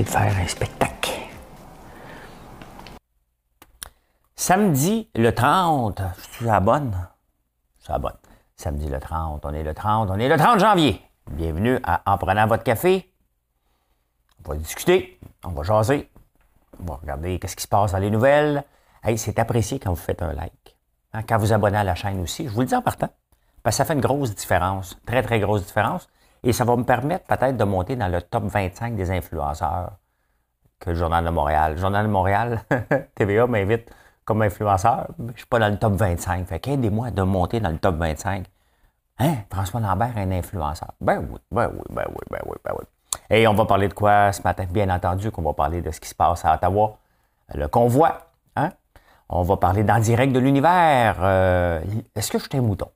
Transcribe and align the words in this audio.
De 0.00 0.04
faire 0.04 0.34
un 0.38 0.46
spectacle. 0.46 1.10
Samedi 4.34 5.08
le 5.14 5.34
30, 5.34 6.00
je 6.16 6.36
suis 6.36 6.48
à 6.48 6.60
la? 6.60 6.96
Je 7.80 7.92
suis. 7.92 8.14
Samedi 8.56 8.88
le 8.88 8.98
30, 8.98 9.44
on 9.44 9.52
est 9.52 9.62
le 9.62 9.74
30, 9.74 10.10
on 10.10 10.18
est 10.18 10.28
le 10.28 10.36
30 10.38 10.60
janvier. 10.60 11.02
Bienvenue 11.30 11.78
à 11.82 12.02
En 12.06 12.16
prenant 12.16 12.46
votre 12.46 12.64
café. 12.64 13.12
On 14.44 14.50
va 14.50 14.56
discuter, 14.56 15.20
on 15.44 15.50
va 15.50 15.62
jaser, 15.62 16.10
on 16.80 16.84
va 16.84 16.94
regarder 16.96 17.38
qu'est-ce 17.38 17.56
qui 17.56 17.62
se 17.62 17.68
passe 17.68 17.92
dans 17.92 17.98
les 17.98 18.10
nouvelles. 18.10 18.64
C'est 19.16 19.38
apprécié 19.38 19.78
quand 19.78 19.90
vous 19.90 19.96
faites 19.96 20.22
un 20.22 20.32
like. 20.32 20.76
Hein, 21.12 21.22
quand 21.22 21.36
vous 21.36 21.52
abonnez 21.52 21.76
à 21.76 21.84
la 21.84 21.94
chaîne 21.94 22.20
aussi, 22.20 22.44
je 22.44 22.50
vous 22.50 22.60
le 22.60 22.66
dis 22.66 22.74
en 22.74 22.82
partant, 22.82 23.10
parce 23.62 23.74
que 23.74 23.78
ça 23.78 23.84
fait 23.84 23.92
une 23.92 24.00
grosse 24.00 24.34
différence, 24.34 24.98
très 25.04 25.22
très 25.22 25.38
grosse 25.38 25.66
différence. 25.66 26.08
Et 26.44 26.52
ça 26.52 26.64
va 26.64 26.76
me 26.76 26.84
permettre 26.84 27.24
peut-être 27.26 27.56
de 27.56 27.64
monter 27.64 27.96
dans 27.96 28.08
le 28.08 28.20
top 28.20 28.44
25 28.44 28.96
des 28.96 29.10
influenceurs 29.10 29.92
que 30.80 30.90
le 30.90 30.96
Journal 30.96 31.24
de 31.24 31.30
Montréal. 31.30 31.74
Le 31.74 31.78
Journal 31.78 32.06
de 32.06 32.10
Montréal, 32.10 32.62
TVA 33.14 33.46
m'invite 33.46 33.88
comme 34.24 34.42
influenceur, 34.42 35.06
mais 35.18 35.28
je 35.28 35.32
ne 35.32 35.38
suis 35.38 35.46
pas 35.46 35.58
dans 35.58 35.68
le 35.68 35.78
top 35.78 35.94
25. 35.94 36.46
Fait 36.46 36.60
qu'aidez-moi 36.60 37.10
de 37.10 37.22
monter 37.22 37.60
dans 37.60 37.70
le 37.70 37.78
top 37.78 37.96
25. 37.96 38.46
Hein? 39.18 39.34
François 39.52 39.80
Lambert 39.80 40.16
est 40.16 40.22
un 40.22 40.32
influenceur. 40.32 40.92
Ben 41.00 41.18
oui, 41.30 41.38
ben 41.50 41.70
oui, 41.72 41.82
ben 41.90 42.04
oui, 42.08 42.22
ben 42.30 42.40
oui, 42.46 42.56
ben 42.64 42.72
oui. 42.78 42.84
Et 43.30 43.46
on 43.46 43.54
va 43.54 43.64
parler 43.64 43.88
de 43.88 43.94
quoi 43.94 44.32
ce 44.32 44.42
matin? 44.42 44.64
Bien 44.68 44.90
entendu 44.90 45.30
qu'on 45.30 45.42
va 45.42 45.52
parler 45.52 45.80
de 45.80 45.90
ce 45.90 46.00
qui 46.00 46.08
se 46.08 46.14
passe 46.14 46.44
à 46.44 46.54
Ottawa, 46.54 46.98
le 47.54 47.68
convoi. 47.68 48.18
Hein? 48.56 48.70
On 49.28 49.42
va 49.42 49.56
parler 49.56 49.84
d'en 49.84 49.98
direct 49.98 50.32
de 50.32 50.38
l'univers. 50.38 51.16
Euh, 51.20 51.80
est-ce 52.14 52.30
que 52.30 52.38
je 52.38 52.44
suis 52.44 52.58
un 52.58 52.62
mouton? 52.62 52.88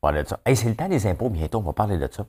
Parler 0.00 0.22
de 0.22 0.28
ça. 0.28 0.38
c'est 0.46 0.68
le 0.68 0.74
temps 0.74 0.88
des 0.88 1.06
impôts 1.06 1.28
bientôt, 1.28 1.58
on 1.58 1.62
va 1.62 1.72
parler 1.72 1.98
de 1.98 2.08
ça. 2.10 2.24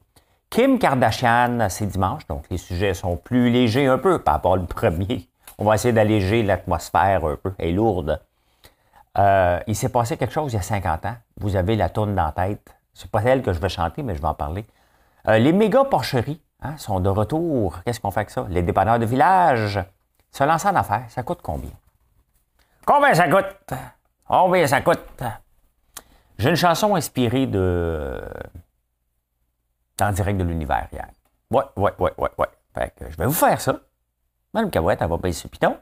Kim 0.50 0.80
Kardashian, 0.80 1.68
c'est 1.70 1.86
dimanche, 1.86 2.28
donc 2.28 2.46
les 2.50 2.58
sujets 2.58 2.94
sont 2.94 3.16
plus 3.16 3.50
légers 3.50 3.88
un 3.88 3.98
peu 3.98 4.20
par 4.22 4.36
rapport 4.36 4.52
au 4.52 4.64
premier. 4.64 5.28
On 5.58 5.66
va 5.66 5.76
essayer 5.76 5.94
d'alléger 5.94 6.44
l'atmosphère 6.44 7.26
un 7.26 7.38
peu, 7.38 7.54
elle 7.58 7.70
est 7.70 7.72
lourde. 7.72 8.22
Euh, 9.18 9.60
il 9.68 9.76
s'est 9.76 9.90
passé 9.90 10.18
quelque 10.18 10.34
chose 10.34 10.54
il 10.54 10.56
y 10.56 10.60
a 10.60 10.62
50 10.62 11.06
ans. 11.06 11.16
Vous 11.38 11.56
avez 11.56 11.76
la 11.76 11.90
tourne 11.90 12.16
dans 12.16 12.26
la 12.26 12.32
tête. 12.32 12.76
C'est 12.94 13.10
pas 13.10 13.22
elle 13.24 13.42
que 13.42 13.54
je 13.54 13.60
vais 13.60 13.70
chanter, 13.70 14.04
mais 14.04 14.16
je 14.16 14.22
vais 14.22 14.28
en 14.28 14.34
parler. 14.34 14.66
Euh, 15.28 15.38
les 15.38 15.54
méga 15.54 15.84
porcheries 15.86 16.42
hein, 16.62 16.78
sont 16.78 17.00
de 17.00 17.10
retour. 17.10 17.80
Qu'est-ce 17.84 18.00
qu'on 18.00 18.12
fait 18.12 18.22
avec 18.22 18.30
ça? 18.30 18.46
Les 18.50 18.62
dépanneurs 18.62 19.00
de 19.00 19.06
village. 19.06 19.80
Se 20.32 20.44
lancer 20.44 20.68
en 20.68 20.76
affaires, 20.76 21.06
ça 21.10 21.24
coûte 21.24 21.40
combien? 21.42 21.72
Combien 22.86 23.14
ça 23.14 23.28
coûte? 23.28 23.74
Combien 24.28 24.66
ça 24.66 24.82
coûte? 24.82 25.24
J'ai 26.42 26.50
une 26.50 26.56
chanson 26.56 26.96
inspirée 26.96 27.46
de. 27.46 28.20
En 30.02 30.12
direct 30.12 30.40
de 30.40 30.44
l'univers 30.44 30.88
hier. 30.92 31.08
Ouais, 31.52 31.66
ouais, 31.76 31.94
ouais, 32.00 32.14
ouais, 32.18 32.32
ouais. 32.40 32.48
Fait 32.74 32.96
que 32.98 33.12
je 33.12 33.16
vais 33.16 33.28
vous 33.28 33.32
faire 33.32 33.62
ça. 33.62 33.80
Madame 34.52 34.72
Cavouette, 34.72 35.04
elle 35.04 35.10
va 35.10 35.20
payer 35.20 35.34
ce 35.34 35.48
piton. 35.48 35.78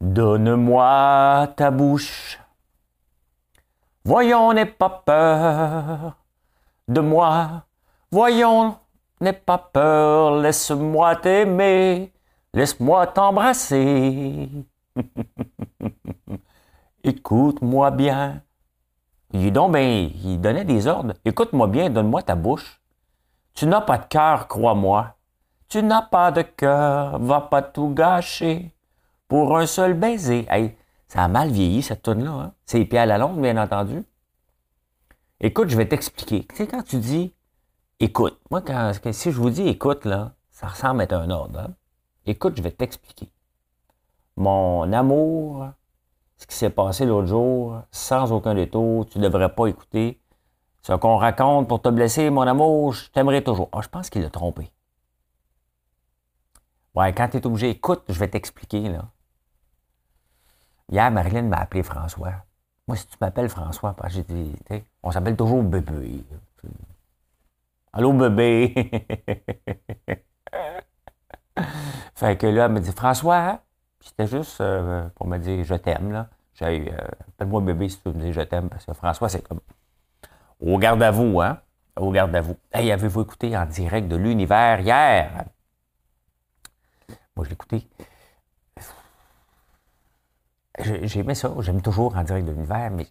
Donne-moi 0.00 1.54
ta 1.56 1.70
bouche. 1.70 2.40
Voyons, 4.04 4.52
n'aie 4.52 4.66
pas 4.66 4.90
peur 5.06 6.16
de 6.88 7.00
moi. 7.00 7.66
Voyons, 8.10 8.78
n'aie 9.20 9.32
pas 9.32 9.58
peur. 9.58 10.40
Laisse-moi 10.40 11.14
t'aimer. 11.14 12.12
Laisse-moi 12.52 13.06
t'embrasser. 13.06 14.50
Écoute-moi 17.08 17.90
bien. 17.90 18.42
Il, 19.32 19.50
donc, 19.50 19.72
ben, 19.72 20.10
il 20.24 20.38
donnait 20.42 20.66
des 20.66 20.86
ordres. 20.86 21.14
Écoute-moi 21.24 21.66
bien, 21.66 21.88
donne-moi 21.88 22.20
ta 22.22 22.34
bouche. 22.34 22.82
Tu 23.54 23.66
n'as 23.66 23.80
pas 23.80 23.96
de 23.96 24.04
cœur, 24.04 24.46
crois-moi. 24.46 25.16
Tu 25.70 25.82
n'as 25.82 26.02
pas 26.02 26.30
de 26.32 26.42
cœur, 26.42 27.18
va 27.18 27.40
pas 27.40 27.62
tout 27.62 27.94
gâcher 27.94 28.74
pour 29.26 29.56
un 29.56 29.64
seul 29.64 29.94
baiser. 29.94 30.46
Hey, 30.50 30.76
ça 31.06 31.24
a 31.24 31.28
mal 31.28 31.50
vieilli, 31.50 31.80
cette 31.80 32.02
toune-là. 32.02 32.30
Hein? 32.30 32.52
C'est 32.66 32.84
pieds 32.84 32.98
à 32.98 33.06
la 33.06 33.16
longue, 33.16 33.40
bien 33.40 33.56
entendu. 33.56 34.04
Écoute, 35.40 35.70
je 35.70 35.78
vais 35.78 35.88
t'expliquer. 35.88 36.44
Tu 36.44 36.56
sais, 36.56 36.66
quand 36.66 36.82
tu 36.82 36.96
dis 36.98 37.32
écoute, 38.00 38.38
moi, 38.50 38.60
quand, 38.60 38.92
si 39.12 39.32
je 39.32 39.40
vous 39.40 39.48
dis 39.48 39.66
écoute, 39.66 40.04
là, 40.04 40.32
ça 40.50 40.66
ressemble 40.66 41.06
à 41.08 41.16
un 41.16 41.30
ordre. 41.30 41.58
Hein? 41.60 41.74
Écoute, 42.26 42.58
je 42.58 42.62
vais 42.62 42.70
t'expliquer. 42.70 43.32
Mon 44.36 44.92
amour 44.92 45.68
ce 46.38 46.46
qui 46.46 46.54
s'est 46.56 46.70
passé 46.70 47.04
l'autre 47.04 47.26
jour, 47.26 47.82
sans 47.90 48.32
aucun 48.32 48.54
détour, 48.54 49.06
tu 49.06 49.18
ne 49.18 49.28
devrais 49.28 49.52
pas 49.52 49.66
écouter. 49.66 50.20
Ce 50.82 50.92
qu'on 50.92 51.16
raconte 51.16 51.68
pour 51.68 51.82
te 51.82 51.88
blesser, 51.88 52.30
mon 52.30 52.42
amour, 52.42 52.92
je 52.92 53.10
t'aimerais 53.10 53.42
toujours. 53.42 53.68
Ah, 53.72 53.80
je 53.82 53.88
pense 53.88 54.08
qu'il 54.08 54.24
a 54.24 54.30
trompé. 54.30 54.70
Ouais, 56.94 57.12
quand 57.12 57.28
tu 57.28 57.36
es 57.38 57.46
obligé, 57.46 57.70
écoute, 57.70 58.04
je 58.08 58.18
vais 58.18 58.28
t'expliquer, 58.28 58.88
là. 58.88 59.10
Hier, 60.90 61.10
Marilyn 61.10 61.42
m'a 61.42 61.58
appelé 61.58 61.82
François. 61.82 62.32
Moi, 62.86 62.96
si 62.96 63.06
tu 63.06 63.16
m'appelles 63.20 63.50
François, 63.50 63.94
j'ai 64.06 64.22
dit, 64.22 64.56
on 65.02 65.10
s'appelle 65.10 65.36
toujours 65.36 65.62
bébé. 65.62 66.24
Allô, 67.92 68.12
bébé? 68.12 68.72
fait 72.14 72.38
que 72.38 72.46
là, 72.46 72.66
elle 72.66 72.72
me 72.72 72.80
dit, 72.80 72.92
François, 72.92 73.60
c'était 74.08 74.26
juste 74.26 74.60
euh, 74.60 75.08
pour 75.14 75.26
me 75.26 75.38
dire 75.38 75.64
je 75.64 75.74
t'aime. 75.74 76.12
là. 76.12 76.28
J'ai, 76.54 76.92
euh, 76.92 76.96
appelle-moi 77.28 77.60
bébé 77.60 77.88
si 77.88 78.00
tu 78.00 78.08
me 78.08 78.14
dis 78.14 78.32
je 78.32 78.40
t'aime, 78.40 78.68
parce 78.68 78.84
que 78.84 78.92
François, 78.92 79.28
c'est 79.28 79.42
comme 79.46 79.60
au 80.60 80.78
garde 80.78 81.02
à 81.02 81.10
vous, 81.10 81.40
hein? 81.40 81.60
Au 81.96 82.10
garde 82.10 82.34
à 82.34 82.40
vous. 82.40 82.56
Hey, 82.72 82.90
avez-vous 82.90 83.22
écouté 83.22 83.56
en 83.56 83.66
direct 83.66 84.08
de 84.08 84.16
l'univers 84.16 84.80
hier? 84.80 85.44
Moi, 87.36 87.44
je 87.44 87.50
l'ai 87.50 87.54
écouté. 87.54 87.88
J'ai 90.80 91.20
aimé 91.20 91.34
ça. 91.34 91.52
J'aime 91.60 91.82
toujours 91.82 92.16
en 92.16 92.22
direct 92.24 92.46
de 92.46 92.52
l'univers, 92.52 92.90
mais 92.90 93.06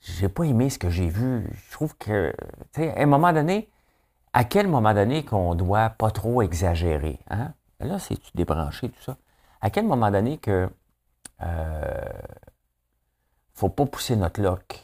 j'ai 0.00 0.28
pas 0.28 0.44
aimé 0.44 0.70
ce 0.70 0.78
que 0.78 0.90
j'ai 0.90 1.08
vu. 1.08 1.48
Je 1.52 1.72
trouve 1.72 1.96
que, 1.96 2.32
tu 2.72 2.82
sais, 2.82 2.96
à 2.96 3.02
un 3.02 3.06
moment 3.06 3.32
donné, 3.32 3.70
à 4.32 4.44
quel 4.44 4.68
moment 4.68 4.94
donné 4.94 5.24
qu'on 5.24 5.54
doit 5.54 5.90
pas 5.90 6.10
trop 6.10 6.42
exagérer? 6.42 7.18
Hein? 7.30 7.54
Là, 7.80 7.98
c'est-tu 7.98 8.30
débranché, 8.34 8.88
tout 8.90 9.02
ça? 9.02 9.16
À 9.66 9.70
quel 9.70 9.84
moment 9.84 10.12
donné 10.12 10.38
que 10.38 10.70
euh, 11.42 12.12
faut 13.52 13.68
pas 13.68 13.84
pousser 13.84 14.14
notre 14.14 14.40
lock? 14.40 14.80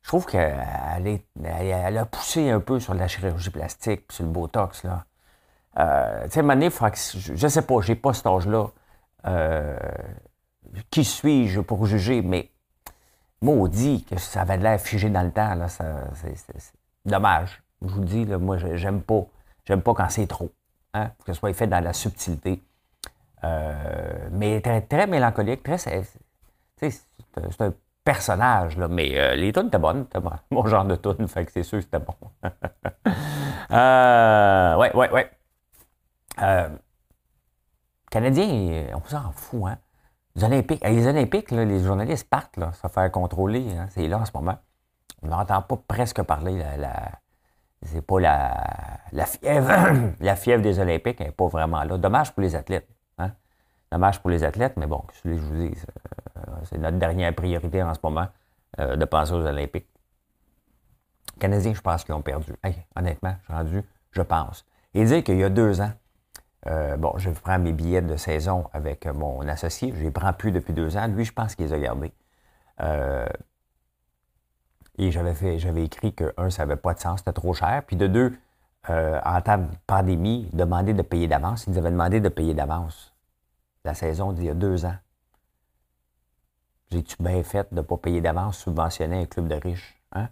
Je 0.00 0.08
trouve 0.08 0.24
qu'elle 0.24 1.20
elle 1.44 1.98
a 1.98 2.06
poussé 2.06 2.48
un 2.48 2.60
peu 2.60 2.80
sur 2.80 2.94
la 2.94 3.08
chirurgie 3.08 3.50
plastique, 3.50 4.10
sur 4.10 4.24
le 4.24 4.30
Botox. 4.30 4.84
Là. 4.84 5.04
Euh, 5.78 6.24
tu 6.24 6.40
sais, 6.40 7.18
je, 7.18 7.34
je 7.34 7.48
sais 7.48 7.62
pas, 7.62 7.80
j'ai 7.82 7.94
pas 7.96 8.14
cet 8.14 8.26
âge-là. 8.26 8.68
Euh, 9.26 9.76
qui 10.90 11.04
suis-je 11.04 11.60
pour 11.60 11.84
juger? 11.84 12.22
Mais 12.22 12.50
maudit 13.42 14.04
que 14.04 14.18
ça 14.18 14.40
avait 14.40 14.56
l'air 14.56 14.80
figé 14.80 15.10
dans 15.10 15.22
le 15.22 15.32
temps. 15.32 15.54
Là, 15.54 15.68
c'est, 15.68 15.84
dommage. 17.04 17.62
Je 17.82 17.88
vous 17.88 18.04
dis, 18.04 18.24
moi, 18.24 18.56
j'aime 18.56 19.02
pas. 19.02 19.26
J'aime 19.66 19.82
pas 19.82 19.92
quand 19.92 20.08
c'est 20.08 20.26
trop. 20.26 20.50
Hein, 20.94 21.10
que 21.26 21.34
ce 21.34 21.38
soit 21.38 21.52
fait 21.52 21.66
dans 21.66 21.84
la 21.84 21.92
subtilité. 21.92 22.64
Euh, 23.44 24.28
mais 24.32 24.60
très, 24.60 24.82
très 24.82 25.06
mélancolique, 25.06 25.62
très. 25.62 25.78
C'est 25.78 27.60
un 27.60 27.74
personnage, 28.04 28.76
là, 28.76 28.88
mais 28.88 29.18
euh, 29.18 29.34
les 29.34 29.52
tunes 29.52 29.68
étaient 29.68 29.78
bonnes. 29.78 30.06
C'était 30.12 30.26
mon 30.50 30.66
genre 30.66 30.84
de 30.84 30.96
tunes, 30.96 31.28
fait 31.28 31.44
que 31.44 31.52
c'est 31.52 31.62
sûr 31.62 31.78
que 31.78 31.84
c'était 31.84 31.98
bon. 31.98 32.14
euh, 33.72 34.76
ouais, 34.76 34.94
ouais, 34.94 35.10
ouais. 35.10 35.30
Euh, 36.40 36.68
Canadiens, 38.10 38.86
on 38.94 39.08
s'en 39.08 39.32
fout, 39.32 39.62
hein. 39.66 39.78
Les 40.34 40.44
Olympiques, 40.44 40.82
les 40.82 41.06
Olympiques, 41.06 41.50
là, 41.50 41.64
les 41.64 41.80
journalistes 41.82 42.28
partent, 42.28 42.56
là, 42.56 42.72
se 42.72 42.88
faire 42.88 43.10
contrôler. 43.12 43.66
Hein, 43.76 43.88
c'est 43.90 44.08
là 44.08 44.18
en 44.18 44.24
ce 44.24 44.32
moment. 44.34 44.56
On 45.22 45.28
n'entend 45.28 45.60
pas 45.62 45.76
presque 45.76 46.22
parler. 46.22 46.56
La, 46.58 46.76
la 46.78 47.10
c'est 47.82 48.00
pas 48.00 48.20
la, 48.20 48.64
la 49.12 49.26
fièvre. 49.26 49.70
la 50.20 50.36
fièvre 50.36 50.62
des 50.62 50.78
Olympiques 50.78 51.20
n'est 51.20 51.32
pas 51.32 51.48
vraiment 51.48 51.82
là. 51.84 51.98
Dommage 51.98 52.32
pour 52.32 52.42
les 52.42 52.54
athlètes. 52.54 52.88
Dommage 53.92 54.20
pour 54.20 54.30
les 54.30 54.42
athlètes, 54.42 54.78
mais 54.78 54.86
bon, 54.86 55.02
je 55.22 55.32
vous 55.34 55.54
dis, 55.54 55.74
euh, 56.38 56.40
c'est 56.64 56.78
notre 56.78 56.96
dernière 56.96 57.34
priorité 57.34 57.82
en 57.82 57.92
ce 57.92 57.98
moment 58.02 58.26
euh, 58.80 58.96
de 58.96 59.04
penser 59.04 59.32
aux 59.34 59.44
Olympiques. 59.44 59.86
Canadiens, 61.38 61.74
je 61.74 61.80
pense 61.82 62.02
qu'ils 62.02 62.14
ont 62.14 62.22
perdu. 62.22 62.54
honnêtement, 62.96 63.36
je 63.40 63.44
suis 63.44 63.52
rendu, 63.52 63.82
je 64.12 64.22
pense. 64.22 64.64
Et 64.94 65.04
dire 65.04 65.22
qu'il 65.22 65.36
y 65.36 65.44
a 65.44 65.50
deux 65.50 65.82
ans, 65.82 65.92
euh, 66.68 66.96
bon, 66.96 67.12
je 67.18 67.28
prends 67.28 67.58
mes 67.58 67.74
billets 67.74 68.00
de 68.00 68.16
saison 68.16 68.64
avec 68.72 69.04
mon 69.04 69.46
associé, 69.46 69.92
je 69.94 70.02
les 70.04 70.10
prends 70.10 70.32
plus 70.32 70.52
depuis 70.52 70.72
deux 70.72 70.96
ans. 70.96 71.06
Lui, 71.08 71.26
je 71.26 71.32
pense 71.34 71.54
qu'il 71.54 71.66
les 71.66 71.74
a 71.74 71.78
gardés. 71.78 72.14
Et 74.96 75.10
j'avais 75.10 75.34
fait, 75.34 75.58
j'avais 75.58 75.84
écrit 75.84 76.14
que, 76.14 76.32
un, 76.38 76.48
ça 76.48 76.64
n'avait 76.64 76.80
pas 76.80 76.94
de 76.94 76.98
sens, 77.00 77.18
c'était 77.18 77.32
trop 77.34 77.52
cher. 77.52 77.82
Puis 77.86 77.96
de 77.96 78.06
deux, 78.06 78.38
en 78.88 79.40
temps 79.42 79.58
de 79.58 79.66
pandémie, 79.86 80.48
demander 80.54 80.94
de 80.94 81.02
payer 81.02 81.28
d'avance. 81.28 81.66
Ils 81.66 81.74
nous 81.74 81.78
avaient 81.78 81.90
demandé 81.90 82.20
de 82.20 82.30
payer 82.30 82.54
d'avance 82.54 83.11
la 83.84 83.94
saison 83.94 84.32
d'il 84.32 84.44
y 84.44 84.50
a 84.50 84.54
deux 84.54 84.84
ans. 84.84 84.96
J'ai-tu 86.90 87.16
bien 87.20 87.42
fait 87.42 87.68
de 87.70 87.76
ne 87.76 87.82
pas 87.82 87.96
payer 87.96 88.20
d'avance, 88.20 88.58
subventionner 88.58 89.22
un 89.22 89.26
club 89.26 89.48
de 89.48 89.54
riches? 89.54 90.00
Hein? 90.12 90.28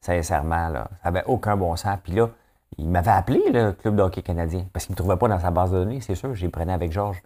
Sincèrement, 0.00 0.68
là, 0.68 0.88
ça 1.02 1.10
n'avait 1.10 1.26
aucun 1.26 1.56
bon 1.56 1.74
sens. 1.76 1.98
Puis 2.02 2.12
là, 2.12 2.30
il 2.78 2.88
m'avait 2.88 3.10
appelé, 3.10 3.42
le 3.50 3.72
club 3.72 3.96
de 3.96 4.02
hockey 4.02 4.22
canadien, 4.22 4.66
parce 4.72 4.86
qu'il 4.86 4.92
ne 4.92 4.94
me 4.94 4.98
trouvait 4.98 5.16
pas 5.16 5.28
dans 5.28 5.40
sa 5.40 5.50
base 5.50 5.72
de 5.72 5.78
données, 5.78 6.00
c'est 6.00 6.14
sûr. 6.14 6.34
J'ai 6.34 6.48
prenais 6.48 6.72
avec 6.72 6.92
Georges. 6.92 7.22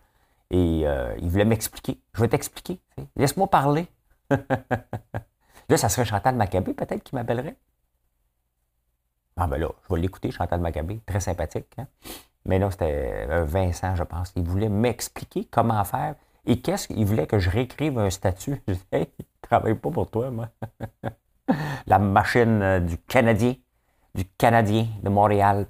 Et 0.50 0.82
euh, 0.86 1.14
il 1.18 1.28
voulait 1.28 1.44
m'expliquer. 1.44 2.00
Je 2.14 2.22
vais 2.22 2.28
t'expliquer. 2.28 2.80
Laisse-moi 3.16 3.48
parler. 3.48 3.88
là, 4.30 5.76
ça 5.76 5.88
serait 5.88 6.06
Chantal 6.06 6.34
Maccabé, 6.36 6.72
peut-être, 6.72 7.02
qui 7.02 7.14
m'appellerait. 7.14 7.56
Ah 9.36 9.46
ben 9.46 9.58
là, 9.58 9.68
je 9.82 9.94
vais 9.94 10.00
l'écouter, 10.00 10.30
Chantal 10.30 10.60
Maccabé, 10.60 11.00
très 11.06 11.20
sympathique. 11.20 11.66
Hein? 11.78 11.86
Mais 12.48 12.58
là, 12.58 12.70
c'était 12.70 13.26
euh, 13.28 13.44
Vincent, 13.44 13.94
je 13.94 14.02
pense. 14.02 14.32
Il 14.34 14.42
voulait 14.42 14.70
m'expliquer 14.70 15.44
comment 15.44 15.84
faire 15.84 16.14
et 16.46 16.62
qu'est-ce 16.62 16.88
qu'il 16.88 17.04
voulait 17.04 17.26
que 17.26 17.38
je 17.38 17.50
réécrive 17.50 17.98
un 17.98 18.08
statut? 18.08 18.62
Je 18.66 18.72
disais, 18.72 18.86
hey, 18.90 19.08
travaille 19.42 19.74
pas 19.74 19.90
pour 19.90 20.10
toi, 20.10 20.30
moi. 20.30 20.48
La 21.86 21.98
machine 21.98 22.62
euh, 22.62 22.80
du 22.80 22.96
Canadien, 22.96 23.54
du 24.14 24.24
Canadien 24.24 24.86
de 25.02 25.10
Montréal. 25.10 25.66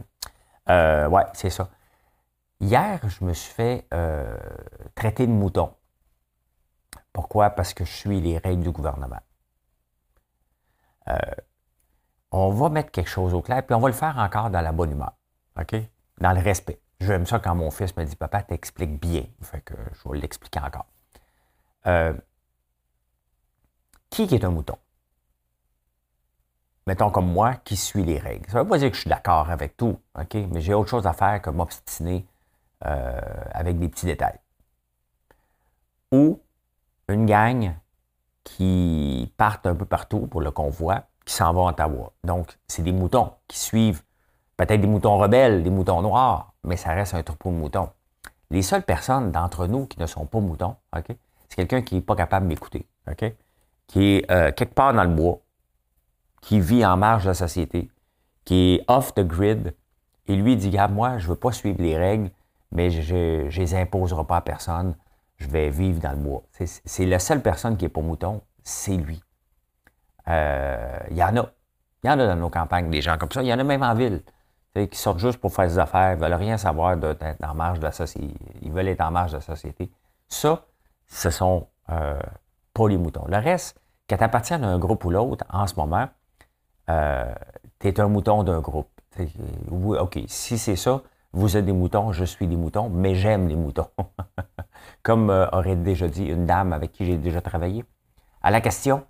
Euh, 0.69 1.09
ouais, 1.09 1.25
c'est 1.35 1.51
ça. 1.51 1.69
Hier, 2.61 3.01
je 3.09 3.25
me 3.25 3.33
suis 3.33 3.53
fait 3.53 3.87
traiter 4.97 5.29
de 5.29 5.33
mouton. 5.33 5.73
Pourquoi? 7.13 7.51
Parce 7.51 7.73
que 7.73 7.85
je 7.85 7.93
suis 7.93 8.21
les 8.21 8.39
règles 8.39 8.65
du 8.65 8.73
gouvernement. 8.73 9.21
on 12.33 12.51
va 12.51 12.69
mettre 12.69 12.91
quelque 12.91 13.09
chose 13.09 13.33
au 13.33 13.43
clair, 13.43 13.65
puis 13.65 13.77
on 13.77 13.81
va 13.81 13.89
le 13.89 13.95
faire 13.95 14.19
encore 14.19 14.51
dans 14.51 14.61
la 14.61 14.73
bonne 14.73 14.91
humeur. 14.91 15.13
OK? 15.57 15.77
Dans 16.21 16.33
le 16.33 16.41
respect. 16.41 16.81
J'aime 17.01 17.27
ça 17.27 17.39
quand 17.39 17.55
mon 17.55 17.71
fils 17.71 17.97
me 17.97 18.05
dit 18.05 18.17
Papa, 18.17 18.43
t'expliques 18.43 19.01
bien. 19.01 19.25
Fait 19.43 19.61
que 19.61 19.75
je 19.93 20.09
vais 20.09 20.19
l'expliquer 20.19 20.61
encore. 20.61 20.87
Euh, 21.87 22.13
qui 24.11 24.23
est 24.23 24.45
un 24.45 24.51
mouton? 24.51 24.77
Mettons 26.87 27.11
comme 27.11 27.31
moi, 27.31 27.55
qui 27.65 27.77
suit 27.77 28.03
les 28.03 28.19
règles. 28.19 28.51
Ça 28.51 28.59
ne 28.59 28.63
veut 28.63 28.69
pas 28.69 28.79
dire 28.79 28.89
que 28.89 28.97
je 28.97 29.03
suis 29.03 29.11
d'accord 29.11 29.51
avec 29.51 29.77
tout, 29.77 30.01
OK? 30.19 30.35
Mais 30.35 30.61
j'ai 30.61 30.75
autre 30.75 30.89
chose 30.89 31.07
à 31.07 31.13
faire 31.13 31.41
que 31.43 31.51
m'obstiner 31.51 32.27
euh, 32.87 33.21
avec 33.53 33.79
des 33.79 33.89
petits 33.89 34.07
détails. 34.07 34.39
Ou 36.11 36.41
une 37.09 37.27
gang 37.27 37.75
qui 38.43 39.33
partent 39.37 39.67
un 39.67 39.75
peu 39.75 39.85
partout 39.85 40.27
pour 40.27 40.41
le 40.41 40.51
convoi, 40.51 41.05
qui 41.27 41.35
s'en 41.35 41.53
va 41.53 41.61
à 41.61 41.65
Ottawa. 41.65 42.13
Donc, 42.25 42.59
c'est 42.67 42.83
des 42.83 42.93
moutons 42.93 43.35
qui 43.47 43.59
suivent 43.59 44.03
peut-être 44.59 44.81
des 44.81 44.87
moutons 44.87 45.17
rebelles, 45.17 45.63
des 45.63 45.71
moutons 45.71 46.03
noirs, 46.03 46.53
mais 46.65 46.77
ça 46.77 46.91
reste 46.91 47.15
un 47.15 47.23
troupeau 47.23 47.51
de 47.51 47.55
moutons. 47.55 47.89
Les 48.51 48.63
seules 48.63 48.83
personnes 48.83 49.31
d'entre 49.31 49.67
nous 49.67 49.87
qui 49.87 49.99
ne 49.99 50.07
sont 50.07 50.27
pas 50.27 50.41
moutons, 50.41 50.75
c'est 50.93 51.57
quelqu'un 51.57 51.81
qui 51.81 51.95
n'est 51.95 52.01
pas 52.03 52.17
capable 52.17 52.47
de 52.47 52.51
m'écouter, 52.51 52.87
qui 53.87 54.17
est 54.17 54.31
euh, 54.31 54.53
quelque 54.53 54.75
part 54.75 54.93
dans 54.93 55.05
le 55.05 55.15
bois, 55.15 55.39
qui 56.43 56.61
vit 56.61 56.85
en 56.85 56.97
marge 56.97 57.23
de 57.23 57.29
la 57.29 57.35
société, 57.35 57.91
qui 58.45 58.75
est 58.75 58.85
off 58.89 59.15
the 59.15 59.21
grid, 59.21 59.75
et 60.27 60.37
lui 60.37 60.57
dit, 60.57 60.71
gars, 60.71 60.89
moi, 60.89 61.19
je 61.19 61.25
ne 61.25 61.31
veux 61.31 61.39
pas 61.39 61.53
suivre 61.53 61.81
les 61.81 61.97
règles, 61.97 62.31
mais 62.73 62.91
je 62.91 63.15
ne 63.15 63.49
les 63.49 63.75
imposerai 63.75 64.25
pas 64.25 64.39
à 64.39 64.41
personne, 64.41 64.95
je 65.37 65.47
vais 65.47 65.71
vivre 65.71 66.01
dans 66.01 66.11
le 66.11 66.17
bois. 66.17 66.43
C'est 66.85 67.07
la 67.07 67.19
seule 67.19 67.43
personne 67.43 67.77
qui 67.77 67.85
n'est 67.85 67.91
pas 67.91 68.03
mouton, 68.03 68.43
c'est 68.65 68.97
lui. 68.97 69.23
Euh, 70.27 70.99
il 71.11 71.17
y 71.17 71.23
en 71.23 71.37
a. 71.37 71.51
Il 72.03 72.09
y 72.09 72.11
en 72.11 72.19
a 72.19 72.27
dans 72.27 72.37
nos 72.37 72.51
campagnes 72.51 72.91
des 72.91 73.01
gens 73.01 73.17
comme 73.19 73.31
ça. 73.33 73.43
Il 73.43 73.49
y 73.49 73.53
en 73.53 73.59
a 73.59 73.65
même 73.65 73.83
en 73.83 73.95
ville 73.95 74.23
qui 74.87 74.99
sortent 74.99 75.19
juste 75.19 75.39
pour 75.39 75.53
faire 75.53 75.67
des 75.67 75.79
affaires, 75.79 76.13
ils 76.13 76.19
veulent 76.19 76.35
rien 76.35 76.57
savoir 76.57 76.97
d'être 76.97 77.45
en 77.45 77.55
marge 77.55 77.79
de 77.79 77.85
la 77.85 77.93
société. 77.93 78.35
Ils 78.63 78.73
veulent 78.73 78.89
être 78.89 79.01
en 79.01 79.11
marge 79.11 79.33
de 79.33 79.37
la 79.37 79.43
société. 79.43 79.91
Ça, 80.29 80.65
ce 81.07 81.31
sont 81.31 81.67
euh, 81.91 82.21
pas 82.75 82.89
les 82.89 82.99
moutons. 82.99 83.25
Le 83.29 83.39
reste, 83.39 83.81
quand 84.09 84.17
tu 84.17 84.25
appartiens 84.25 84.63
à 84.63 84.67
un 84.67 84.79
groupe 84.79 85.05
ou 85.05 85.11
l'autre, 85.11 85.45
en 85.51 85.67
ce 85.67 85.75
moment, 85.75 86.09
euh, 86.91 87.35
tu 87.79 87.89
es 87.89 88.01
un 88.01 88.09
mouton 88.09 88.43
d'un 88.43 88.61
groupe. 88.61 88.89
OK, 89.71 90.19
si 90.27 90.59
c'est 90.59 90.77
ça, 90.77 91.03
vous 91.33 91.57
êtes 91.57 91.65
des 91.65 91.73
moutons, 91.73 92.13
je 92.13 92.25
suis 92.25 92.47
des 92.47 92.57
moutons, 92.57 92.89
mais 92.89 93.15
j'aime 93.15 93.49
les 93.49 93.57
moutons. 93.57 93.89
Comme 95.03 95.31
euh, 95.31 95.49
aurait 95.51 95.77
déjà 95.77 96.09
dit 96.09 96.25
une 96.25 96.47
dame 96.47 96.73
avec 96.73 96.93
qui 96.93 97.05
j'ai 97.05 97.17
déjà 97.17 97.41
travaillé. 97.41 97.85
À 98.43 98.51
la 98.51 98.61
question, 98.61 99.05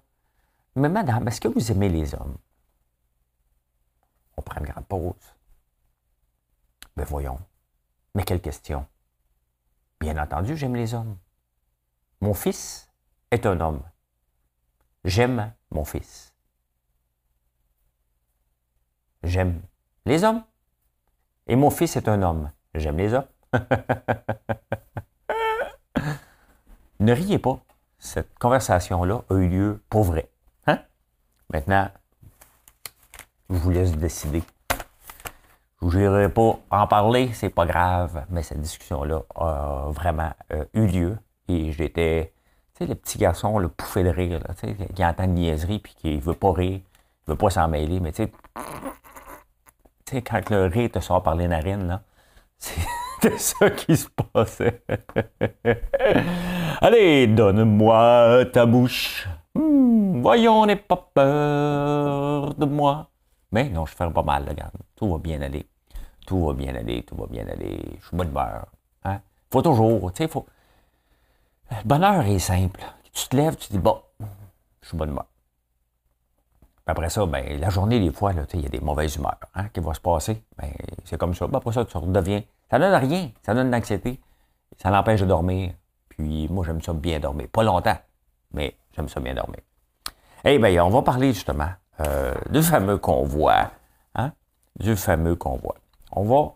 mais 0.74 0.88
madame, 0.88 1.28
est-ce 1.28 1.40
que 1.40 1.48
vous 1.48 1.70
aimez 1.70 1.88
les 1.88 2.14
hommes? 2.14 2.36
On 4.36 4.42
prend 4.42 4.60
une 4.60 4.66
grande 4.66 4.86
pause. 4.86 5.37
Ben 6.98 7.04
voyons. 7.04 7.38
Mais 8.16 8.24
quelle 8.24 8.40
question. 8.40 8.84
Bien 10.00 10.20
entendu, 10.20 10.56
j'aime 10.56 10.74
les 10.74 10.94
hommes. 10.94 11.16
Mon 12.20 12.34
fils 12.34 12.90
est 13.30 13.46
un 13.46 13.60
homme. 13.60 13.82
J'aime 15.04 15.52
mon 15.70 15.84
fils. 15.84 16.34
J'aime 19.22 19.62
les 20.06 20.24
hommes. 20.24 20.42
Et 21.46 21.54
mon 21.54 21.70
fils 21.70 21.94
est 21.96 22.08
un 22.08 22.20
homme. 22.20 22.50
J'aime 22.74 22.96
les 22.96 23.14
hommes. 23.14 23.28
ne 26.98 27.12
riez 27.12 27.38
pas. 27.38 27.60
Cette 28.00 28.36
conversation-là 28.40 29.22
a 29.30 29.34
eu 29.34 29.48
lieu 29.48 29.80
pour 29.88 30.02
vrai. 30.02 30.28
Hein? 30.66 30.80
Maintenant, 31.48 31.92
je 33.50 33.54
vous 33.54 33.70
laisse 33.70 33.92
décider. 33.92 34.42
Je 35.80 35.98
n'irai 35.98 36.28
pas 36.28 36.58
en 36.70 36.86
parler, 36.88 37.30
c'est 37.34 37.50
pas 37.50 37.64
grave, 37.64 38.24
mais 38.30 38.42
cette 38.42 38.60
discussion-là 38.60 39.22
a 39.36 39.86
vraiment 39.90 40.32
euh, 40.52 40.64
eu 40.74 40.86
lieu. 40.86 41.18
Et 41.46 41.72
j'étais, 41.72 42.32
tu 42.74 42.84
sais, 42.84 42.86
le 42.88 42.96
petit 42.96 43.16
garçon, 43.16 43.58
le 43.58 43.68
pouffé 43.68 44.02
de 44.02 44.08
rire, 44.08 44.40
là, 44.40 44.54
qui 44.94 45.04
entend 45.04 45.24
une 45.24 45.34
niaiserie 45.34 45.78
puis 45.78 45.94
qui 45.96 46.18
veut 46.18 46.34
pas 46.34 46.52
rire, 46.52 46.80
il 46.80 47.30
veut 47.30 47.36
pas 47.36 47.50
s'en 47.50 47.68
mêler, 47.68 48.00
mais 48.00 48.12
tu 48.12 48.24
sais, 50.10 50.22
quand 50.22 50.50
le 50.50 50.66
rire 50.66 50.90
te 50.90 50.98
sort 50.98 51.22
par 51.22 51.36
les 51.36 51.46
narines, 51.46 51.86
là, 51.86 52.02
c'est 52.58 53.38
ça 53.38 53.70
qui 53.70 53.96
se 53.96 54.08
passait. 54.32 54.82
Allez, 56.80 57.28
donne-moi 57.28 58.46
ta 58.52 58.66
bouche. 58.66 59.28
Hmm, 59.54 60.20
voyons, 60.20 60.66
n'aie 60.66 60.76
pas 60.76 61.08
peur 61.14 62.54
de 62.54 62.64
moi. 62.64 63.07
Mais 63.52 63.68
non, 63.70 63.86
je 63.86 63.94
fais 63.94 64.10
pas 64.10 64.22
mal, 64.22 64.48
regarde. 64.48 64.74
Tout 64.96 65.10
va 65.10 65.18
bien 65.18 65.40
aller. 65.40 65.66
Tout 66.26 66.46
va 66.46 66.52
bien 66.52 66.74
aller, 66.74 67.02
tout 67.02 67.16
va 67.16 67.26
bien 67.26 67.46
aller. 67.48 67.80
Je 68.00 68.06
suis 68.06 68.16
bonne 68.16 68.28
humeur. 68.28 68.66
Hein? 69.04 69.20
Faut 69.50 69.62
toujours, 69.62 70.12
tu 70.12 70.22
sais, 70.22 70.28
faut. 70.28 70.46
Le 71.70 71.76
bonheur 71.84 72.22
est 72.26 72.38
simple. 72.38 72.80
Tu 73.12 73.28
te 73.28 73.36
lèves, 73.36 73.56
tu 73.56 73.68
te 73.68 73.72
dis, 73.72 73.78
bon, 73.78 74.00
je 74.82 74.88
suis 74.88 74.96
bonne 74.96 75.10
humeur. 75.10 75.26
après 76.86 77.08
ça, 77.10 77.24
ben, 77.26 77.58
la 77.58 77.70
journée, 77.70 78.00
des 78.00 78.12
fois, 78.12 78.32
il 78.32 78.60
y 78.60 78.66
a 78.66 78.68
des 78.68 78.80
mauvaises 78.80 79.16
humeurs 79.16 79.38
hein, 79.54 79.68
qui 79.68 79.80
vont 79.80 79.94
se 79.94 80.00
passer. 80.00 80.42
Ben, 80.58 80.70
c'est 81.04 81.18
comme 81.18 81.34
ça. 81.34 81.46
Ben, 81.46 81.58
après 81.58 81.72
ça, 81.72 81.84
tu 81.84 81.96
redeviens. 81.96 82.42
Ça 82.70 82.78
donne 82.78 82.94
rien. 82.94 83.30
Ça 83.42 83.54
donne 83.54 83.68
de 83.68 83.72
l'anxiété. 83.72 84.20
Ça 84.76 84.90
l'empêche 84.90 85.20
de 85.20 85.26
dormir. 85.26 85.72
Puis 86.10 86.48
moi, 86.48 86.64
j'aime 86.66 86.82
ça 86.82 86.92
bien 86.92 87.20
dormir. 87.20 87.48
Pas 87.50 87.62
longtemps, 87.62 87.96
mais 88.52 88.76
j'aime 88.94 89.08
ça 89.08 89.20
bien 89.20 89.34
dormir. 89.34 89.60
Eh 90.44 90.58
bien, 90.58 90.84
on 90.84 90.90
va 90.90 91.02
parler 91.02 91.32
justement 91.32 91.70
euh, 92.00 92.34
du 92.50 92.62
fameux 92.62 92.98
convoi. 92.98 93.70
Hein? 94.14 94.32
Du 94.78 94.96
fameux 94.96 95.36
convoi. 95.36 95.76
On 96.12 96.24
va. 96.24 96.54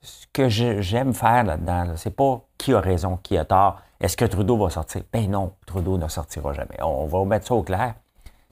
Ce 0.00 0.26
que 0.32 0.48
j'aime 0.48 1.12
faire 1.12 1.44
là-dedans, 1.44 1.94
c'est 1.96 2.14
pas 2.14 2.40
qui 2.56 2.72
a 2.72 2.80
raison, 2.80 3.18
qui 3.22 3.36
a 3.36 3.44
tort. 3.44 3.80
Est-ce 4.00 4.16
que 4.16 4.24
Trudeau 4.24 4.56
va 4.56 4.70
sortir? 4.70 5.02
Ben 5.12 5.28
non, 5.28 5.52
Trudeau 5.66 5.98
ne 5.98 6.08
sortira 6.08 6.52
jamais. 6.52 6.80
On 6.82 7.06
va 7.06 7.24
mettre 7.24 7.48
ça 7.48 7.54
au 7.54 7.62
clair. 7.62 7.94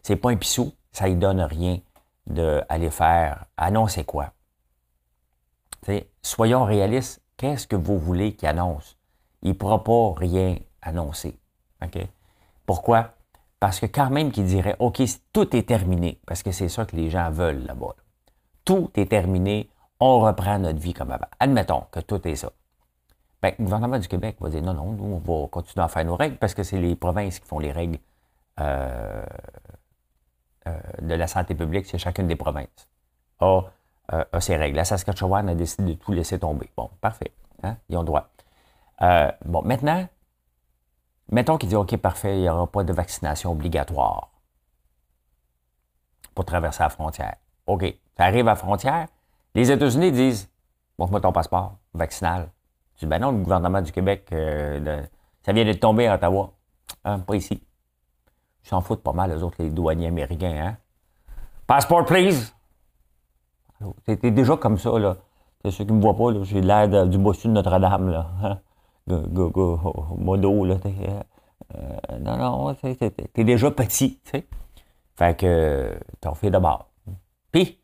C'est 0.02 0.16
pas 0.16 0.30
un 0.30 0.36
pissou, 0.36 0.72
ça 0.92 1.08
ne 1.08 1.14
donne 1.14 1.40
rien 1.40 1.78
d'aller 2.26 2.90
faire 2.90 3.44
annoncer 3.56 4.04
quoi. 4.04 4.32
soyons 6.22 6.64
réalistes, 6.64 7.22
qu'est-ce 7.36 7.66
que 7.66 7.76
vous 7.76 7.98
voulez 7.98 8.34
qu'il 8.34 8.48
annonce? 8.48 8.96
Il 9.42 9.50
ne 9.50 9.54
pourra 9.54 9.84
pas 9.84 10.14
rien 10.16 10.56
annoncer. 10.82 11.38
Pourquoi? 12.64 13.15
Parce 13.58 13.80
que 13.80 13.86
quand 13.86 14.10
même 14.10 14.30
qu'il 14.32 14.44
dirait, 14.44 14.76
OK, 14.78 15.02
tout 15.32 15.56
est 15.56 15.66
terminé, 15.66 16.20
parce 16.26 16.42
que 16.42 16.52
c'est 16.52 16.68
ça 16.68 16.84
que 16.84 16.94
les 16.94 17.08
gens 17.08 17.30
veulent 17.30 17.64
là-bas. 17.64 17.94
Tout 18.64 18.90
est 18.96 19.10
terminé, 19.10 19.70
on 19.98 20.20
reprend 20.20 20.58
notre 20.58 20.78
vie 20.78 20.92
comme 20.92 21.10
avant. 21.10 21.28
Admettons 21.40 21.84
que 21.90 22.00
tout 22.00 22.26
est 22.28 22.36
ça. 22.36 22.52
Bien, 23.42 23.52
le 23.58 23.64
gouvernement 23.64 23.98
du 23.98 24.08
Québec 24.08 24.36
va 24.40 24.50
dire, 24.50 24.62
non, 24.62 24.74
non, 24.74 24.92
nous, 24.92 25.04
on 25.04 25.18
va 25.18 25.48
continuer 25.48 25.84
à 25.84 25.88
faire 25.88 26.04
nos 26.04 26.16
règles, 26.16 26.36
parce 26.36 26.54
que 26.54 26.62
c'est 26.62 26.78
les 26.78 26.96
provinces 26.96 27.38
qui 27.38 27.46
font 27.46 27.58
les 27.58 27.72
règles 27.72 27.98
euh, 28.60 29.24
de 31.00 31.14
la 31.14 31.26
santé 31.26 31.54
publique, 31.54 31.86
c'est 31.86 31.98
chacune 31.98 32.26
des 32.26 32.36
provinces 32.36 32.88
a, 33.40 34.40
ses 34.40 34.56
règles. 34.56 34.76
La 34.76 34.84
Saskatchewan 34.84 35.48
a 35.48 35.54
décidé 35.54 35.94
de 35.94 35.98
tout 35.98 36.12
laisser 36.12 36.38
tomber. 36.38 36.70
Bon, 36.76 36.90
parfait. 37.00 37.32
Hein? 37.62 37.76
Ils 37.88 37.96
ont 37.96 38.04
droit. 38.04 38.28
bon, 39.44 39.62
maintenant, 39.62 40.06
mettons 41.30 41.56
qu'il 41.58 41.68
dit 41.68 41.76
OK, 41.76 41.96
parfait, 41.96 42.36
il 42.38 42.42
n'y 42.42 42.48
aura 42.48 42.66
pas 42.66 42.84
de 42.84 42.92
vaccination 42.92 43.52
obligatoire 43.52 44.30
pour 46.34 46.44
traverser 46.44 46.82
la 46.82 46.90
frontière. 46.90 47.36
OK, 47.66 47.96
ça 48.16 48.24
arrive 48.24 48.46
à 48.48 48.52
la 48.52 48.56
frontière. 48.56 49.06
Les 49.54 49.70
États-Unis 49.70 50.12
disent 50.12 50.50
Montre-moi 50.98 51.20
ton 51.20 51.32
passeport 51.32 51.76
vaccinal. 51.94 52.50
Je 52.94 53.00
dis 53.00 53.06
Ben 53.06 53.18
non, 53.18 53.32
le 53.32 53.38
gouvernement 53.38 53.82
du 53.82 53.92
Québec, 53.92 54.28
ça 54.30 55.52
vient 55.52 55.64
de 55.64 55.72
tomber 55.72 56.06
à 56.06 56.14
Ottawa. 56.14 56.52
Hein, 57.04 57.20
pas 57.20 57.36
ici. 57.36 57.62
Ils 58.64 58.68
s'en 58.68 58.80
foutent 58.80 59.02
pas 59.02 59.12
mal, 59.12 59.30
les 59.30 59.42
autres, 59.42 59.56
les 59.60 59.70
douaniers 59.70 60.08
américains. 60.08 60.66
Hein? 60.66 60.76
Passport, 61.66 62.04
please! 62.04 62.52
C'était 64.06 64.30
déjà 64.30 64.56
comme 64.56 64.78
ça, 64.78 64.98
là. 64.98 65.16
C'est 65.62 65.70
ceux 65.70 65.84
qui 65.84 65.92
ne 65.92 65.98
me 65.98 66.02
voient 66.02 66.16
pas. 66.16 66.42
J'ai 66.44 66.60
l'air 66.60 67.06
du 67.06 67.18
bossu 67.18 67.48
de 67.48 67.52
Notre-Dame, 67.52 68.08
là. 68.08 68.60
Modo, 69.06 70.64
là. 70.64 70.76
Euh, 71.74 72.18
non, 72.20 72.36
non, 72.36 72.74
t'es 72.74 73.44
déjà 73.44 73.70
petit, 73.70 74.20
tu 74.24 74.30
sais. 74.30 74.46
Fait 75.16 75.36
que 75.38 75.98
t'en 76.20 76.34
fais 76.34 76.50
de 76.50 76.58
bord. 76.58 76.90
Puis, 77.50 77.78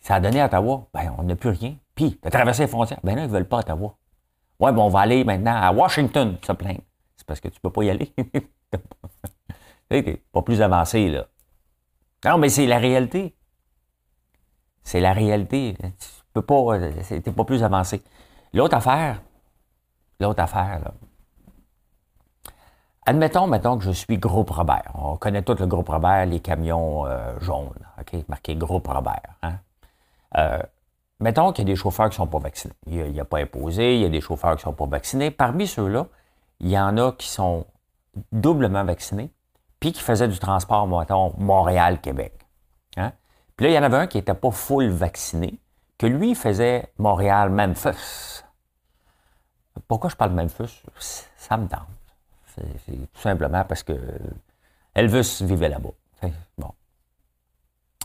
ça 0.00 0.16
a 0.16 0.20
donné 0.20 0.40
à 0.40 0.46
Ottawa, 0.46 0.88
ben, 0.92 1.14
on 1.18 1.22
n'a 1.22 1.36
plus 1.36 1.50
rien. 1.50 1.76
Puis, 1.94 2.18
t'as 2.20 2.30
traversé 2.30 2.62
les 2.62 2.68
frontières. 2.68 3.00
Ben 3.02 3.16
là, 3.16 3.24
ils 3.24 3.30
veulent 3.30 3.48
pas 3.48 3.58
Ottawa. 3.58 3.96
Ouais, 4.58 4.72
ben, 4.72 4.78
on 4.78 4.88
va 4.88 5.00
aller 5.00 5.24
maintenant 5.24 5.54
à 5.54 5.72
Washington, 5.72 6.36
se 6.42 6.52
plaindre. 6.52 6.82
C'est 7.16 7.26
parce 7.26 7.40
que 7.40 7.48
tu 7.48 7.60
peux 7.60 7.70
pas 7.70 7.84
y 7.84 7.90
aller. 7.90 8.12
t'es 9.88 10.22
pas 10.32 10.42
plus 10.42 10.60
avancé, 10.62 11.08
là. 11.08 11.26
Non, 12.24 12.38
mais 12.38 12.48
c'est 12.48 12.66
la 12.66 12.78
réalité. 12.78 13.34
C'est 14.82 15.00
la 15.00 15.12
réalité. 15.12 15.74
Tu 15.78 16.08
peux 16.32 16.42
pas, 16.42 16.78
t'es 17.08 17.32
pas 17.32 17.44
plus 17.44 17.62
avancé. 17.62 18.02
L'autre 18.52 18.76
affaire, 18.76 19.22
l'autre 20.20 20.42
affaire, 20.42 20.80
là. 20.84 20.92
Admettons, 23.06 23.46
mettons 23.46 23.78
que 23.78 23.84
je 23.84 23.90
suis 23.90 24.18
groupe 24.18 24.50
Robert. 24.50 24.92
On 24.94 25.16
connaît 25.16 25.42
tout 25.42 25.56
le 25.58 25.66
groupe 25.66 25.88
Robert, 25.88 26.26
les 26.26 26.40
camions 26.40 27.06
euh, 27.06 27.38
jaunes, 27.40 27.74
OK, 27.98 28.28
marqué 28.28 28.54
groupe 28.54 28.86
Robert. 28.86 29.34
Hein? 29.42 29.54
Euh, 30.36 30.62
mettons 31.18 31.52
qu'il 31.52 31.66
y 31.66 31.70
a 31.70 31.72
des 31.72 31.76
chauffeurs 31.76 32.06
qui 32.06 32.20
ne 32.20 32.26
sont 32.26 32.26
pas 32.26 32.38
vaccinés. 32.38 32.74
Il 32.86 33.10
n'y 33.10 33.18
a, 33.18 33.24
pas 33.24 33.38
imposé, 33.38 33.96
il 33.96 34.02
y 34.02 34.04
a 34.04 34.08
des 34.10 34.20
chauffeurs 34.20 34.52
qui 34.52 34.58
ne 34.58 34.70
sont 34.70 34.74
pas 34.74 34.86
vaccinés. 34.86 35.30
Parmi 35.30 35.66
ceux-là, 35.66 36.06
il 36.60 36.68
y 36.68 36.78
en 36.78 36.96
a 36.98 37.12
qui 37.12 37.28
sont 37.28 37.66
doublement 38.32 38.84
vaccinés, 38.84 39.32
puis 39.80 39.92
qui 39.92 40.02
faisaient 40.02 40.28
du 40.28 40.38
transport, 40.38 40.86
mettons, 40.86 41.34
Montréal-Québec. 41.38 42.38
Hein? 42.96 43.12
Puis 43.56 43.66
là, 43.66 43.72
il 43.72 43.74
y 43.74 43.78
en 43.78 43.82
avait 43.82 43.96
un 43.96 44.06
qui 44.06 44.18
n'était 44.18 44.34
pas 44.34 44.50
full 44.50 44.88
vacciné, 44.88 45.58
que 45.98 46.06
lui 46.06 46.34
faisait 46.34 46.92
Montréal-Memphis. 46.98 48.39
Pourquoi 49.88 50.10
je 50.10 50.16
parle 50.16 50.30
de 50.30 50.36
Memphis? 50.36 50.82
Ça 51.36 51.56
me 51.56 51.68
tente. 51.68 51.86
C'est 52.54 52.94
tout 52.94 53.20
simplement 53.20 53.64
parce 53.64 53.82
que 53.82 53.98
Elvis 54.94 55.38
vivait 55.42 55.68
là-bas. 55.68 55.90
Bon. 56.58 56.72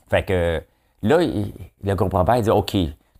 Fait 0.10 0.24
que 0.24 0.63
là, 1.01 1.17
le 1.17 1.94
groupe 1.96 2.13
Robert 2.13 2.41
dit 2.41 2.50
OK, 2.50 2.75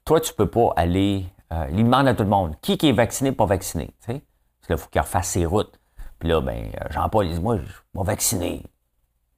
toi, 0.06 0.22
tu 0.22 0.34
peux 0.34 0.50
pas 0.50 0.72
aller. 0.76 1.26
Euh, 1.52 1.68
il 1.72 1.84
demande 1.84 2.08
à 2.08 2.14
tout 2.14 2.24
le 2.24 2.30
monde 2.30 2.56
qui, 2.62 2.78
qui 2.78 2.90
est 2.90 2.94
vacciné, 2.94 3.32
pas 3.32 3.46
vacciné. 3.46 3.94
Parce 4.06 4.20
que 4.68 4.74
là, 4.74 4.76
il 4.76 4.78
faut 4.78 4.90
qu'il 4.90 5.02
refasse 5.02 5.30
ses 5.30 5.46
routes. 5.46 5.80
Puis 6.20 6.30
là, 6.30 6.42
ben, 6.42 6.72
Jean-Paul, 6.92 7.26
il 7.26 7.34
dit 7.36 7.42
Moi, 7.42 7.58
je 7.58 8.00
vais 8.00 8.06
vacciner. 8.06 8.64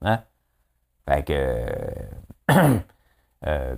Hein? 0.02 0.22
Fait 1.08 1.24
que. 1.24 1.66
euh, 3.46 3.76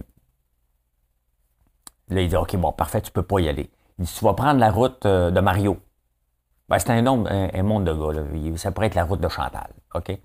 là, 2.10 2.22
il 2.22 2.30
dit 2.30 2.36
OK, 2.36 2.56
bon, 2.58 2.72
parfait, 2.72 3.02
tu 3.02 3.12
peux 3.12 3.24
pas 3.24 3.40
y 3.40 3.50
aller. 3.50 3.70
Tu 4.00 4.26
vas 4.26 4.34
prendre 4.34 4.60
la 4.60 4.72
route 4.72 5.06
euh, 5.06 5.30
de 5.30 5.40
Mario. 5.42 5.78
Ben, 6.70 6.80
c'est 6.80 6.92
un, 6.92 7.06
un, 7.06 7.64
monde 7.64 7.86
de 7.86 7.94
gars. 7.94 8.58
Ça 8.58 8.72
pourrait 8.72 8.88
être 8.88 8.96
la 8.96 9.04
route 9.04 9.20
de 9.20 9.28
Chantal. 9.28 9.70
OK? 9.96 10.18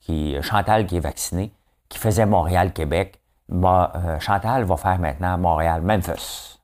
Qui, 0.00 0.36
Chantal 0.42 0.86
qui 0.86 0.98
est 0.98 1.00
vaccinée, 1.00 1.52
qui 1.88 1.98
faisait 1.98 2.26
Montréal-Québec. 2.26 3.20
Euh, 3.52 4.20
Chantal 4.20 4.64
va 4.64 4.76
faire 4.76 4.98
maintenant 4.98 5.38
Montréal-Memphis. 5.38 6.60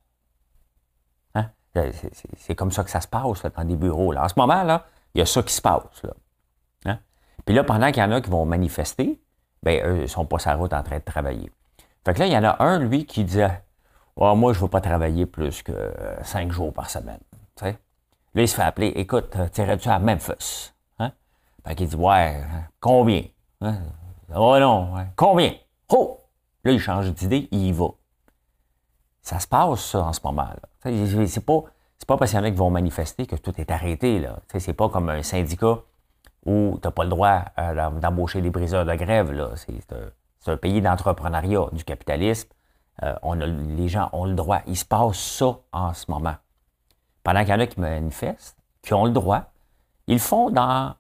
Hein? 1.35 1.47
C'est 2.37 2.55
comme 2.55 2.71
ça 2.71 2.85
que 2.85 2.91
ça 2.91 3.01
se 3.01 3.09
passe 3.09 3.43
dans 3.43 3.65
des 3.65 3.77
bureaux. 3.77 4.13
Là. 4.13 4.25
En 4.25 4.29
ce 4.29 4.35
moment, 4.37 4.63
là, 4.63 4.85
il 5.15 5.19
y 5.19 5.23
a 5.23 5.27
ça 5.27 5.43
qui 5.43 5.55
se 5.55 5.63
passe. 5.63 6.03
Hein? 6.85 6.99
Puis 7.45 7.55
là, 7.55 7.65
pendant 7.65 7.91
qu'il 7.91 8.03
y 8.03 8.07
en 8.07 8.13
a 8.13 8.21
qui 8.21 8.31
vont 8.31 8.45
manifester, 8.45 9.21
ben, 9.63 9.85
eux, 9.87 9.97
ils 9.97 10.03
ne 10.03 10.07
sont 10.07 10.27
pas 10.27 10.39
sur 10.39 10.51
la 10.51 10.57
route 10.57 10.73
en 10.73 10.83
train 10.83 10.99
de 10.99 11.05
travailler. 11.05 11.51
Fait 12.05 12.15
que 12.15 12.19
là, 12.21 12.27
il 12.27 12.33
y 12.33 12.37
en 12.37 12.45
a 12.45 12.63
un, 12.63 12.79
lui, 12.81 13.07
qui 13.07 13.25
disait 13.25 13.63
Moi, 14.17 14.53
je 14.53 14.59
ne 14.59 14.63
veux 14.63 14.69
pas 14.69 14.81
travailler 14.81 15.27
plus 15.27 15.63
que 15.63 15.73
cinq 16.23 16.53
jours 16.53 16.73
par 16.73 16.91
semaine. 16.91 17.21
Là, 18.35 18.43
il 18.43 18.49
se 18.49 18.55
fait 18.55 18.63
appeler, 18.63 18.89
écoute, 18.97 19.37
euh, 19.37 19.49
tirais-tu 19.49 19.91
à 19.91 19.99
Memphis? 19.99 20.73
Hein? 20.99 21.13
Fait 21.67 21.75
qu'il 21.75 21.87
dit, 21.87 21.97
ouais, 21.97 22.41
hein, 22.43 22.65
combien? 22.81 23.25
Oh 24.35 24.59
non, 24.59 24.95
combien? 25.17 25.53
Oh! 25.91 26.19
Là, 26.65 26.73
il 26.73 26.81
change 26.81 27.13
d'idée, 27.13 27.49
il 27.51 27.67
y 27.67 27.73
va. 27.73 27.89
Ça 29.21 29.39
se 29.39 29.47
passe, 29.47 29.81
ça, 29.85 30.05
en 30.05 30.13
ce 30.13 30.21
moment-là. 30.25 30.61
C'est 31.27 31.45
pas, 31.45 31.65
pas 32.07 32.17
parce 32.17 32.31
qu'il 32.31 32.41
y 32.41 32.43
en 32.43 32.47
a 32.47 32.51
qui 32.51 32.57
vont 32.57 32.71
manifester 32.71 33.27
que 33.27 33.37
tout 33.37 33.53
est 33.61 33.71
arrêté. 33.71 34.19
là. 34.19 34.39
C'est 34.59 34.73
pas 34.73 34.89
comme 34.89 35.11
un 35.11 35.23
syndicat 35.23 35.81
où 36.47 36.79
tu 36.81 36.89
n'as 36.89 36.91
pas 36.91 37.05
le 37.05 37.11
droit 37.11 37.45
euh, 37.59 37.91
d'embaucher 37.91 38.41
des 38.41 38.51
briseurs 38.51 38.87
de 38.87 38.95
grève. 38.95 39.55
C'est 39.57 40.51
un, 40.51 40.57
pays 40.57 40.81
d'entrepreneuriat, 40.81 41.67
du 41.73 41.85
capitalisme. 41.85 42.49
Euh, 43.03 43.15
on 43.23 43.41
a, 43.41 43.47
les 43.47 43.89
gens 43.89 44.09
ont 44.13 44.25
le 44.25 44.35
droit. 44.35 44.61
Il 44.67 44.77
se 44.77 44.85
passe 44.85 45.19
ça 45.19 45.59
en 45.73 45.93
ce 45.93 46.11
moment 46.11 46.37
pendant 47.23 47.41
qu'il 47.41 47.51
y 47.51 47.55
en 47.55 47.61
a 47.61 47.67
qui 47.67 47.81
manifestent, 47.81 48.59
qui 48.83 48.95
ont 48.95 49.05
le 49.05 49.13
droit, 49.13 49.53
ils 50.07 50.19
font 50.19 50.51
dans 50.51 50.95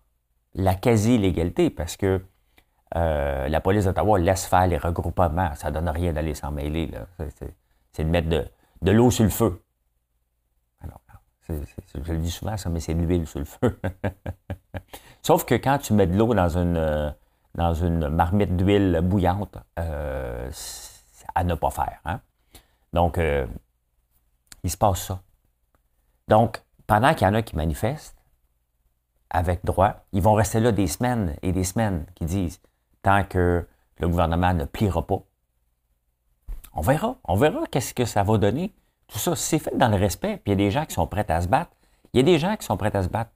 la 0.55 0.75
quasi-légalité 0.75 1.71
parce 1.71 1.97
que 1.97 2.23
euh, 2.95 3.49
la 3.49 3.61
police 3.61 3.87
d'Ottawa 3.87 4.19
laisse 4.19 4.47
faire 4.47 4.67
les 4.67 4.79
regroupements. 4.79 5.55
Ça 5.55 5.71
ne 5.71 5.75
donne 5.75 5.89
rien 5.89 6.13
d'aller 6.13 6.35
s'en 6.35 6.53
mêler. 6.53 6.91
C'est 7.93 8.05
de 8.05 8.09
mettre 8.09 8.29
de, 8.29 8.91
l'eau 8.91 9.11
sur 9.11 9.25
le 9.25 9.31
feu. 9.31 9.63
Je 11.49 12.13
le 12.13 12.19
dis 12.19 12.31
souvent, 12.31 12.57
ça, 12.57 12.71
mais 12.71 12.81
c'est 12.81 12.95
de 12.95 13.01
l'huile 13.01 13.27
sur 13.27 13.41
le 13.41 13.45
feu. 13.45 13.79
Sauf 15.23 15.45
que 15.45 15.55
quand 15.55 15.79
tu 15.79 15.93
mets 15.93 16.07
de 16.07 16.17
l'eau 16.17 16.33
dans 16.35 16.57
une, 16.57 17.15
dans 17.55 17.75
une 17.75 18.09
marmite 18.09 18.57
d'huile 18.57 19.01
bouillante, 19.03 19.59
euh, 19.79 20.51
à 21.35 21.45
ne 21.45 21.55
pas 21.55 21.71
faire. 21.71 22.01
Hein. 22.05 22.21
Donc, 22.93 23.19
euh, 23.19 23.47
il 24.63 24.71
se 24.71 24.77
passe 24.77 25.03
ça. 25.03 25.23
Donc, 26.29 26.63
pendant 26.87 27.15
qu'il 27.15 27.27
y 27.27 27.31
en 27.31 27.35
a 27.35 27.43
qui 27.43 27.57
manifestent, 27.57 28.17
avec 29.31 29.65
droit, 29.65 30.05
ils 30.13 30.23
vont 30.23 30.35
rester 30.35 30.61
là 30.61 30.73
des 30.73 30.87
semaines 30.87 31.37
et 31.43 31.53
des 31.53 31.65
semaines 31.65 32.07
qui 32.15 32.27
disent 32.27 32.61
tant 33.03 33.25
que 33.25 33.67
le 33.99 34.09
gouvernement 34.09 34.53
ne 34.53 34.65
pliera 34.65 35.07
pas. 35.07 35.21
On 36.75 36.81
verra, 36.81 37.17
on 37.25 37.37
verra 37.37 37.67
qu'est-ce 37.71 37.95
que 37.95 38.05
ça 38.05 38.23
va 38.23 38.39
donner. 38.39 38.75
Tout 39.09 39.19
ça, 39.19 39.35
c'est 39.35 39.59
fait 39.59 39.77
dans 39.77 39.89
le 39.89 39.97
respect, 39.97 40.37
puis 40.37 40.53
il 40.53 40.61
y 40.61 40.63
a 40.63 40.67
des 40.67 40.71
gens 40.71 40.85
qui 40.85 40.95
sont 40.95 41.07
prêts 41.07 41.31
à 41.31 41.41
se 41.41 41.49
battre. 41.49 41.71
Il 42.13 42.19
y 42.19 42.21
a 42.21 42.23
des 42.23 42.39
gens 42.39 42.57
qui 42.57 42.65
sont 42.65 42.77
prêts 42.77 42.95
à 42.95 43.03
se 43.03 43.09
battre. 43.09 43.31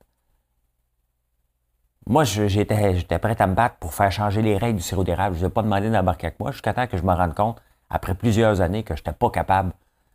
Moi, 2.07 2.25
j'étais 2.25 3.19
prêt 3.19 3.41
à 3.41 3.47
me 3.47 3.55
battre 3.55 3.77
pour 3.77 3.93
faire 3.93 4.13
changer 4.13 4.41
les 4.41 4.57
règles 4.57 4.77
du 4.77 4.83
sirop 4.83 5.03
d'érable. 5.03 5.37
Je 5.37 5.45
ne 5.45 5.49
pas 5.49 5.63
demander 5.63 5.91
d'embarquer 5.91 6.29
avec 6.29 6.39
moi 6.39 6.53
jusqu'à 6.53 6.73
temps 6.73 6.87
que 6.87 6.97
je 6.97 7.03
me 7.03 7.13
rende 7.13 7.35
compte, 7.35 7.61
après 7.91 8.15
plusieurs 8.15 8.61
années, 8.61 8.83
que 8.83 8.95
je 8.95 9.01
n'étais 9.01 9.13
pas 9.13 9.31
capable 9.31 9.73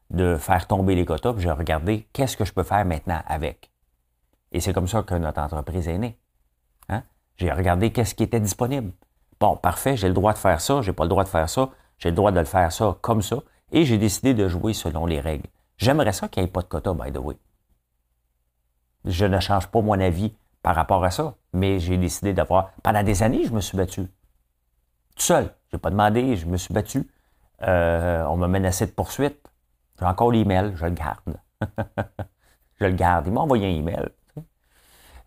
de 0.09 0.37
faire 0.37 0.67
tomber 0.67 0.95
les 0.95 1.05
quotas, 1.05 1.33
j'ai 1.37 1.51
regardé 1.51 2.07
qu'est-ce 2.13 2.35
que 2.35 2.45
je 2.45 2.53
peux 2.53 2.63
faire 2.63 2.85
maintenant 2.85 3.21
avec. 3.25 3.71
Et 4.51 4.59
c'est 4.59 4.73
comme 4.73 4.87
ça 4.87 5.03
que 5.03 5.15
notre 5.15 5.39
entreprise 5.39 5.87
est 5.87 5.97
née. 5.97 6.17
Hein? 6.89 7.03
J'ai 7.37 7.51
regardé 7.51 7.91
qu'est-ce 7.91 8.13
qui 8.13 8.23
était 8.23 8.39
disponible. 8.39 8.91
Bon, 9.39 9.55
parfait, 9.55 9.95
j'ai 9.95 10.07
le 10.07 10.13
droit 10.13 10.33
de 10.33 10.37
faire 10.37 10.59
ça, 10.59 10.81
j'ai 10.81 10.93
pas 10.93 11.03
le 11.03 11.09
droit 11.09 11.23
de 11.23 11.29
faire 11.29 11.49
ça, 11.49 11.69
j'ai 11.97 12.09
le 12.09 12.15
droit 12.15 12.31
de 12.31 12.39
le 12.39 12.45
faire 12.45 12.71
ça 12.71 12.97
comme 13.01 13.21
ça, 13.21 13.37
et 13.71 13.85
j'ai 13.85 13.97
décidé 13.97 14.33
de 14.33 14.47
jouer 14.47 14.73
selon 14.73 15.05
les 15.05 15.19
règles. 15.19 15.47
J'aimerais 15.77 16.11
ça 16.11 16.27
qu'il 16.27 16.43
n'y 16.43 16.49
ait 16.49 16.51
pas 16.51 16.61
de 16.61 16.67
quotas, 16.67 16.93
by 16.93 17.11
the 17.11 17.17
way. 17.17 17.37
Je 19.05 19.25
ne 19.25 19.39
change 19.39 19.67
pas 19.67 19.81
mon 19.81 19.99
avis 19.99 20.33
par 20.61 20.75
rapport 20.75 21.03
à 21.03 21.09
ça, 21.09 21.35
mais 21.53 21.79
j'ai 21.79 21.97
décidé 21.97 22.33
d'avoir. 22.33 22.71
Pendant 22.83 23.01
des 23.01 23.23
années, 23.23 23.45
je 23.45 23.51
me 23.51 23.61
suis 23.61 23.77
battu. 23.77 24.01
Tout 25.15 25.23
seul. 25.23 25.53
Je 25.69 25.77
n'ai 25.77 25.79
pas 25.79 25.89
demandé, 25.89 26.35
je 26.35 26.45
me 26.45 26.57
suis 26.57 26.73
battu. 26.73 27.09
Euh, 27.63 28.23
on 28.25 28.37
m'a 28.37 28.47
menacé 28.47 28.85
de 28.85 28.91
poursuite. 28.91 29.39
J'ai 29.99 30.05
encore 30.05 30.31
l'email, 30.31 30.73
je 30.75 30.85
le 30.85 30.91
garde. 30.91 31.37
je 32.79 32.85
le 32.85 32.93
garde. 32.93 33.27
Il 33.27 33.33
m'a 33.33 33.41
envoyé 33.41 33.67
un 33.67 33.77
email. 33.77 34.09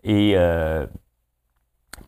Et 0.02 0.34
euh, 0.36 0.86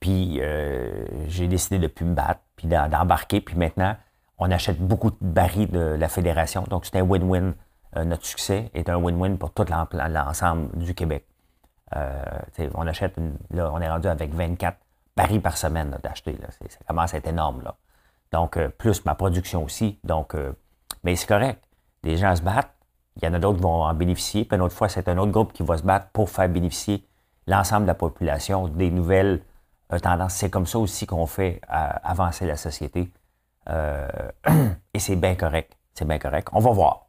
puis 0.01 0.39
euh, 0.41 1.07
j'ai 1.29 1.49
décidé 1.49 1.79
de 1.79 1.85
ne 1.85 1.89
plus 1.89 2.05
me 2.05 2.15
battre, 2.15 2.41
puis 2.57 2.67
d'embarquer. 2.67 3.41
Puis 3.41 3.57
maintenant, 3.57 3.97
on 4.39 4.51
achète 4.51 4.81
beaucoup 4.81 5.11
de 5.11 5.17
barils 5.21 5.71
de 5.71 5.79
la 5.79 6.09
fédération. 6.09 6.65
Donc 6.69 6.87
c'est 6.87 6.99
un 6.99 7.05
win-win. 7.05 7.55
Notre 8.05 8.27
succès 8.27 8.71
est 8.75 8.91
un 8.91 8.97
win-win 8.97 9.39
pour 9.39 9.53
tout 9.53 9.65
l'ensemble 9.71 10.77
du 10.77 10.95
Québec. 10.95 11.25
on 11.95 12.87
achète, 12.87 13.17
on 13.55 13.81
est 13.81 13.89
rendu 13.89 14.09
avec 14.09 14.35
24 14.35 14.77
barils 15.17 15.41
par 15.41 15.57
semaine 15.57 15.97
d'acheter. 16.03 16.37
Ça 16.69 16.79
commence 16.87 17.15
à 17.15 17.17
être 17.17 17.29
énorme. 17.29 17.63
Là. 17.63 17.75
Donc, 18.33 18.57
euh, 18.57 18.69
plus 18.69 19.05
ma 19.05 19.15
production 19.15 19.65
aussi. 19.65 19.99
Donc, 20.05 20.35
euh, 20.35 20.53
mais 21.05 21.17
c'est 21.17 21.27
correct. 21.27 21.63
Les 22.03 22.17
gens 22.17 22.35
se 22.35 22.43
battent. 22.43 22.73
Il 23.17 23.25
y 23.25 23.29
en 23.29 23.35
a 23.35 23.39
d'autres 23.39 23.57
qui 23.57 23.63
vont 23.63 23.83
en 23.83 23.95
bénéficier. 23.95 24.45
Puis 24.45 24.57
une 24.57 24.63
autre 24.63 24.75
fois, 24.75 24.89
c'est 24.89 25.09
un 25.09 25.17
autre 25.19 25.33
groupe 25.33 25.53
qui 25.53 25.63
va 25.63 25.79
se 25.79 25.83
battre 25.83 26.09
pour 26.13 26.29
faire 26.29 26.49
bénéficier 26.49 27.07
l'ensemble 27.47 27.83
de 27.83 27.89
la 27.89 27.95
population 27.95 28.69
des 28.69 28.91
nouvelles 28.91 29.41
tendances. 30.03 30.35
C'est 30.35 30.51
comme 30.51 30.67
ça 30.67 30.79
aussi 30.79 31.07
qu'on 31.07 31.27
fait 31.27 31.61
avancer 31.69 32.47
la 32.47 32.57
société. 32.57 33.11
et 33.69 34.99
c'est 34.99 35.17
bien 35.17 35.35
correct. 35.35 35.77
C'est 35.95 36.07
bien 36.07 36.19
correct. 36.19 36.49
On 36.53 36.61
va 36.61 36.71
voir. 36.73 37.07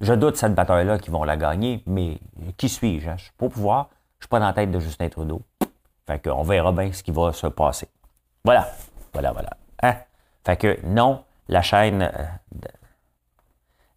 Je 0.00 0.12
doute 0.12 0.36
cette 0.36 0.54
bataille-là 0.54 0.98
qu'ils 0.98 1.12
vont 1.12 1.24
la 1.24 1.36
gagner, 1.36 1.82
mais 1.86 2.20
qui 2.58 2.68
suis-je? 2.68 3.08
Hein? 3.08 3.14
Je 3.16 3.24
suis 3.24 3.32
pas 3.32 3.48
pouvoir. 3.48 3.88
Je 4.18 4.24
suis 4.24 4.28
pas 4.28 4.38
dans 4.38 4.46
la 4.46 4.52
tête 4.52 4.70
de 4.70 4.78
Justin 4.78 5.08
Trudeau. 5.08 5.40
Fait 6.06 6.22
qu'on 6.22 6.42
verra 6.42 6.70
bien 6.72 6.92
ce 6.92 7.02
qui 7.02 7.10
va 7.10 7.32
se 7.32 7.46
passer. 7.46 7.88
Voilà. 8.44 8.68
Voilà, 9.12 9.32
voilà. 9.32 9.50
Hein? 9.82 9.94
Fait 10.46 10.56
que 10.56 10.78
non, 10.86 11.24
la 11.48 11.60
chaîne, 11.60 12.02
euh, 12.02 12.68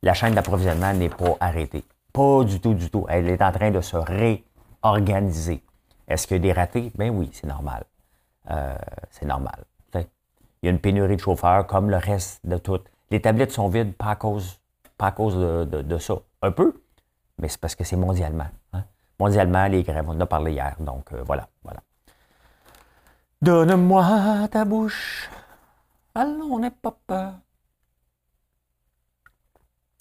la 0.01 0.15
chaîne 0.15 0.33
d'approvisionnement 0.33 0.91
n'est 0.93 1.09
pas 1.09 1.37
arrêtée. 1.39 1.85
Pas 2.11 2.43
du 2.43 2.59
tout, 2.59 2.73
du 2.73 2.89
tout. 2.89 3.05
Elle 3.07 3.29
est 3.29 3.43
en 3.43 3.51
train 3.51 3.69
de 3.69 3.81
se 3.81 3.95
réorganiser. 3.95 5.63
Est-ce 6.07 6.25
qu'il 6.25 6.37
y 6.37 6.39
a 6.39 6.41
des 6.41 6.51
ratés? 6.51 6.91
Ben 6.95 7.11
oui, 7.11 7.29
c'est 7.33 7.45
normal. 7.45 7.83
Euh, 8.49 8.75
c'est 9.11 9.27
normal. 9.27 9.63
Il 9.93 10.65
y 10.65 10.67
a 10.69 10.71
une 10.71 10.79
pénurie 10.79 11.15
de 11.17 11.21
chauffeurs 11.21 11.67
comme 11.67 11.91
le 11.91 11.97
reste 11.97 12.43
de 12.43 12.57
tout. 12.57 12.79
Les 13.11 13.21
tablettes 13.21 13.51
sont 13.51 13.69
vides, 13.69 13.93
pas 13.93 14.09
à 14.09 14.15
cause, 14.15 14.59
pas 14.97 15.07
à 15.07 15.11
cause 15.11 15.37
de, 15.37 15.97
ça. 15.99 16.15
Un 16.41 16.51
peu, 16.51 16.81
mais 17.37 17.47
c'est 17.47 17.61
parce 17.61 17.75
que 17.75 17.83
c'est 17.83 17.95
mondialement. 17.95 18.47
Hein. 18.73 18.83
Mondialement, 19.19 19.67
les 19.67 19.83
grèves, 19.83 20.05
on 20.09 20.13
en 20.13 20.19
a 20.19 20.25
parlé 20.25 20.53
hier. 20.53 20.75
Donc, 20.79 21.13
euh, 21.13 21.21
voilà, 21.25 21.47
voilà. 21.63 21.79
Donne-moi 23.41 24.49
ta 24.51 24.65
bouche, 24.65 25.29
allons, 26.19 26.59
n'est 26.59 26.71
pas 26.71 26.97
peur. 27.07 27.33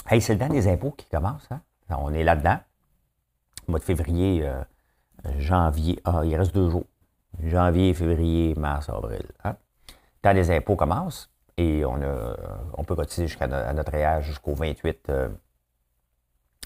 Hey, 0.08 0.20
c'est 0.20 0.34
le 0.34 0.40
temps 0.40 0.48
des 0.48 0.68
impôts 0.68 0.92
qui 0.92 1.06
commence. 1.06 1.46
Hein? 1.50 1.60
On 1.90 2.12
est 2.12 2.24
là-dedans. 2.24 2.58
Mois 3.66 3.78
de 3.78 3.84
février, 3.84 4.46
euh, 4.46 4.62
janvier. 5.38 6.00
Ah, 6.04 6.22
il 6.24 6.34
reste 6.36 6.54
deux 6.54 6.70
jours. 6.70 6.86
Janvier, 7.42 7.92
février, 7.94 8.54
mars, 8.54 8.88
avril. 8.88 9.26
Hein? 9.44 9.56
Le 9.88 10.22
temps 10.22 10.34
des 10.34 10.50
impôts 10.50 10.76
commence 10.76 11.30
et 11.56 11.84
on, 11.84 12.00
a, 12.02 12.36
on 12.74 12.84
peut 12.84 12.94
cotiser 12.94 13.26
jusqu'à 13.26 13.46
notre 13.46 13.94
âge 13.94 14.24
jusqu'au 14.24 14.54
28, 14.54 15.10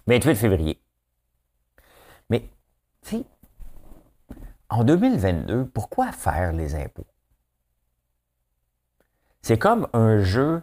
28 0.06 0.28
euh, 0.28 0.34
février. 0.34 0.80
Mais, 2.30 2.48
tu 3.02 3.24
en 4.68 4.84
2022, 4.84 5.66
pourquoi 5.66 6.12
faire 6.12 6.52
les 6.54 6.74
impôts? 6.74 7.06
C'est 9.42 9.58
comme 9.58 9.88
un 9.92 10.20
jeu 10.20 10.62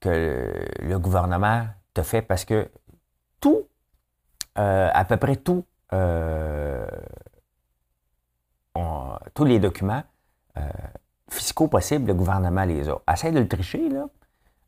que 0.00 0.52
le 0.80 0.98
gouvernement 0.98 1.66
te 1.94 2.02
fait 2.02 2.22
parce 2.22 2.44
que 2.44 2.68
tout, 3.40 3.66
euh, 4.58 4.90
à 4.92 5.04
peu 5.04 5.16
près 5.16 5.36
tout, 5.36 5.64
euh, 5.92 6.86
tous 9.34 9.44
les 9.44 9.58
documents 9.58 10.02
euh, 10.58 10.68
fiscaux 11.28 11.68
possibles, 11.68 12.06
le 12.06 12.14
gouvernement 12.14 12.64
les 12.64 12.88
a. 12.88 13.00
Essaye 13.10 13.32
de 13.32 13.40
le 13.40 13.48
tricher, 13.48 13.88
là. 13.88 14.06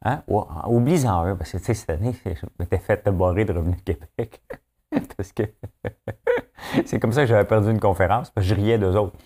Hein? 0.05 0.23
Oublie-en 0.67 1.25
un, 1.25 1.37
parce 1.37 1.53
que 1.53 1.59
tu 1.59 1.65
sais, 1.65 1.75
cette 1.75 1.91
année, 1.91 2.15
je 2.25 2.47
m'étais 2.59 2.79
fait 2.79 3.07
barrer 3.09 3.45
de 3.45 3.53
Revenu 3.53 3.77
Québec. 3.77 4.43
parce 5.17 5.33
que 5.33 5.43
c'est 6.87 6.99
comme 6.99 7.13
ça 7.13 7.23
que 7.23 7.27
j'avais 7.29 7.45
perdu 7.47 7.71
une 7.71 7.81
conférence, 7.81 8.31
parce 8.31 8.47
que 8.47 8.55
je 8.55 8.59
riais 8.59 8.79
d'eux 8.79 8.97
autres. 8.97 9.17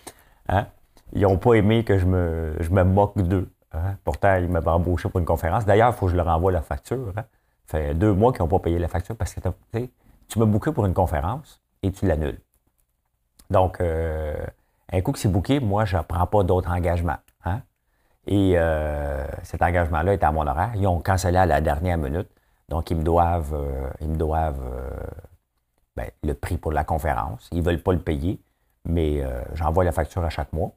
Hein? 0.48 0.66
Ils 1.12 1.22
n'ont 1.22 1.38
pas 1.38 1.54
aimé 1.54 1.84
que 1.84 1.98
je 1.98 2.06
me, 2.06 2.56
je 2.60 2.70
me 2.70 2.82
moque 2.82 3.18
d'eux. 3.18 3.48
Hein? 3.76 3.96
Pourtant, 4.04 4.36
ils 4.36 4.48
m'avaient 4.48 4.70
embauché 4.70 5.08
pour 5.08 5.20
une 5.20 5.26
conférence. 5.26 5.64
D'ailleurs, 5.64 5.90
il 5.90 5.94
faut 5.94 6.06
que 6.06 6.12
je 6.12 6.16
leur 6.16 6.28
envoie 6.28 6.52
la 6.52 6.62
facture. 6.62 7.12
Hein? 7.16 7.24
Ça 7.66 7.78
fait 7.78 7.94
deux 7.94 8.12
mois 8.12 8.32
qu'ils 8.32 8.42
n'ont 8.42 8.48
pas 8.48 8.58
payé 8.58 8.78
la 8.78 8.88
facture 8.88 9.16
parce 9.16 9.34
que 9.34 9.40
tu 10.28 10.38
m'as 10.38 10.44
booké 10.44 10.72
pour 10.72 10.86
une 10.86 10.94
conférence 10.94 11.60
et 11.82 11.92
tu 11.92 12.06
l'annules. 12.06 12.40
Donc, 13.50 13.80
euh, 13.80 14.36
un 14.92 15.00
coup 15.00 15.12
que 15.12 15.18
c'est 15.18 15.28
booké, 15.28 15.60
moi, 15.60 15.84
je 15.84 15.96
ne 15.96 16.02
prends 16.02 16.26
pas 16.26 16.42
d'autres 16.42 16.70
engagements. 16.70 17.18
Hein? 17.44 17.60
Et 18.26 18.54
euh, 18.56 19.26
cet 19.42 19.62
engagement-là 19.62 20.14
est 20.14 20.24
à 20.24 20.32
mon 20.32 20.46
horaire. 20.46 20.72
Ils 20.76 20.86
ont 20.86 21.00
cancellé 21.00 21.38
à 21.38 21.46
la 21.46 21.60
dernière 21.60 21.98
minute. 21.98 22.28
Donc, 22.68 22.90
ils 22.90 22.96
me 22.96 23.04
doivent, 23.04 23.54
euh, 23.54 23.90
ben, 25.96 26.10
le 26.22 26.34
prix 26.34 26.56
pour 26.56 26.72
la 26.72 26.84
conférence. 26.84 27.48
Ils 27.52 27.58
ne 27.58 27.62
veulent 27.62 27.82
pas 27.82 27.92
le 27.92 28.00
payer, 28.00 28.40
mais 28.84 29.22
j'envoie 29.54 29.84
la 29.84 29.92
facture 29.92 30.24
à 30.24 30.30
chaque 30.30 30.52
mois. 30.52 30.72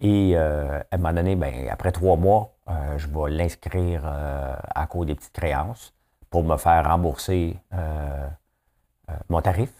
Et 0.00 0.32
euh, 0.34 0.78
à 0.78 0.94
un 0.94 0.96
moment 0.96 1.12
donné, 1.12 1.36
ben, 1.36 1.68
après 1.68 1.92
trois 1.92 2.16
mois, 2.16 2.54
euh, 2.68 2.96
je 2.96 3.06
vais 3.06 3.30
l'inscrire 3.30 4.02
à 4.04 4.86
cause 4.86 5.06
des 5.06 5.14
petites 5.14 5.32
créances 5.32 5.94
pour 6.30 6.42
me 6.42 6.56
faire 6.56 6.86
rembourser 6.88 7.58
mon 9.28 9.40
tarif. 9.42 9.70